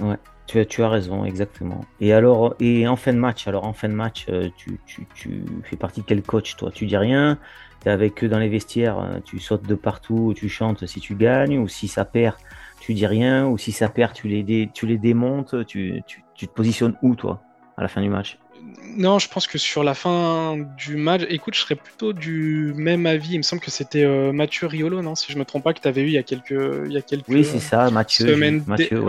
ouais. 0.00 0.16
Tu 0.46 0.60
as, 0.60 0.64
tu 0.64 0.84
as 0.84 0.88
raison, 0.88 1.24
exactement. 1.24 1.84
Et 2.00 2.12
alors, 2.12 2.54
et 2.60 2.86
en 2.86 2.94
fin 2.94 3.12
de 3.12 3.18
match, 3.18 3.48
alors 3.48 3.64
en 3.64 3.72
fin 3.72 3.88
de 3.88 3.94
match, 3.94 4.26
tu, 4.56 4.78
tu, 4.86 5.04
tu 5.16 5.42
fais 5.64 5.74
partie 5.76 6.02
de 6.02 6.06
quel 6.06 6.22
coach, 6.22 6.54
toi? 6.54 6.70
Tu 6.70 6.86
dis 6.86 6.96
rien? 6.96 7.36
Avec 7.86 8.24
eux 8.24 8.28
dans 8.28 8.38
les 8.38 8.48
vestiaires, 8.48 8.98
euh, 8.98 9.18
tu 9.24 9.38
sautes 9.38 9.66
de 9.66 9.74
partout, 9.74 10.34
tu 10.36 10.48
chantes 10.48 10.86
si 10.86 11.00
tu 11.00 11.14
gagnes, 11.14 11.58
ou 11.58 11.68
si 11.68 11.88
ça 11.88 12.04
perd, 12.04 12.36
tu 12.80 12.94
dis 12.94 13.06
rien, 13.06 13.46
ou 13.46 13.58
si 13.58 13.72
ça 13.72 13.88
perd, 13.88 14.12
tu 14.12 14.28
les, 14.28 14.70
tu 14.72 14.86
les 14.86 14.98
démontes, 14.98 15.66
tu, 15.66 16.02
tu, 16.06 16.46
te 16.46 16.52
positionnes 16.52 16.96
où 17.02 17.14
toi, 17.14 17.42
à 17.76 17.82
la 17.82 17.88
fin 17.88 18.02
du 18.02 18.08
match? 18.08 18.38
Non, 18.96 19.18
je 19.18 19.28
pense 19.28 19.46
que 19.46 19.58
sur 19.58 19.84
la 19.84 19.94
fin 19.94 20.56
du 20.76 20.96
match, 20.96 21.22
écoute, 21.28 21.54
je 21.54 21.60
serais 21.60 21.74
plutôt 21.76 22.12
du 22.12 22.72
même 22.74 23.06
avis. 23.06 23.34
Il 23.34 23.38
me 23.38 23.42
semble 23.42 23.62
que 23.62 23.70
c'était 23.70 24.04
euh, 24.04 24.32
Mathieu 24.32 24.66
Riolo, 24.66 25.02
non 25.02 25.14
Si 25.14 25.30
je 25.30 25.38
me 25.38 25.44
trompe 25.44 25.62
pas, 25.62 25.72
que 25.72 25.80
tu 25.80 25.86
avais 25.86 26.02
eu 26.02 26.06
il 26.06 26.12
y 26.12 26.18
a 26.18 26.22
quelques, 26.22 26.50
il 26.86 26.92
y 26.92 26.96
a 26.96 27.02
quelques 27.02 27.28
oui, 27.28 27.44
c'est 27.44 27.60
ça, 27.60 27.90
Mathieu, 27.90 28.26
semaines. 28.26 28.64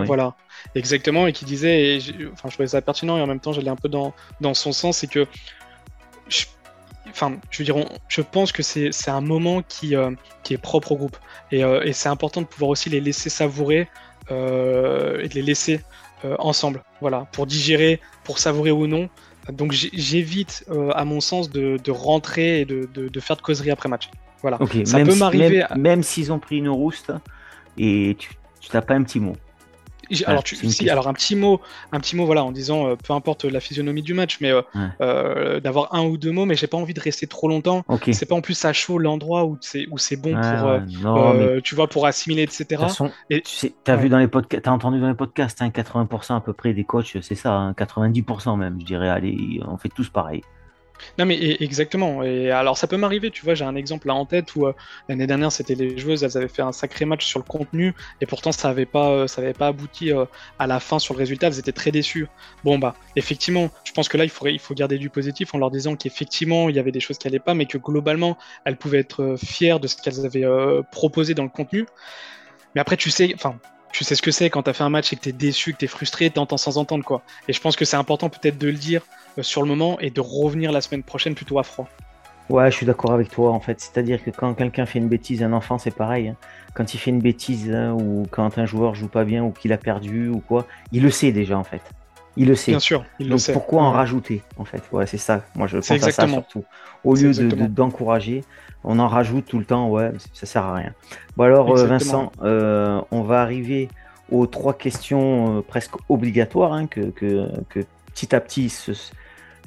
Voilà, 0.06 0.34
exactement, 0.74 1.26
et 1.26 1.32
qui 1.32 1.44
disait, 1.44 1.96
et 1.96 2.00
enfin, 2.32 2.48
je 2.48 2.54
trouvais 2.54 2.68
ça 2.68 2.82
pertinent 2.82 3.18
et 3.18 3.22
en 3.22 3.26
même 3.26 3.40
temps, 3.40 3.52
j'allais 3.52 3.70
un 3.70 3.76
peu 3.76 3.88
dans, 3.88 4.14
dans 4.40 4.54
son 4.54 4.72
sens, 4.72 4.98
c'est 4.98 5.10
que 5.10 5.26
je 6.28 6.44
enfin, 7.10 7.36
je 7.50 7.58
veux 7.58 7.64
dire, 7.64 7.76
je 8.08 8.20
pense 8.20 8.52
que 8.52 8.62
c'est 8.62 9.08
un 9.08 9.20
moment 9.20 9.62
qui, 9.62 9.96
euh, 9.96 10.10
qui 10.42 10.54
est 10.54 10.58
propre 10.58 10.92
au 10.92 10.96
groupe. 10.96 11.16
Euh, 11.52 11.82
et, 11.82 11.92
c'est 11.92 12.08
important 12.08 12.42
de 12.42 12.46
pouvoir 12.46 12.70
aussi 12.70 12.90
les 12.90 13.00
laisser 13.00 13.30
savourer 13.30 13.88
euh, 14.30 15.20
et 15.22 15.28
de 15.28 15.34
les 15.34 15.42
laisser 15.42 15.80
ensemble. 16.38 16.82
Voilà, 17.00 17.28
pour 17.32 17.46
digérer, 17.46 18.00
pour 18.24 18.38
savourer 18.38 18.72
ou 18.72 18.86
non. 18.86 19.08
Donc 19.52 19.72
j'évite, 19.72 20.64
à 20.94 21.04
mon 21.04 21.20
sens, 21.20 21.48
de, 21.50 21.90
rentrer 21.90 22.60
et 22.60 22.64
de, 22.64 23.20
faire 23.20 23.36
de 23.36 23.42
causerie 23.42 23.70
après 23.70 23.88
match. 23.88 24.10
Voilà, 24.42 24.58
ça 24.84 25.00
peut 25.00 25.14
m'arriver. 25.14 25.64
Même, 25.76 26.02
s'ils 26.02 26.32
ont 26.32 26.38
pris 26.38 26.58
une 26.58 26.68
rouste 26.68 27.12
et 27.76 28.16
tu 28.18 28.30
n'as 28.74 28.82
pas 28.82 28.94
un 28.94 29.02
petit 29.04 29.20
mot 29.20 29.36
alors, 30.26 30.42
tu, 30.42 30.56
si, 30.56 30.88
alors 30.90 31.08
un 31.08 31.12
petit 31.12 31.36
mot, 31.36 31.60
un 31.92 32.00
petit 32.00 32.16
mot, 32.16 32.26
voilà, 32.26 32.44
en 32.44 32.52
disant, 32.52 32.88
euh, 32.88 32.96
peu 32.96 33.12
importe 33.12 33.44
la 33.44 33.60
physionomie 33.60 34.02
du 34.02 34.14
match, 34.14 34.38
mais 34.40 34.50
euh, 34.50 34.62
euh, 35.00 35.60
d'avoir 35.60 35.94
un 35.94 36.04
ou 36.04 36.16
deux 36.16 36.32
mots, 36.32 36.44
mais 36.44 36.54
j'ai 36.54 36.66
pas 36.66 36.76
envie 36.76 36.94
de 36.94 37.00
rester 37.00 37.26
trop 37.26 37.48
longtemps. 37.48 37.84
C'est 38.12 38.26
pas 38.26 38.34
en 38.34 38.40
plus 38.40 38.64
à 38.64 38.72
chaud 38.72 38.98
l'endroit 38.98 39.44
où 39.44 39.58
c'est 39.60 39.86
où 39.90 39.98
c'est 39.98 40.16
bon 40.16 40.34
pour, 40.34 41.62
tu 41.62 41.74
vois, 41.74 41.88
pour 41.88 42.06
assimiler, 42.06 42.42
etc. 42.42 42.84
et 43.30 43.40
tu 43.40 43.54
sais, 43.54 43.74
as 43.86 43.96
vu 43.96 44.08
dans 44.08 44.18
les 44.18 44.28
podcasts, 44.28 44.64
t'as 44.64 44.70
entendu 44.70 45.00
dans 45.00 45.08
les 45.08 45.14
podcasts, 45.14 45.60
80% 45.60 46.32
hein, 46.32 46.36
à 46.36 46.40
peu 46.40 46.52
près 46.52 46.72
des 46.72 46.84
coachs, 46.84 47.18
c'est 47.20 47.34
ça, 47.34 47.72
90% 47.76 48.48
hein, 48.48 48.56
même, 48.56 48.80
je 48.80 48.86
dirais. 48.86 49.08
Allez, 49.08 49.60
on 49.66 49.76
fait 49.76 49.88
tous 49.88 50.08
pareil. 50.08 50.42
Non 51.18 51.26
mais 51.26 51.56
exactement. 51.60 52.22
Et 52.22 52.50
alors 52.50 52.76
ça 52.76 52.86
peut 52.86 52.96
m'arriver, 52.96 53.30
tu 53.30 53.44
vois, 53.44 53.54
j'ai 53.54 53.64
un 53.64 53.76
exemple 53.76 54.08
là 54.08 54.14
en 54.14 54.26
tête 54.26 54.54
où 54.56 54.66
euh, 54.66 54.72
l'année 55.08 55.26
dernière 55.26 55.52
c'était 55.52 55.74
les 55.74 55.98
joueuses, 55.98 56.24
elles 56.24 56.36
avaient 56.36 56.48
fait 56.48 56.62
un 56.62 56.72
sacré 56.72 57.04
match 57.04 57.26
sur 57.26 57.38
le 57.38 57.44
contenu 57.44 57.94
et 58.20 58.26
pourtant 58.26 58.52
ça 58.52 58.68
avait 58.68 58.86
pas, 58.86 59.10
euh, 59.10 59.26
ça 59.26 59.42
avait 59.42 59.52
pas 59.52 59.68
abouti 59.68 60.12
euh, 60.12 60.24
à 60.58 60.66
la 60.66 60.80
fin 60.80 60.98
sur 60.98 61.14
le 61.14 61.18
résultat. 61.18 61.48
Elles 61.48 61.58
étaient 61.58 61.72
très 61.72 61.90
déçues. 61.90 62.28
Bon 62.64 62.78
bah 62.78 62.94
effectivement, 63.16 63.70
je 63.84 63.92
pense 63.92 64.08
que 64.08 64.16
là 64.16 64.24
il 64.24 64.32
il 64.46 64.58
faut 64.60 64.74
garder 64.74 64.98
du 64.98 65.10
positif 65.10 65.54
en 65.54 65.58
leur 65.58 65.70
disant 65.70 65.96
qu'effectivement 65.96 66.68
il 66.68 66.76
y 66.76 66.78
avait 66.78 66.92
des 66.92 67.00
choses 67.00 67.18
qui 67.18 67.26
allaient 67.28 67.38
pas, 67.38 67.54
mais 67.54 67.66
que 67.66 67.78
globalement 67.78 68.36
elles 68.64 68.76
pouvaient 68.76 69.00
être 69.00 69.36
fières 69.36 69.80
de 69.80 69.88
ce 69.88 69.96
qu'elles 69.96 70.24
avaient 70.24 70.46
proposé 70.90 71.34
dans 71.34 71.42
le 71.42 71.48
contenu. 71.48 71.86
Mais 72.74 72.80
après 72.80 72.96
tu 72.96 73.10
sais, 73.10 73.32
enfin 73.34 73.58
tu 73.98 74.04
sais 74.04 74.14
ce 74.14 74.22
que 74.22 74.30
c'est 74.30 74.48
quand 74.48 74.62
tu 74.62 74.70
as 74.70 74.74
fait 74.74 74.84
un 74.84 74.90
match 74.90 75.12
et 75.12 75.16
que 75.16 75.22
tu 75.22 75.30
es 75.30 75.32
déçu, 75.32 75.72
que 75.72 75.78
tu 75.78 75.86
es 75.86 75.88
frustré, 75.88 76.30
tu 76.30 76.38
entends 76.38 76.56
sans 76.56 76.78
entendre 76.78 77.04
quoi. 77.04 77.20
Et 77.48 77.52
je 77.52 77.60
pense 77.60 77.74
que 77.74 77.84
c'est 77.84 77.96
important 77.96 78.30
peut-être 78.30 78.56
de 78.56 78.68
le 78.68 78.74
dire 78.74 79.02
euh, 79.38 79.42
sur 79.42 79.60
le 79.60 79.66
moment 79.66 79.98
et 79.98 80.10
de 80.10 80.20
revenir 80.20 80.70
la 80.70 80.80
semaine 80.80 81.02
prochaine 81.02 81.34
plutôt 81.34 81.58
à 81.58 81.64
froid. 81.64 81.88
Ouais, 82.48 82.70
je 82.70 82.76
suis 82.76 82.86
d'accord 82.86 83.10
avec 83.10 83.28
toi 83.28 83.50
en 83.50 83.58
fait. 83.58 83.80
C'est-à-dire 83.80 84.22
que 84.22 84.30
quand 84.30 84.54
quelqu'un 84.54 84.86
fait 84.86 85.00
une 85.00 85.08
bêtise, 85.08 85.42
un 85.42 85.52
enfant 85.52 85.78
c'est 85.78 85.90
pareil. 85.90 86.28
Hein. 86.28 86.36
Quand 86.74 86.94
il 86.94 86.98
fait 86.98 87.10
une 87.10 87.20
bêtise 87.20 87.72
hein, 87.72 87.92
ou 87.92 88.24
quand 88.30 88.56
un 88.56 88.66
joueur 88.66 88.94
joue 88.94 89.08
pas 89.08 89.24
bien 89.24 89.42
ou 89.42 89.50
qu'il 89.50 89.72
a 89.72 89.78
perdu 89.78 90.28
ou 90.28 90.38
quoi, 90.38 90.68
il 90.92 91.02
le 91.02 91.10
sait 91.10 91.32
déjà 91.32 91.58
en 91.58 91.64
fait. 91.64 91.82
Il 92.36 92.46
le 92.46 92.54
sait. 92.54 92.70
Bien 92.70 92.78
sûr, 92.78 93.04
il 93.18 93.28
le 93.28 93.36
sait. 93.36 93.52
Pourquoi 93.52 93.82
en 93.82 93.90
rajouter 93.90 94.44
en 94.58 94.64
fait? 94.64 94.82
Ouais, 94.92 95.08
c'est 95.08 95.18
ça. 95.18 95.44
Moi 95.56 95.66
je 95.66 95.78
pense 95.78 95.90
à 95.90 96.12
ça 96.12 96.28
surtout. 96.28 96.62
Au 97.02 97.16
lieu 97.16 97.32
d'encourager, 97.32 98.44
on 98.84 98.98
en 98.98 99.08
rajoute 99.08 99.46
tout 99.46 99.58
le 99.58 99.64
temps. 99.64 99.88
Ouais, 99.88 100.12
ça 100.32 100.46
sert 100.46 100.64
à 100.64 100.74
rien. 100.74 100.92
Bon 101.36 101.44
alors 101.44 101.76
euh, 101.76 101.86
Vincent, 101.86 102.32
euh, 102.42 103.00
on 103.10 103.22
va 103.22 103.42
arriver 103.42 103.88
aux 104.30 104.46
trois 104.46 104.74
questions 104.74 105.64
presque 105.66 105.94
obligatoires 106.08 106.72
hein, 106.72 106.86
que, 106.86 107.10
que, 107.10 107.48
que, 107.70 107.80
petit 108.12 108.34
à 108.34 108.40
petit 108.40 108.68
se, 108.68 108.92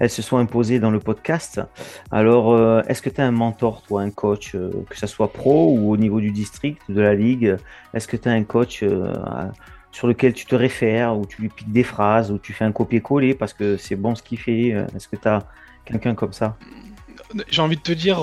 elles 0.01 0.09
se 0.09 0.23
sont 0.23 0.37
imposées 0.37 0.79
dans 0.79 0.89
le 0.89 0.99
podcast. 0.99 1.61
Alors, 2.09 2.51
euh, 2.51 2.81
est-ce 2.87 3.03
que 3.03 3.09
tu 3.11 3.21
as 3.21 3.25
un 3.25 3.31
mentor, 3.31 3.83
toi, 3.83 4.01
un 4.01 4.09
coach, 4.09 4.55
euh, 4.55 4.71
que 4.89 4.97
ce 4.97 5.05
soit 5.05 5.31
pro 5.31 5.77
ou 5.77 5.91
au 5.91 5.95
niveau 5.95 6.19
du 6.19 6.31
district, 6.31 6.81
de 6.89 7.01
la 7.01 7.13
ligue 7.13 7.55
Est-ce 7.93 8.07
que 8.07 8.17
tu 8.17 8.27
as 8.27 8.31
un 8.31 8.43
coach 8.43 8.81
euh, 8.81 9.13
sur 9.91 10.07
lequel 10.07 10.33
tu 10.33 10.47
te 10.47 10.55
réfères, 10.55 11.15
ou 11.15 11.27
tu 11.27 11.43
lui 11.43 11.49
piques 11.49 11.71
des 11.71 11.83
phrases, 11.83 12.31
ou 12.31 12.39
tu 12.39 12.51
fais 12.51 12.65
un 12.65 12.71
copier-coller 12.71 13.35
parce 13.35 13.53
que 13.53 13.77
c'est 13.77 13.95
bon 13.95 14.15
ce 14.15 14.23
qu'il 14.23 14.39
fait 14.39 14.69
Est-ce 14.95 15.07
que 15.07 15.17
tu 15.17 15.27
as 15.27 15.43
quelqu'un 15.85 16.15
comme 16.15 16.33
ça? 16.33 16.57
J'ai 17.49 17.61
envie 17.61 17.77
de 17.77 17.81
te 17.81 17.91
dire, 17.91 18.19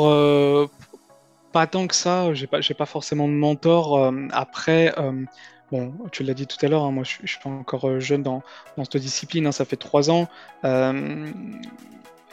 pas 1.53 1.66
tant 1.66 1.87
que 1.87 1.94
ça, 1.94 2.35
j'ai 2.35 2.47
pas, 2.47 2.61
pas 2.77 2.87
forcément 2.87 3.29
de 3.29 3.33
mentor. 3.33 4.12
après, 4.33 4.94
Bon, 5.71 5.92
tu 6.12 6.23
l'as 6.23 6.33
dit 6.33 6.47
tout 6.47 6.57
à 6.64 6.68
l'heure, 6.68 6.85
hein, 6.85 6.92
moi 6.92 7.05
je, 7.05 7.27
suis 7.27 7.38
pas 7.42 7.51
encore 7.51 7.87
euh, 7.87 8.01
jeune 8.01 8.23
dans, 8.23 8.42
dans 8.79 8.85
cette 8.85 8.97
discipline, 8.97 9.47
hein, 9.47 9.53
ça 9.53 9.66
fait 9.66 9.77
trois 9.77 10.11
ans. 10.11 10.27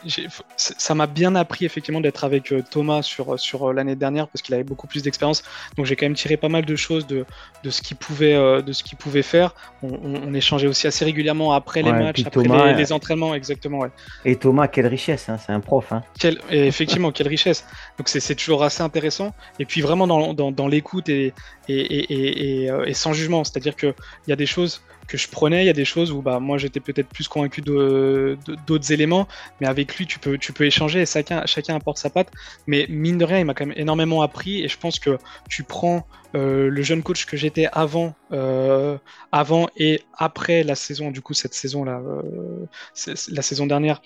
Euh, 0.05 0.27
ça 0.57 0.95
m'a 0.95 1.07
bien 1.07 1.35
appris 1.35 1.65
effectivement 1.65 2.01
d'être 2.01 2.23
avec 2.23 2.51
euh, 2.51 2.63
Thomas 2.69 3.01
sur, 3.01 3.39
sur 3.39 3.69
euh, 3.69 3.73
l'année 3.73 3.95
dernière 3.95 4.27
parce 4.27 4.41
qu'il 4.41 4.53
avait 4.53 4.63
beaucoup 4.63 4.87
plus 4.87 5.03
d'expérience. 5.03 5.43
Donc 5.77 5.85
j'ai 5.85 5.95
quand 5.95 6.05
même 6.05 6.15
tiré 6.15 6.37
pas 6.37 6.49
mal 6.49 6.65
de 6.65 6.75
choses 6.75 7.07
de, 7.07 7.25
de 7.63 7.69
ce 7.69 7.81
qu'il 7.81 7.97
pouvait, 7.97 8.35
euh, 8.35 8.61
de 8.61 8.71
ce 8.73 8.83
qu'il 8.83 8.97
pouvait 8.97 9.21
faire. 9.21 9.55
On, 9.81 10.33
échangeait 10.33 10.67
aussi 10.67 10.87
assez 10.87 11.05
régulièrement 11.05 11.53
après 11.53 11.81
les 11.81 11.91
matchs, 11.91 12.23
après 12.25 12.43
les, 12.73 12.91
entraînements, 12.91 13.33
exactement. 13.35 13.79
Ouais. 13.79 13.89
Et 14.25 14.35
Thomas, 14.35 14.67
quelle 14.67 14.87
richesse, 14.87 15.29
hein, 15.29 15.37
c'est 15.37 15.53
un 15.53 15.61
prof. 15.61 15.93
Hein. 15.93 16.03
effectivement, 16.49 17.11
quelle 17.11 17.27
richesse. 17.27 17.65
Donc 17.97 18.09
c'est 18.09 18.35
toujours 18.35 18.63
assez 18.63 18.83
intéressant. 18.83 19.33
Et 19.59 19.65
puis 19.65 19.81
vraiment 19.81 20.07
dans, 20.07 20.33
dans, 20.33 20.51
dans 20.51 20.67
l'écoute 20.67 21.07
et, 21.09 21.33
et, 21.69 21.75
et, 21.75 22.65
et, 22.65 22.93
sans 22.93 23.13
jugement, 23.13 23.43
c'est-à-dire 23.43 23.75
qu'il 23.75 23.93
y 24.27 24.33
a 24.33 24.35
des 24.35 24.45
choses 24.45 24.81
que 25.07 25.17
je 25.17 25.27
prenais. 25.27 25.63
Il 25.63 25.67
y 25.67 25.69
a 25.69 25.73
des 25.73 25.85
choses 25.85 26.11
où 26.11 26.21
bah, 26.21 26.39
moi 26.39 26.57
j'étais 26.57 26.79
peut-être 26.79 27.09
plus 27.09 27.27
convaincu 27.27 27.61
d'autres 27.61 28.91
éléments, 28.91 29.27
mais 29.59 29.67
avec 29.67 29.95
lui 29.97 30.05
tu 30.05 30.19
peux, 30.19 30.37
tu 30.37 30.53
peux 30.53 30.65
échanger 30.65 31.01
et 31.01 31.05
chacun, 31.05 31.45
chacun 31.45 31.75
apporte 31.75 31.97
sa 31.97 32.09
patte. 32.09 32.31
Mais 32.67 32.85
mine 32.89 33.17
de 33.17 33.25
rien, 33.25 33.39
il 33.39 33.45
m'a 33.45 33.53
quand 33.53 33.65
même 33.65 33.77
énormément 33.77 34.21
appris 34.21 34.63
et 34.63 34.67
je 34.67 34.77
pense 34.77 34.99
que 34.99 35.17
tu 35.49 35.63
prends 35.63 36.05
euh, 36.35 36.69
le 36.69 36.81
jeune 36.81 37.01
coach 37.01 37.25
que 37.25 37.37
j'étais 37.37 37.67
avant, 37.71 38.13
euh, 38.33 38.97
avant 39.31 39.69
et 39.77 40.01
après 40.17 40.63
la 40.63 40.75
saison, 40.75 41.09
du 41.09 41.21
coup 41.21 41.33
cette 41.33 41.53
saison 41.53 41.85
là, 41.85 42.01
euh, 42.01 42.65
la 43.29 43.41
saison 43.41 43.65
dernière, 43.65 44.01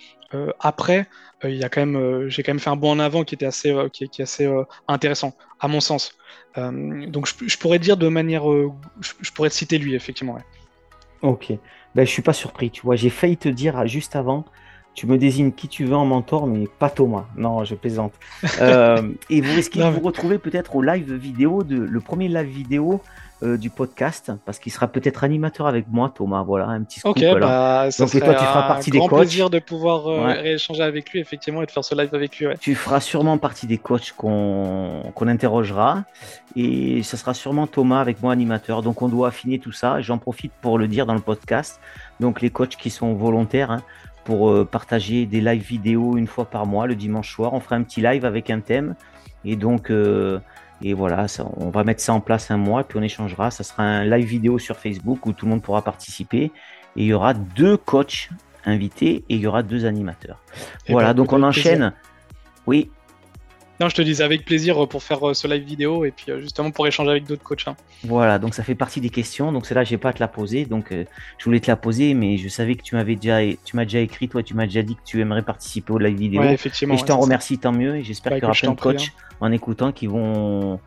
après, 0.59 1.07
il 1.43 1.55
y 1.55 1.63
a 1.63 1.69
quand 1.69 1.83
même, 1.83 2.29
j'ai 2.29 2.43
quand 2.43 2.51
même 2.51 2.59
fait 2.59 2.69
un 2.69 2.75
bond 2.75 2.91
en 2.91 2.99
avant 2.99 3.23
qui 3.23 3.33
était 3.33 3.47
assez, 3.47 3.75
qui, 3.91 4.03
est 4.03 4.19
assez 4.19 4.47
intéressant 4.87 5.33
à 5.59 5.67
mon 5.67 5.79
sens. 5.79 6.11
donc 6.55 7.27
je, 7.27 7.57
pourrais 7.57 7.79
dire 7.79 7.97
de 7.97 8.07
manière, 8.09 8.43
je, 8.43 9.31
pourrais 9.31 9.49
te 9.49 9.55
citer 9.55 9.79
lui 9.79 9.95
effectivement. 9.95 10.37
Ok. 11.21 11.53
Ben, 11.95 12.05
je 12.05 12.11
suis 12.11 12.21
pas 12.21 12.33
surpris, 12.33 12.69
tu 12.69 12.81
vois. 12.81 12.95
J'ai 12.95 13.09
failli 13.09 13.37
te 13.37 13.49
dire 13.49 13.85
juste 13.87 14.15
avant, 14.15 14.45
tu 14.93 15.07
me 15.07 15.17
désignes 15.17 15.51
qui 15.51 15.67
tu 15.67 15.85
veux 15.85 15.95
en 15.95 16.05
mentor, 16.05 16.47
mais 16.47 16.67
pas 16.67 16.89
Thomas. 16.89 17.25
Non, 17.35 17.63
je 17.63 17.75
plaisante. 17.75 18.13
Euh, 18.61 19.13
et 19.29 19.39
vous 19.39 19.53
risquez 19.55 19.79
de 19.79 19.89
vous 19.89 20.01
retrouver 20.01 20.37
peut-être 20.37 20.75
au 20.75 20.81
live 20.81 21.13
vidéo, 21.13 21.63
de, 21.63 21.77
le 21.77 21.99
premier 22.01 22.27
live 22.27 22.47
vidéo 22.47 23.01
euh, 23.41 23.55
du 23.55 23.69
podcast, 23.69 24.33
parce 24.45 24.59
qu'il 24.59 24.71
sera 24.71 24.89
peut-être 24.89 25.23
animateur 25.23 25.65
avec 25.65 25.85
moi, 25.89 26.11
Thomas. 26.13 26.43
Voilà, 26.43 26.67
un 26.67 26.83
petit 26.83 26.99
scoop. 26.99 27.17
Ok, 27.17 27.39
bah, 27.39 27.89
ça 27.89 28.03
Donc, 28.03 28.11
toi, 28.11 28.33
tu 28.33 28.43
feras 28.43 28.67
partie 28.67 28.91
des 28.91 28.99
coachs. 28.99 29.19
plaisir 29.19 29.49
de 29.49 29.59
pouvoir 29.59 30.07
euh, 30.07 30.43
échanger 30.43 30.83
avec 30.83 31.11
lui, 31.11 31.19
effectivement, 31.19 31.61
et 31.61 31.65
de 31.65 31.71
faire 31.71 31.85
ce 31.85 31.95
live 31.95 32.13
avec 32.13 32.37
lui. 32.37 32.47
Tu 32.59 32.75
feras 32.75 32.99
sûrement 32.99 33.37
partie 33.37 33.65
des 33.65 33.77
coachs 33.77 34.11
qu'on 34.11 35.03
interrogera, 35.19 36.03
et 36.57 37.01
ce 37.01 37.15
sera 37.15 37.33
sûrement 37.33 37.65
Thomas 37.65 38.01
avec 38.01 38.21
moi, 38.21 38.33
animateur. 38.33 38.81
Donc, 38.81 39.01
on 39.01 39.07
doit 39.07 39.29
affiner 39.29 39.57
tout 39.57 39.71
ça. 39.71 40.01
J'en 40.01 40.17
profite 40.17 40.51
pour 40.59 40.77
le 40.77 40.89
dire 40.89 41.05
dans 41.05 41.15
le 41.15 41.21
podcast. 41.21 41.79
Donc, 42.19 42.41
les 42.41 42.49
coachs 42.49 42.75
qui 42.75 42.89
sont 42.89 43.13
volontaires, 43.13 43.71
hein, 43.71 43.81
pour 44.25 44.49
euh, 44.49 44.65
partager 44.65 45.25
des 45.25 45.39
lives 45.39 45.63
vidéo 45.63 46.17
une 46.17 46.27
fois 46.27 46.45
par 46.45 46.65
mois 46.65 46.87
le 46.87 46.95
dimanche 46.95 47.33
soir. 47.33 47.53
On 47.53 47.61
fera 47.61 47.77
un 47.77 47.83
petit 47.83 48.01
live 48.01 48.25
avec 48.25 48.49
un 48.49 48.59
thème. 48.59 48.95
Et 49.45 49.55
donc, 49.55 49.89
et 50.81 50.93
voilà, 50.93 51.25
on 51.57 51.69
va 51.69 51.83
mettre 51.83 52.01
ça 52.01 52.13
en 52.13 52.21
place 52.21 52.51
un 52.51 52.57
mois, 52.57 52.83
puis 52.83 52.97
on 52.97 53.01
échangera. 53.01 53.51
Ça 53.51 53.63
sera 53.63 53.83
un 53.83 54.05
live 54.05 54.25
vidéo 54.25 54.59
sur 54.59 54.77
Facebook 54.77 55.25
où 55.25 55.33
tout 55.33 55.45
le 55.45 55.51
monde 55.51 55.61
pourra 55.61 55.81
participer. 55.81 56.51
Et 56.95 57.03
il 57.03 57.05
y 57.05 57.13
aura 57.13 57.33
deux 57.33 57.77
coachs 57.77 58.29
invités 58.65 59.23
et 59.29 59.35
il 59.35 59.41
y 59.41 59.47
aura 59.47 59.63
deux 59.63 59.85
animateurs. 59.85 60.41
Voilà, 60.87 61.09
ben, 61.09 61.15
donc 61.15 61.33
on 61.33 61.43
enchaîne. 61.43 61.93
Oui. 62.65 62.91
Non, 63.79 63.87
je 63.87 63.95
te 63.95 64.01
disais 64.01 64.25
avec 64.25 64.43
plaisir 64.43 64.89
pour 64.89 65.03
faire 65.03 65.29
euh, 65.29 65.33
ce 65.33 65.47
live 65.47 65.63
vidéo 65.63 66.03
et 66.03 66.11
puis 66.11 66.25
euh, 66.29 66.41
justement 66.41 66.69
pour 66.69 66.85
échanger 66.85 67.11
avec 67.11 67.23
d'autres 67.23 67.43
coachs. 67.43 67.65
Hein. 67.65 67.77
Voilà, 68.03 68.37
donc 68.37 68.53
ça 68.53 68.61
fait 68.61 68.75
partie 68.75 68.99
des 68.99 69.09
questions. 69.09 69.53
Donc 69.53 69.65
c'est 69.65 69.73
là, 69.73 69.85
j'ai 69.85 69.97
pas 69.97 70.09
à 70.09 70.13
te 70.13 70.19
la 70.19 70.27
poser. 70.27 70.65
Donc 70.65 70.91
euh, 70.91 71.05
je 71.37 71.45
voulais 71.45 71.61
te 71.61 71.71
la 71.71 71.77
poser, 71.77 72.13
mais 72.13 72.37
je 72.37 72.49
savais 72.49 72.75
que 72.75 72.83
tu 72.83 72.95
m'avais 72.95 73.15
déjà, 73.15 73.39
tu 73.63 73.77
m'as 73.77 73.85
déjà 73.85 73.99
écrit, 73.99 74.27
toi, 74.27 74.43
tu 74.43 74.53
m'as 74.53 74.65
déjà 74.65 74.81
dit 74.81 74.95
que 74.95 75.03
tu 75.05 75.21
aimerais 75.21 75.43
participer 75.43 75.93
au 75.93 75.97
live 75.97 76.17
vidéo. 76.17 76.43
effectivement. 76.43 76.95
Et 76.95 76.97
je 76.97 77.05
t'en 77.05 77.19
remercie 77.19 77.57
tant 77.57 77.71
mieux. 77.71 77.95
Et 77.95 78.03
j'espère 78.03 78.33
qu'il 78.33 78.41
y 78.41 78.45
aura 78.45 78.53
plein 78.53 78.71
de 78.71 78.79
coachs 78.79 79.01
hein. 79.01 79.35
en 79.39 79.51
écoutant 79.53 79.93
qui 79.93 80.07
vont 80.07 80.81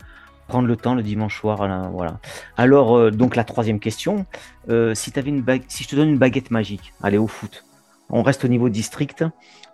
prendre 0.49 0.69
le 0.69 0.77
temps 0.77 0.95
le 0.95 1.03
dimanche 1.03 1.41
soir. 1.41 1.67
voilà. 1.95 2.19
Alors 2.59 3.11
donc 3.11 3.37
la 3.37 3.45
troisième 3.45 3.81
question, 3.81 4.27
si 4.69 5.13
avais 5.17 5.31
une 5.31 5.41
bague, 5.41 5.63
si 5.69 5.85
je 5.85 5.89
te 5.89 5.97
donne 5.97 6.11
une 6.11 6.19
baguette 6.19 6.51
magique, 6.51 6.93
allez 7.03 7.17
au 7.17 7.27
foot. 7.27 7.65
On 8.11 8.23
reste 8.23 8.45
au 8.45 8.49
niveau 8.49 8.69
district. 8.69 9.25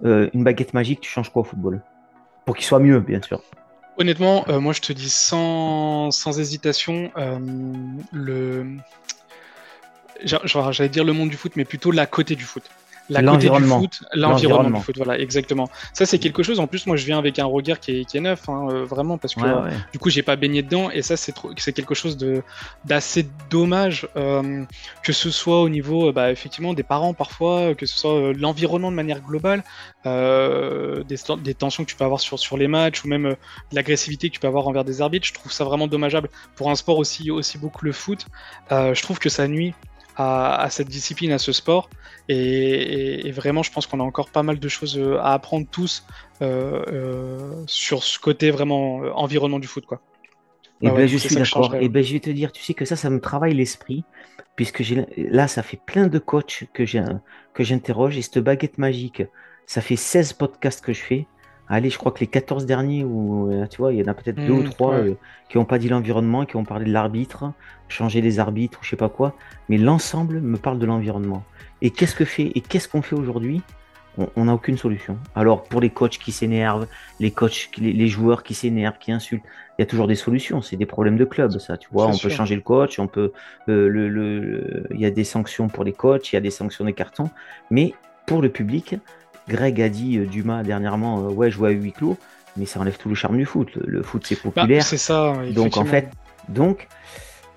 une 0.05 0.45
baguette 0.45 0.73
magique, 0.73 1.01
tu 1.01 1.11
changes 1.11 1.31
quoi 1.31 1.43
au 1.43 1.45
football? 1.45 1.83
Pour 2.49 2.57
qu'il 2.57 2.65
soit 2.65 2.79
mieux, 2.79 2.99
bien 3.01 3.21
sûr. 3.21 3.43
Honnêtement, 3.99 4.47
euh, 4.49 4.59
moi 4.59 4.73
je 4.73 4.81
te 4.81 4.95
dis 4.95 5.11
sans, 5.11 6.11
sans 6.11 6.41
hésitation, 6.41 7.13
euh, 7.19 7.39
le. 8.11 8.65
J'allais 10.25 10.89
dire 10.89 11.05
le 11.05 11.13
monde 11.13 11.29
du 11.29 11.37
foot, 11.37 11.53
mais 11.57 11.67
plutôt 11.67 11.91
la 11.91 12.07
côté 12.07 12.37
du 12.37 12.45
foot 12.45 12.63
la 13.09 13.23
côté 13.23 13.49
du 13.49 13.67
foot, 13.67 14.03
l'environnement 14.15 14.79
du 14.79 14.85
foot, 14.85 14.97
voilà, 14.97 15.19
exactement. 15.19 15.69
Ça, 15.93 16.07
c'est 16.07 16.19
quelque 16.19 16.43
chose. 16.43 16.61
En 16.61 16.67
plus, 16.67 16.87
moi, 16.87 16.97
je 16.97 17.07
viens 17.07 17.19
avec 17.19 17.39
un 17.39 17.45
regard 17.45 17.81
qui 17.81 18.01
est, 18.01 18.05
qui 18.05 18.19
est 18.19 18.21
neuf, 18.21 18.49
hein, 18.49 18.69
euh, 18.71 18.85
vraiment, 18.85 19.19
parce 19.19 19.35
que 19.35 19.41
du 19.93 19.99
coup, 19.99 20.11
j'ai 20.11 20.23
pas 20.23 20.37
baigné 20.37 20.63
dedans, 20.63 20.91
et 20.91 21.03
ça, 21.03 21.17
c'est 21.17 21.35
c'est 21.57 21.73
quelque 21.73 21.95
chose 21.95 22.17
de 22.17 22.43
d'assez 22.85 23.27
dommage, 23.51 24.09
euh, 24.17 24.65
que 25.03 25.13
ce 25.13 25.31
soit 25.31 25.63
au 25.63 25.69
niveau, 25.69 26.09
euh, 26.09 26.13
bah, 26.13 26.31
effectivement, 26.31 26.75
des 26.75 26.83
parents 26.83 27.15
parfois, 27.15 27.75
que 27.75 27.87
ce 27.87 27.99
soit 27.99 28.33
l'environnement 28.35 28.91
de 28.91 28.97
manière 28.97 29.21
globale, 29.21 29.63
des, 30.05 31.17
des, 31.43 31.55
tensions 31.55 31.85
que 31.85 31.91
tu 31.91 31.97
peux 31.97 32.05
avoir 32.05 32.21
sur 32.21 32.39
sur 32.39 32.57
les 32.57 32.69
matchs, 32.69 33.05
ou 33.05 33.09
même 33.09 33.37
l'agressivité 33.73 34.29
que 34.29 34.35
tu 34.35 34.41
peux 34.41 34.47
avoir 34.47 34.69
envers 34.69 34.85
des 34.85 35.03
arbitres. 35.03 35.27
Je 35.27 35.35
trouve 35.35 35.53
ça 35.53 35.65
vraiment 35.65 35.87
dommageable 35.87 36.29
pour 36.57 36.71
un 36.71 36.75
sport 36.75 36.99
aussi 36.99 37.31
aussi 37.31 37.59
beaucoup 37.59 37.85
le 37.85 37.93
foot. 37.93 38.27
je 38.71 39.03
trouve 39.03 39.19
que 39.19 39.29
ça 39.29 39.49
nuit 39.49 39.75
à, 40.19 40.69
cette 40.71 40.89
discipline, 40.89 41.31
à 41.33 41.39
ce 41.39 41.53
sport. 41.53 41.89
Et, 42.29 43.31
vraiment, 43.31 43.63
je 43.63 43.73
pense 43.73 43.87
qu'on 43.87 44.01
a 44.01 44.03
encore 44.03 44.31
pas 44.31 44.43
mal 44.43 44.59
de 44.59 44.69
choses 44.69 44.99
euh, 44.99 45.19
à 45.21 45.33
apprendre 45.33 45.67
tous 45.71 46.05
euh, 46.43 46.83
euh, 46.89 47.63
sur 47.67 48.03
ce 48.03 48.19
côté 48.19 48.51
vraiment 48.51 48.97
environnement 49.17 49.61
du 49.61 49.69
foot. 49.69 49.87
Quoi. 49.87 50.01
Et 50.83 50.89
ah 50.89 50.93
ben, 50.93 51.07
je 51.07 51.17
suis 51.17 51.35
d'accord. 51.35 51.75
Et 51.77 51.89
ben, 51.89 52.03
je 52.03 52.13
vais 52.13 52.21
te 52.21 52.31
dire, 52.31 52.53
tu 52.53 52.63
sais 52.63 52.75
que 52.75 52.85
ça, 52.85 52.97
ça 52.97 53.11
me 53.11 53.21
travaille 53.21 53.55
l'esprit, 53.55 54.05
puisque 54.57 54.83
là, 55.17 55.47
ça 55.49 55.63
fait 55.63 55.81
plein 55.85 56.09
de 56.09 56.19
coachs 56.19 56.65
que 56.73 56.85
j'interroge, 56.85 58.19
et 58.19 58.23
cette 58.23 58.39
baguette 58.39 58.79
magique, 58.79 59.23
ça 59.67 59.81
fait 59.81 59.97
16 59.97 60.33
podcasts 60.35 60.85
que 60.85 60.93
je 60.93 61.01
fais. 61.01 61.27
Allez, 61.69 61.91
je 61.91 61.99
crois 61.99 62.13
que 62.13 62.21
les 62.21 62.27
14 62.27 62.65
derniers, 62.65 63.05
où, 63.05 63.51
tu 63.71 63.77
vois, 63.79 63.93
il 63.93 63.99
y 63.99 64.03
en 64.03 64.07
a 64.07 64.15
peut-être 64.15 64.37
deux 64.37 64.53
ou 64.53 64.63
mmh, 64.63 64.71
trois 64.71 65.01
qui 65.49 65.59
n'ont 65.59 65.67
pas 65.67 65.79
dit 65.79 65.89
l'environnement, 65.89 66.47
qui 66.47 66.57
ont 66.57 66.65
parlé 66.65 66.87
de 66.87 66.93
l'arbitre, 66.93 67.53
changer 67.89 68.21
les 68.21 68.39
arbitres 68.39 68.79
ou 68.81 68.85
je 68.85 68.91
sais 68.91 68.97
pas 68.97 69.09
quoi, 69.09 69.35
mais 69.69 69.77
l'ensemble 69.77 70.41
me 70.41 70.57
parle 70.57 70.79
de 70.79 70.87
l'environnement. 70.87 71.45
Et 71.83 71.91
qu'est-ce 71.91 72.15
que 72.15 72.25
fait 72.25 72.53
et 72.55 72.61
qu'est-ce 72.61 72.89
qu'on 72.89 73.03
fait 73.03 73.17
aujourd'hui? 73.17 73.63
On 74.35 74.47
n'a 74.47 74.55
aucune 74.55 74.77
solution. 74.77 75.17
Alors 75.37 75.63
pour 75.63 75.81
les 75.81 75.91
coachs 75.91 76.19
qui 76.19 76.33
s'énervent, 76.33 76.89
les 77.21 77.31
coachs, 77.31 77.71
les, 77.79 78.09
joueurs 78.09 78.43
qui 78.43 78.53
s'énervent, 78.53 78.99
qui 78.99 79.13
insultent, 79.13 79.45
il 79.79 79.83
y 79.83 79.85
a 79.85 79.87
toujours 79.87 80.09
des 80.09 80.17
solutions. 80.17 80.61
C'est 80.61 80.75
des 80.75 80.87
problèmes 80.87 81.17
de 81.17 81.25
club, 81.25 81.57
ça. 81.59 81.77
Tu 81.77 81.89
vois, 81.93 82.09
on 82.09 82.19
peut 82.19 82.29
changer 82.29 82.57
le 82.57 82.63
coach, 82.63 82.99
on 82.99 83.07
peut, 83.07 83.33
euh, 83.69 83.89
le, 83.89 84.89
il 84.91 84.99
y 84.99 85.07
a 85.07 85.13
des 85.13 85.23
sanctions 85.23 85.69
pour 85.69 85.85
les 85.85 85.93
coachs, 85.93 86.33
il 86.33 86.35
y 86.35 86.39
a 86.39 86.41
des 86.41 86.51
sanctions 86.51 86.85
des 86.85 86.95
cartons, 86.95 87.31
mais 87.71 87.95
pour 88.27 88.43
le 88.43 88.49
public, 88.49 88.97
Greg 89.49 89.81
a 89.81 89.89
dit 89.89 90.19
euh, 90.19 90.27
Dumas 90.27 90.63
dernièrement, 90.63 91.21
euh, 91.21 91.31
ouais, 91.31 91.51
jouer 91.51 91.71
à 91.71 91.73
huis 91.73 91.93
clos, 91.93 92.17
mais 92.57 92.67
ça 92.67 92.81
enlève 92.81 92.97
tout 92.97 93.09
le 93.09 93.15
charme 93.15 93.37
du 93.37 93.47
foot. 93.47 93.71
Le, 93.75 94.03
foot 94.03 94.25
c'est 94.27 94.37
bah, 94.37 94.51
populaire. 94.53 94.83
c'est 94.83 94.99
ça. 94.99 95.35
Donc 95.53 95.77
en 95.77 95.85
fait, 95.85 96.11
donc 96.49 96.89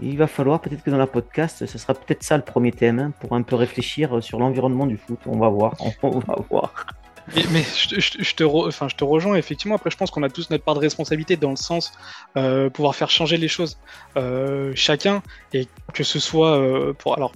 il 0.01 0.17
va 0.17 0.27
falloir 0.27 0.61
peut-être 0.61 0.83
que 0.83 0.89
dans 0.89 0.97
la 0.97 1.07
podcast, 1.07 1.65
ce 1.65 1.77
sera 1.77 1.93
peut-être 1.93 2.23
ça 2.23 2.37
le 2.37 2.43
premier 2.43 2.71
thème, 2.71 2.99
hein, 2.99 3.13
pour 3.19 3.33
un 3.33 3.41
peu 3.41 3.55
réfléchir 3.55 4.23
sur 4.23 4.39
l'environnement 4.39 4.87
du 4.87 4.97
foot. 4.97 5.19
On 5.25 5.37
va 5.37 5.49
voir, 5.49 5.75
on 6.03 6.19
va 6.19 6.35
voir. 6.49 6.73
Mais, 7.51 7.63
je, 7.63 8.35
te 8.35 8.43
enfin, 8.43 8.87
je 8.89 8.95
te 8.95 9.03
rejoins 9.03 9.35
effectivement. 9.35 9.75
Après, 9.75 9.89
je 9.89 9.97
pense 9.97 10.11
qu'on 10.11 10.23
a 10.23 10.29
tous 10.29 10.49
notre 10.49 10.63
part 10.63 10.75
de 10.75 10.79
responsabilité 10.79 11.37
dans 11.37 11.51
le 11.51 11.55
sens 11.55 11.93
euh, 12.35 12.69
pouvoir 12.69 12.95
faire 12.95 13.09
changer 13.09 13.37
les 13.37 13.47
choses 13.47 13.77
euh, 14.17 14.73
chacun 14.75 15.21
et 15.53 15.67
que 15.93 16.03
ce 16.03 16.19
soit 16.19 16.57
euh, 16.57 16.93
pour 16.93 17.15
alors 17.15 17.31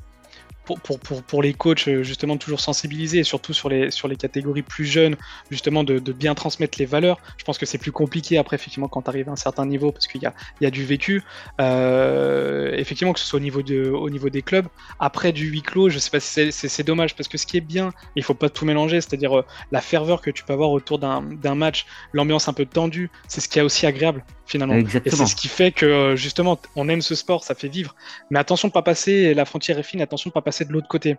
pour, 0.65 0.79
pour, 0.79 0.99
pour, 0.99 1.23
pour, 1.23 1.41
les 1.41 1.53
coachs, 1.53 1.87
euh, 1.87 2.03
justement, 2.03 2.37
toujours 2.37 2.59
sensibiliser, 2.59 3.19
et 3.19 3.23
surtout 3.23 3.53
sur 3.53 3.69
les, 3.69 3.91
sur 3.91 4.07
les 4.07 4.15
catégories 4.15 4.63
plus 4.63 4.85
jeunes, 4.85 5.15
justement, 5.51 5.83
de, 5.83 5.99
de 5.99 6.11
bien 6.11 6.35
transmettre 6.35 6.77
les 6.79 6.85
valeurs. 6.85 7.19
Je 7.37 7.43
pense 7.43 7.57
que 7.57 7.65
c'est 7.65 7.77
plus 7.77 7.91
compliqué 7.91 8.37
après, 8.37 8.55
effectivement, 8.55 8.87
quand 8.87 9.03
tu 9.03 9.09
arrives 9.09 9.29
à 9.29 9.33
un 9.33 9.37
certain 9.37 9.65
niveau, 9.65 9.91
parce 9.91 10.07
qu'il 10.07 10.21
y 10.21 10.25
a, 10.25 10.33
y 10.61 10.65
a 10.65 10.71
du 10.71 10.83
vécu. 10.83 11.23
Euh, 11.61 12.75
effectivement, 12.75 13.13
que 13.13 13.19
ce 13.19 13.25
soit 13.25 13.37
au 13.37 13.43
niveau, 13.43 13.61
de, 13.61 13.89
au 13.89 14.09
niveau 14.09 14.29
des 14.29 14.41
clubs. 14.41 14.67
Après, 14.99 15.31
du 15.31 15.45
huis 15.47 15.61
clos, 15.61 15.89
je 15.89 15.99
sais 15.99 16.09
pas 16.09 16.19
si 16.19 16.51
c'est 16.51 16.83
dommage, 16.83 17.15
parce 17.15 17.29
que 17.29 17.37
ce 17.37 17.45
qui 17.45 17.57
est 17.57 17.61
bien, 17.61 17.91
il 18.15 18.23
faut 18.23 18.33
pas 18.33 18.49
tout 18.49 18.65
mélanger, 18.65 19.01
c'est-à-dire 19.01 19.37
euh, 19.37 19.45
la 19.71 19.81
ferveur 19.81 20.21
que 20.21 20.31
tu 20.31 20.43
peux 20.43 20.53
avoir 20.53 20.71
autour 20.71 20.99
d'un 20.99 21.55
match, 21.55 21.85
l'ambiance 22.13 22.47
un 22.47 22.53
peu 22.53 22.65
tendue, 22.65 23.09
c'est 23.27 23.41
ce 23.41 23.47
qui 23.47 23.59
est 23.59 23.61
aussi 23.61 23.85
agréable 23.85 24.23
finalement. 24.45 24.75
Et 24.75 24.85
c'est 25.09 25.25
ce 25.25 25.35
qui 25.35 25.47
fait 25.47 25.71
que 25.71 26.15
justement, 26.15 26.59
on 26.75 26.87
aime 26.87 27.01
ce 27.01 27.15
sport, 27.15 27.43
ça 27.43 27.55
fait 27.55 27.67
vivre. 27.67 27.95
Mais 28.29 28.39
attention 28.39 28.67
de 28.67 28.73
pas 28.73 28.81
passer, 28.81 29.33
la 29.33 29.45
frontière 29.45 29.79
est 29.79 29.83
fine, 29.83 30.01
attention 30.01 30.29
de 30.29 30.33
pas 30.33 30.41
passer 30.41 30.54
de 30.63 30.71
l'autre 30.71 30.87
côté. 30.87 31.17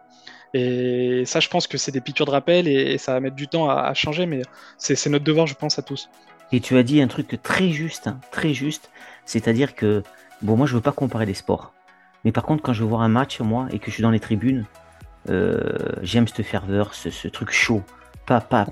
Et 0.55 1.25
ça, 1.27 1.41
je 1.41 1.49
pense 1.49 1.67
que 1.67 1.77
c'est 1.77 1.93
des 1.93 2.01
piqûres 2.01 2.25
de 2.25 2.31
rappel 2.31 2.67
et, 2.67 2.97
ça 2.97 3.13
va 3.13 3.21
mettre 3.21 3.37
du 3.37 3.49
temps 3.49 3.69
à, 3.69 3.93
changer, 3.93 4.25
mais 4.25 4.41
c'est 4.79 5.11
notre 5.11 5.25
devoir, 5.25 5.47
je 5.47 5.55
pense, 5.55 5.79
à 5.79 5.83
tous. 5.83 6.09
Et 6.53 6.61
tu 6.61 6.79
as 6.79 6.83
dit 6.83 7.03
un 7.03 7.09
truc 7.09 7.39
très 7.43 7.69
juste, 7.71 8.07
hein, 8.07 8.19
très 8.31 8.55
juste, 8.55 8.91
c'est-à-dire 9.27 9.75
que, 9.75 10.03
bon, 10.41 10.57
moi, 10.57 10.67
je 10.67 10.75
veux 10.75 10.81
pas 10.81 10.93
comparer 10.93 11.27
les 11.27 11.35
sports. 11.35 11.75
Mais 12.25 12.33
par 12.33 12.45
contre, 12.45 12.63
quand 12.63 12.73
je 12.73 12.83
veux 12.83 12.89
voir 12.89 13.03
un 13.03 13.09
match, 13.09 13.41
moi, 13.41 13.69
et 13.71 13.79
que 13.79 13.87
je 13.87 13.91
suis 13.93 14.03
dans 14.03 14.11
les 14.11 14.21
tribunes, 14.21 14.65
euh, 15.29 15.77
j'aime 16.03 16.27
cette 16.27 16.47
ferveur, 16.47 16.95
ce 16.95 17.29
truc 17.29 17.51
chaud. 17.51 17.83
Pas, 18.27 18.41
pas, 18.41 18.67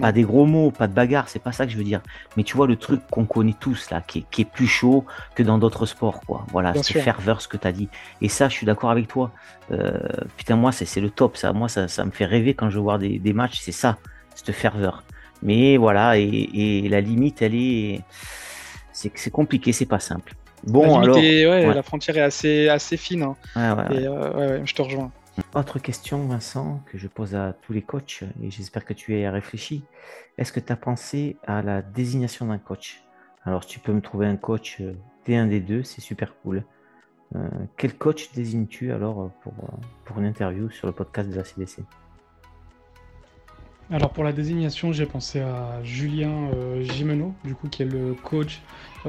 pas, 0.00 0.12
des 0.12 0.22
gros 0.22 0.46
mots, 0.46 0.70
pas 0.70 0.86
de 0.86 0.94
bagarre, 0.94 1.28
c'est 1.28 1.38
pas 1.38 1.52
ça 1.52 1.66
que 1.66 1.72
je 1.72 1.76
veux 1.76 1.84
dire. 1.84 2.00
Mais 2.38 2.42
tu 2.42 2.56
vois 2.56 2.66
le 2.66 2.76
truc 2.76 3.02
qu'on 3.10 3.26
connaît 3.26 3.54
tous 3.58 3.90
là, 3.90 4.00
qui 4.00 4.24
est, 4.38 4.44
plus 4.46 4.66
chaud 4.66 5.04
que 5.34 5.42
dans 5.42 5.58
d'autres 5.58 5.84
sports, 5.84 6.22
quoi. 6.26 6.46
Voilà, 6.52 6.72
c'est 6.82 7.00
ferveur 7.00 7.42
ce 7.42 7.48
que 7.48 7.58
tu 7.58 7.66
as 7.66 7.72
dit. 7.72 7.90
Et 8.22 8.30
ça, 8.30 8.48
je 8.48 8.54
suis 8.54 8.64
d'accord 8.64 8.90
avec 8.90 9.06
toi. 9.06 9.30
Euh, 9.72 9.98
putain, 10.38 10.56
moi, 10.56 10.72
c'est 10.72 11.00
le 11.02 11.10
top. 11.10 11.36
Ça, 11.36 11.52
moi, 11.52 11.68
ça, 11.68 11.86
ça, 11.86 12.06
me 12.06 12.10
fait 12.12 12.24
rêver 12.24 12.54
quand 12.54 12.70
je 12.70 12.78
vois 12.78 12.96
des, 12.96 13.18
des 13.18 13.34
matchs, 13.34 13.60
c'est 13.60 13.72
ça, 13.72 13.98
cette 14.34 14.52
ferveur. 14.52 15.02
Mais 15.42 15.76
voilà, 15.76 16.16
et, 16.16 16.88
la 16.88 17.02
limite, 17.02 17.42
elle 17.42 17.54
est. 17.54 18.00
C'est 18.92 19.30
compliqué, 19.30 19.72
c'est 19.72 19.86
pas 19.86 20.00
simple. 20.00 20.32
Bon, 20.62 20.98
la 20.98 21.02
alors. 21.02 21.16
ouais, 21.16 21.74
La 21.74 21.82
frontière 21.82 22.16
est 22.16 22.22
assez, 22.22 22.68
assez 22.68 22.96
fine. 22.96 23.22
Hein. 23.22 23.36
et, 23.90 24.06
euh, 24.06 24.64
je 24.64 24.74
te 24.74 24.80
rejoins. 24.80 25.12
Autre 25.54 25.78
question, 25.78 26.26
Vincent, 26.26 26.80
que 26.86 26.98
je 26.98 27.08
pose 27.08 27.34
à 27.34 27.52
tous 27.62 27.72
les 27.72 27.82
coachs, 27.82 28.24
et 28.42 28.50
j'espère 28.50 28.84
que 28.84 28.92
tu 28.92 29.18
y 29.18 29.24
as 29.24 29.30
réfléchi. 29.30 29.84
Est-ce 30.38 30.52
que 30.52 30.60
tu 30.60 30.72
as 30.72 30.76
pensé 30.76 31.36
à 31.46 31.62
la 31.62 31.82
désignation 31.82 32.46
d'un 32.46 32.58
coach? 32.58 33.04
Alors, 33.44 33.66
tu 33.66 33.78
peux 33.78 33.92
me 33.92 34.00
trouver 34.00 34.26
un 34.26 34.36
coach 34.36 34.80
D1, 35.26 35.46
euh, 35.46 35.46
D2, 35.46 35.84
c'est 35.84 36.00
super 36.00 36.34
cool. 36.42 36.64
Euh, 37.34 37.48
quel 37.76 37.96
coach 37.96 38.32
désignes-tu 38.32 38.92
alors 38.92 39.30
pour, 39.42 39.54
pour 40.04 40.18
une 40.18 40.26
interview 40.26 40.70
sur 40.70 40.86
le 40.86 40.92
podcast 40.92 41.30
de 41.30 41.36
la 41.36 41.44
CDC 41.44 41.82
alors 43.90 44.14
pour 44.14 44.24
la 44.24 44.32
désignation, 44.32 44.94
j'ai 44.94 45.04
pensé 45.04 45.40
à 45.40 45.84
Julien 45.84 46.48
euh, 46.54 46.82
du 47.44 47.54
coup 47.54 47.68
qui 47.68 47.82
est 47.82 47.86
le 47.86 48.14
coach 48.14 48.62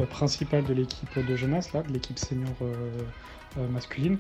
principal 0.10 0.66
de 0.66 0.74
l'équipe 0.74 1.18
de 1.18 1.36
jeunesse, 1.38 1.72
là, 1.72 1.82
de 1.82 1.94
l'équipe 1.94 2.20
senior 2.20 2.52
masculine. 3.72 4.18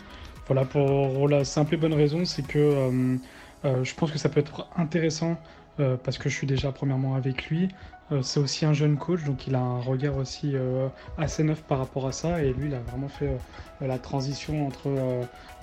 Voilà, 0.48 0.64
pour 0.64 1.28
la 1.28 1.44
simple 1.44 1.74
et 1.74 1.78
bonne 1.78 1.94
raison, 1.94 2.24
c'est 2.24 2.46
que 2.46 2.60
euh, 2.60 3.18
euh, 3.66 3.84
je 3.84 3.96
pense 3.96 4.12
que 4.12 4.20
ça 4.20 4.30
peut 4.30 4.40
être 4.40 4.68
intéressant 4.78 5.38
euh, 5.80 5.98
parce 6.02 6.20
que 6.20 6.30
je 6.30 6.36
suis 6.36 6.46
déjà 6.46 6.72
premièrement 6.72 7.16
avec 7.16 7.48
lui. 7.50 7.70
c'est 8.22 8.40
aussi 8.40 8.66
un 8.66 8.74
jeune 8.74 8.98
coach, 8.98 9.24
donc 9.24 9.48
il 9.48 9.56
a 9.56 9.60
un 9.60 9.82
regard 9.82 10.18
aussi 10.18 10.54
assez 11.18 11.44
neuf 11.44 11.64
par 11.64 11.80
rapport 11.80 12.06
à 12.06 12.12
ça. 12.12 12.44
Et 12.44 12.54
lui, 12.54 12.68
il 12.68 12.76
a 12.76 12.80
vraiment 12.80 13.08
fait 13.08 13.32
la 13.82 13.98
transition 13.98 14.68
entre, 14.68 14.92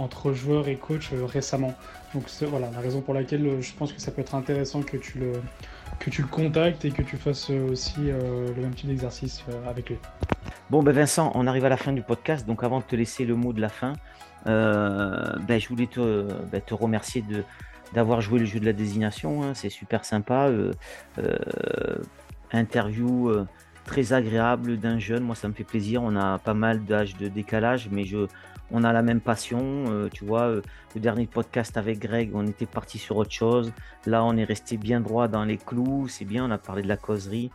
entre 0.01 0.33
joueur 0.33 0.67
et 0.67 0.75
coach 0.75 1.11
récemment. 1.13 1.73
Donc 2.15 2.25
voilà, 2.49 2.69
la 2.73 2.81
raison 2.81 3.01
pour 3.01 3.15
laquelle 3.15 3.63
je 3.63 3.73
pense 3.75 3.93
que 3.93 4.01
ça 4.01 4.11
peut 4.11 4.23
être 4.23 4.35
intéressant 4.35 4.83
que 4.83 4.97
tu 4.97 5.21
le, 5.21 5.33
que 6.01 6.11
tu 6.11 6.23
le 6.23 6.27
contactes 6.27 6.85
et 6.85 6.91
que 6.91 7.03
tu 7.03 7.17
fasses 7.17 7.51
aussi 7.51 8.01
le 8.01 8.61
même 8.61 8.75
type 8.75 8.89
d'exercice 8.89 9.45
avec 9.69 9.91
lui. 9.91 9.99
Bon, 10.69 10.83
ben 10.83 10.93
Vincent, 10.93 11.31
on 11.37 11.47
arrive 11.47 11.65
à 11.65 11.69
la 11.69 11.77
fin 11.77 11.93
du 11.93 12.03
podcast, 12.03 12.45
donc 12.45 12.65
avant 12.65 12.81
de 12.81 12.85
te 12.85 12.97
laisser 12.97 13.25
le 13.25 13.37
mot 13.37 13.53
de 13.53 13.61
la 13.61 13.69
fin, 13.69 13.93
ben, 14.45 15.59
je 15.59 15.69
voulais 15.69 15.87
te, 15.87 16.27
ben, 16.51 16.61
te 16.61 16.75
remercier 16.75 17.23
de, 17.23 17.45
d'avoir 17.93 18.21
joué 18.21 18.39
le 18.39 18.45
jeu 18.45 18.61
de 18.61 18.65
la 18.65 18.73
désignation. 18.73 19.43
Hein. 19.43 19.55
c'est 19.55 19.71
super 19.71 20.05
sympa. 20.05 20.49
Euh, 20.49 20.73
euh, 21.19 21.97
interview 22.53 23.33
très 23.85 24.13
agréable 24.13 24.77
d'un 24.79 24.99
jeune. 24.99 25.23
Moi, 25.23 25.35
ça 25.35 25.49
me 25.49 25.55
fait 25.55 25.65
plaisir. 25.65 26.03
On 26.03 26.17
a 26.17 26.39
pas 26.39 26.55
mal 26.55 26.85
d'âge 26.85 27.17
de 27.17 27.29
décalage, 27.29 27.89
mais 27.91 28.05
je, 28.05 28.27
on 28.71 28.85
a 28.85 28.93
la 28.93 29.03
même 29.03 29.21
passion. 29.21 30.09
tu 30.13 30.27
vois, 30.27 30.61
le 30.95 31.01
dernier 31.01 31.27
podcast 31.27 31.79
avec 31.79 31.99
Greg, 31.99 32.31
on 32.35 32.47
était 32.47 32.67
parti 32.67 32.99
sur 32.99 33.17
autre 33.17 33.33
chose. 33.33 33.73
Là, 34.05 34.23
on 34.23 34.37
est 34.37 34.45
resté 34.45 34.77
bien 34.77 35.01
droit 35.01 35.29
dans 35.29 35.45
les 35.45 35.57
clous. 35.57 36.09
C'est 36.09 36.27
bien, 36.27 36.45
on 36.45 36.51
a 36.51 36.59
parlé 36.59 36.83
de 36.83 36.89
la 36.89 36.99
causerie. 36.99 37.51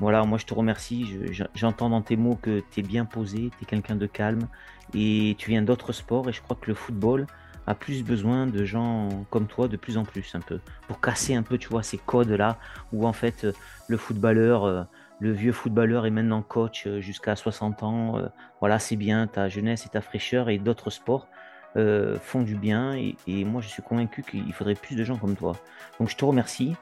Voilà, 0.00 0.24
moi 0.24 0.38
je 0.38 0.46
te 0.46 0.54
remercie. 0.54 1.18
J'entends 1.54 1.90
dans 1.90 2.00
tes 2.00 2.16
mots 2.16 2.38
que 2.40 2.62
tu 2.70 2.80
es 2.80 2.82
bien 2.82 3.04
posé, 3.04 3.50
tu 3.58 3.64
es 3.64 3.66
quelqu'un 3.66 3.96
de 3.96 4.06
calme 4.06 4.48
et 4.94 5.36
tu 5.38 5.50
viens 5.50 5.60
d'autres 5.60 5.92
sports 5.92 6.28
et 6.28 6.32
je 6.32 6.40
crois 6.40 6.56
que 6.58 6.68
le 6.68 6.74
football 6.74 7.26
a 7.66 7.74
plus 7.74 8.02
besoin 8.02 8.46
de 8.46 8.64
gens 8.64 9.26
comme 9.28 9.46
toi 9.46 9.68
de 9.68 9.76
plus 9.76 9.98
en 9.98 10.04
plus 10.04 10.34
un 10.34 10.40
peu. 10.40 10.58
Pour 10.88 11.02
casser 11.02 11.34
un 11.34 11.42
peu 11.42 11.58
tu 11.58 11.68
vois 11.68 11.82
ces 11.82 11.98
codes 11.98 12.30
là 12.30 12.58
où 12.92 13.06
en 13.06 13.12
fait 13.12 13.46
le 13.88 13.96
footballeur 13.98 14.64
euh, 14.64 14.82
le 15.20 15.32
vieux 15.32 15.52
footballeur 15.52 16.06
est 16.06 16.10
maintenant 16.10 16.40
coach 16.40 16.86
euh, 16.86 17.02
jusqu'à 17.02 17.36
60 17.36 17.82
ans. 17.82 18.18
Euh, 18.18 18.28
voilà 18.60 18.78
c'est 18.78 18.96
bien 18.96 19.26
ta 19.26 19.50
jeunesse 19.50 19.84
et 19.84 19.90
ta 19.90 20.00
fraîcheur 20.00 20.48
et 20.48 20.58
d'autres 20.58 20.88
sports 20.88 21.28
euh, 21.76 22.18
font 22.20 22.42
du 22.42 22.56
bien 22.56 22.94
et, 22.94 23.44
moi 23.44 23.62
je 23.62 23.68
suis 23.68 23.82
convaincu 23.82 24.22
qu'il 24.22 24.52
faudrait 24.52 24.74
plus 24.74 24.96
de 24.96 25.04
gens 25.04 25.16
comme 25.16 25.36
toi. 25.36 25.56
Donc 25.98 26.08
je 26.08 26.16
te 26.16 26.24
remercie. 26.24 26.74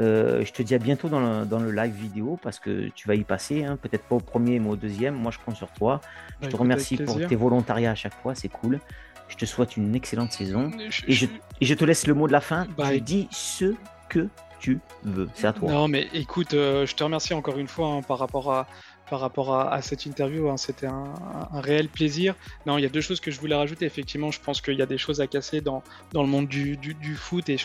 Euh, 0.00 0.44
je 0.44 0.52
te 0.52 0.62
dis 0.62 0.74
à 0.74 0.78
bientôt 0.78 1.08
dans 1.08 1.20
le, 1.20 1.72
live 1.72 1.94
vidéo 1.94 2.38
parce 2.42 2.58
que 2.58 2.88
tu 2.94 3.08
vas 3.08 3.14
y 3.14 3.24
passer, 3.24 3.64
hein. 3.64 3.78
peut-être 3.80 4.04
pas 4.04 4.16
au 4.16 4.20
premier 4.20 4.58
mais 4.58 4.68
au 4.68 4.76
deuxième. 4.76 5.14
Moi 5.14 5.30
je 5.30 5.38
compte 5.38 5.56
sur 5.56 5.70
toi. 5.70 6.00
Je 6.42 6.48
te 6.48 6.56
remercie 6.56 6.96
pour 6.96 7.16
tes 7.26 7.36
volontariats 7.36 7.92
à 7.92 7.94
chaque 7.94 8.14
fois, 8.22 8.34
c'est 8.34 8.48
cool. 8.48 8.80
Je 9.28 9.36
te 9.36 9.44
souhaite 9.44 9.76
une 9.76 9.94
excellente 9.94 10.32
saison 10.32 10.70
et, 11.08 11.12
je, 11.12 11.74
te 11.74 11.84
laisse 11.84 12.06
le 12.06 12.14
mot 12.14 12.26
de 12.28 12.32
la 12.32 12.40
fin. 12.40 12.66
Bah, 12.76 12.92
je 12.92 12.98
dis 12.98 13.28
ce 13.30 13.74
que 14.08 14.28
tu 14.60 14.80
veux. 15.02 15.28
C'est 15.34 15.46
à 15.46 15.52
toi. 15.52 15.70
Non, 15.70 15.88
mais 15.88 16.08
écoute, 16.12 16.54
euh, 16.54 16.86
je 16.86 16.94
te 16.94 17.04
remercie 17.04 17.34
encore 17.34 17.58
une 17.58 17.68
fois 17.68 17.88
hein, 17.88 18.02
par 18.02 18.18
rapport 18.18 18.52
à, 18.52 18.66
par 19.08 19.20
rapport 19.20 19.54
à, 19.54 19.80
cette 19.82 20.06
interview. 20.06 20.48
Hein. 20.48 20.56
C'était 20.56 20.86
un, 20.86 21.14
réel 21.52 21.88
plaisir. 21.88 22.34
Non, 22.66 22.78
il 22.78 22.82
y 22.82 22.86
a 22.86 22.88
deux 22.88 23.00
choses 23.00 23.20
que 23.20 23.30
je 23.30 23.40
voulais 23.40 23.54
rajouter. 23.54 23.86
Effectivement, 23.86 24.30
je 24.30 24.40
pense 24.40 24.60
qu'il 24.60 24.74
y 24.74 24.82
a 24.82 24.86
des 24.86 24.98
choses 24.98 25.20
à 25.20 25.26
casser 25.26 25.60
dans, 25.60 25.82
dans 26.12 26.22
le 26.22 26.28
monde 26.28 26.48
du, 26.48 26.76
du, 26.76 27.14
foot 27.14 27.48
et, 27.48 27.56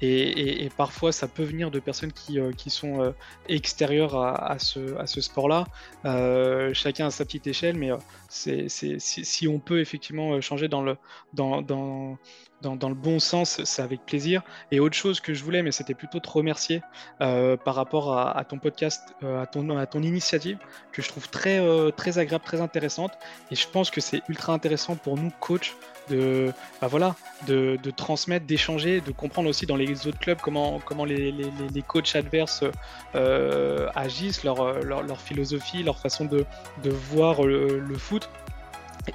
et, 0.00 0.64
et, 0.64 0.70
parfois 0.70 1.10
ça 1.12 1.26
peut 1.26 1.42
venir 1.42 1.70
de 1.70 1.80
personnes 1.80 2.12
qui, 2.12 2.38
euh, 2.38 2.52
qui 2.52 2.70
sont 2.70 3.02
euh, 3.02 3.10
extérieures 3.48 4.16
à, 4.16 4.58
ce, 4.58 4.96
à 4.96 5.06
ce 5.06 5.20
sport-là. 5.20 5.66
Euh, 6.04 6.72
chacun 6.74 7.06
à 7.06 7.10
sa 7.10 7.24
petite 7.24 7.46
échelle, 7.46 7.76
mais 7.76 7.90
si, 8.28 8.68
si, 8.68 9.48
on 9.48 9.58
peut 9.58 9.80
effectivement 9.80 10.40
changer 10.40 10.68
dans 10.68 10.82
le, 10.82 10.96
dans, 11.32 11.62
dans, 11.62 12.18
dans, 12.62 12.88
le 12.88 12.94
bon 12.94 13.20
sens, 13.20 13.62
c'est 13.64 13.82
avec 13.82 14.04
plaisir. 14.04 14.42
Et 14.72 14.80
autre 14.80 14.96
chose 14.96 15.20
que 15.20 15.34
je 15.34 15.44
voulais, 15.44 15.62
mais 15.62 15.72
c'était 15.72 15.94
plutôt 15.94 16.18
te 16.18 16.28
remercier 16.28 16.82
euh, 17.20 17.56
par 17.56 17.74
rapport 17.74 18.18
à, 18.18 18.44
ton 18.44 18.58
podcast, 18.58 19.14
euh, 19.22 19.42
à, 19.42 19.46
ton, 19.46 20.02
initiative, 20.02 20.58
que 20.92 21.02
je 21.02 21.08
trouve 21.08 21.28
très, 21.28 21.60
euh, 21.60 21.90
très 21.90 22.18
agréable, 22.18 22.44
très 22.44 22.60
intéressante. 22.60 23.12
Et 23.50 23.54
je 23.54 23.68
pense 23.68 23.90
que 23.90 24.00
c'est 24.00 24.22
ultra 24.28 24.52
intéressant 24.52 24.96
pour 24.96 25.16
nous, 25.16 25.30
coachs, 25.40 25.76
de, 26.08 26.52
bah 26.80 26.88
voilà, 26.88 27.14
de, 27.46 27.78
transmettre, 27.96 28.46
d'échanger, 28.46 29.00
de 29.00 29.12
comprendre 29.12 29.48
aussi 29.48 29.66
dans 29.66 29.76
les 29.76 30.06
autres 30.06 30.18
clubs 30.18 30.38
comment, 30.40 30.80
comment 30.80 31.04
les, 31.04 31.32
coachs 31.86 32.16
adverses 32.16 32.64
agissent, 33.94 34.42
leur, 34.42 35.20
philosophie, 35.20 35.82
leur 35.82 35.98
façon 35.98 36.24
de, 36.24 36.44
de 36.82 36.90
voir 36.90 37.44
le, 37.44 37.78
le 37.78 37.98
foot. 37.98 38.28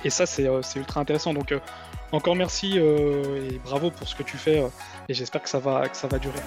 Et 0.03 0.09
ça, 0.09 0.25
c'est 0.25 0.47
ultra 0.75 1.01
intéressant. 1.01 1.33
Donc, 1.33 1.53
encore 2.13 2.35
merci 2.35 2.77
euh, 2.77 3.49
et 3.49 3.57
bravo 3.57 3.89
pour 3.89 4.07
ce 4.07 4.13
que 4.13 4.21
tu 4.21 4.37
fais 4.37 4.59
euh, 4.59 4.67
et 5.09 5.15
j'espère 5.15 5.41
que 5.41 5.49
ça 5.49 5.57
va, 5.57 5.89
que 5.89 5.97
ça 5.97 6.07
va 6.07 6.19
durer. 6.19 6.37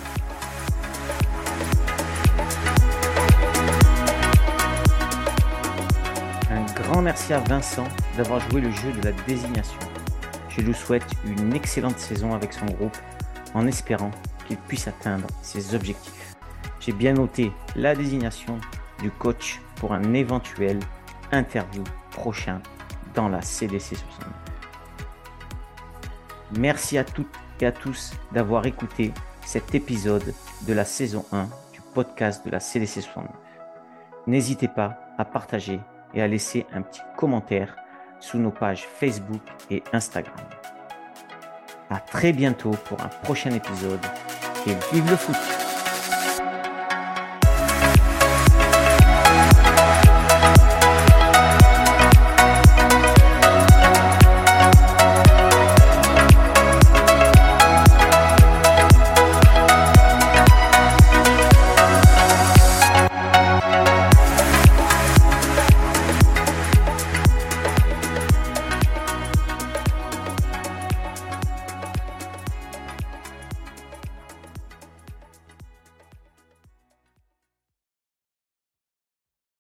Un 6.53 6.65
grand 6.81 7.03
merci 7.03 7.33
à 7.33 7.41
Vincent 7.41 7.89
d'avoir 8.17 8.39
joué 8.49 8.61
le 8.61 8.71
jeu 8.71 8.93
de 8.93 9.05
la 9.05 9.11
désignation. 9.27 9.81
Je 10.51 10.61
lui 10.61 10.73
souhaite 10.73 11.11
une 11.25 11.53
excellente 11.53 11.99
saison 11.99 12.33
avec 12.33 12.53
son 12.53 12.67
groupe 12.67 12.97
en 13.53 13.67
espérant 13.67 14.13
qu'il 14.47 14.59
puisse 14.59 14.87
atteindre 14.87 15.27
ses 15.43 15.75
objectifs. 15.75 16.37
J'ai 16.79 16.93
bien 16.93 17.15
noté 17.15 17.51
la 17.75 17.97
désignation 17.97 18.61
du 19.03 19.11
coach 19.11 19.61
pour 19.75 19.95
un 19.95 20.15
éventuel 20.15 20.79
interview 21.33 21.83
prochain 22.13 22.61
dans 23.17 23.29
la 23.29 23.43
CDC 23.43 23.97
69. 23.97 24.46
Merci 26.53 26.99
à 26.99 27.05
toutes 27.05 27.35
et 27.61 27.67
à 27.67 27.73
tous 27.73 28.13
d'avoir 28.33 28.67
écouté 28.67 29.13
cet 29.45 29.75
épisode 29.75 30.35
de 30.67 30.73
la 30.73 30.85
saison 30.85 31.25
1 31.33 31.49
du 31.73 31.81
podcast 31.95 32.45
de 32.45 32.51
la 32.51 32.61
CDC 32.61 33.03
69. 33.03 33.31
N'hésitez 34.27 34.69
pas 34.69 34.99
à 35.19 35.25
partager 35.25 35.81
et 36.15 36.23
à 36.23 36.29
laisser 36.29 36.67
un 36.73 36.83
petit 36.83 37.03
commentaire 37.17 37.77
sous 38.21 38.39
nos 38.39 38.51
pages 38.51 38.87
Facebook 38.99 39.43
et 39.71 39.83
Instagram. 39.93 40.35
À 41.91 42.01
très 42.01 42.33
bientôt 42.33 42.73
pour 42.87 43.01
un 43.01 43.09
prochain 43.23 43.51
épisode 43.51 44.05
et 44.67 44.75
vive 44.93 45.09
le 45.11 45.17
foot 45.17 45.56